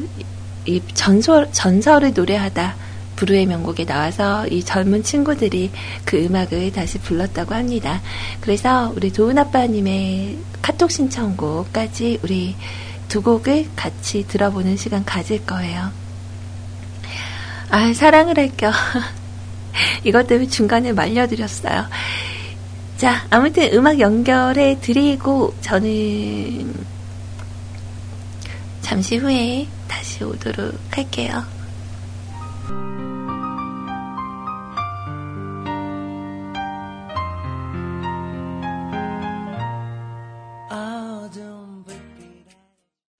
이 0.65 0.81
전설 0.93 1.49
전설을 1.51 2.13
노래하다 2.13 2.75
부르의 3.15 3.45
명곡에 3.47 3.85
나와서 3.85 4.47
이 4.47 4.63
젊은 4.63 5.03
친구들이 5.03 5.71
그 6.05 6.23
음악을 6.23 6.71
다시 6.71 6.99
불렀다고 6.99 7.55
합니다. 7.55 8.01
그래서 8.41 8.93
우리 8.95 9.11
도은 9.11 9.37
아빠님의 9.37 10.37
카톡 10.61 10.91
신청곡까지 10.91 12.19
우리 12.23 12.55
두 13.07 13.21
곡을 13.21 13.69
같이 13.75 14.27
들어보는 14.27 14.77
시간 14.77 15.03
가질 15.05 15.45
거예요. 15.45 15.91
아, 17.69 17.93
사랑을 17.93 18.37
할겨. 18.37 18.71
이것 20.03 20.27
때문에 20.27 20.47
중간에 20.47 20.91
말려드렸어요. 20.93 21.85
자, 22.97 23.25
아무튼 23.29 23.71
음악 23.73 23.99
연결해 23.99 24.79
드리고 24.79 25.53
저는 25.61 26.73
잠시 28.81 29.17
후에 29.17 29.67
다시 29.87 30.23
오도록 30.23 30.75
할게요. 30.91 31.43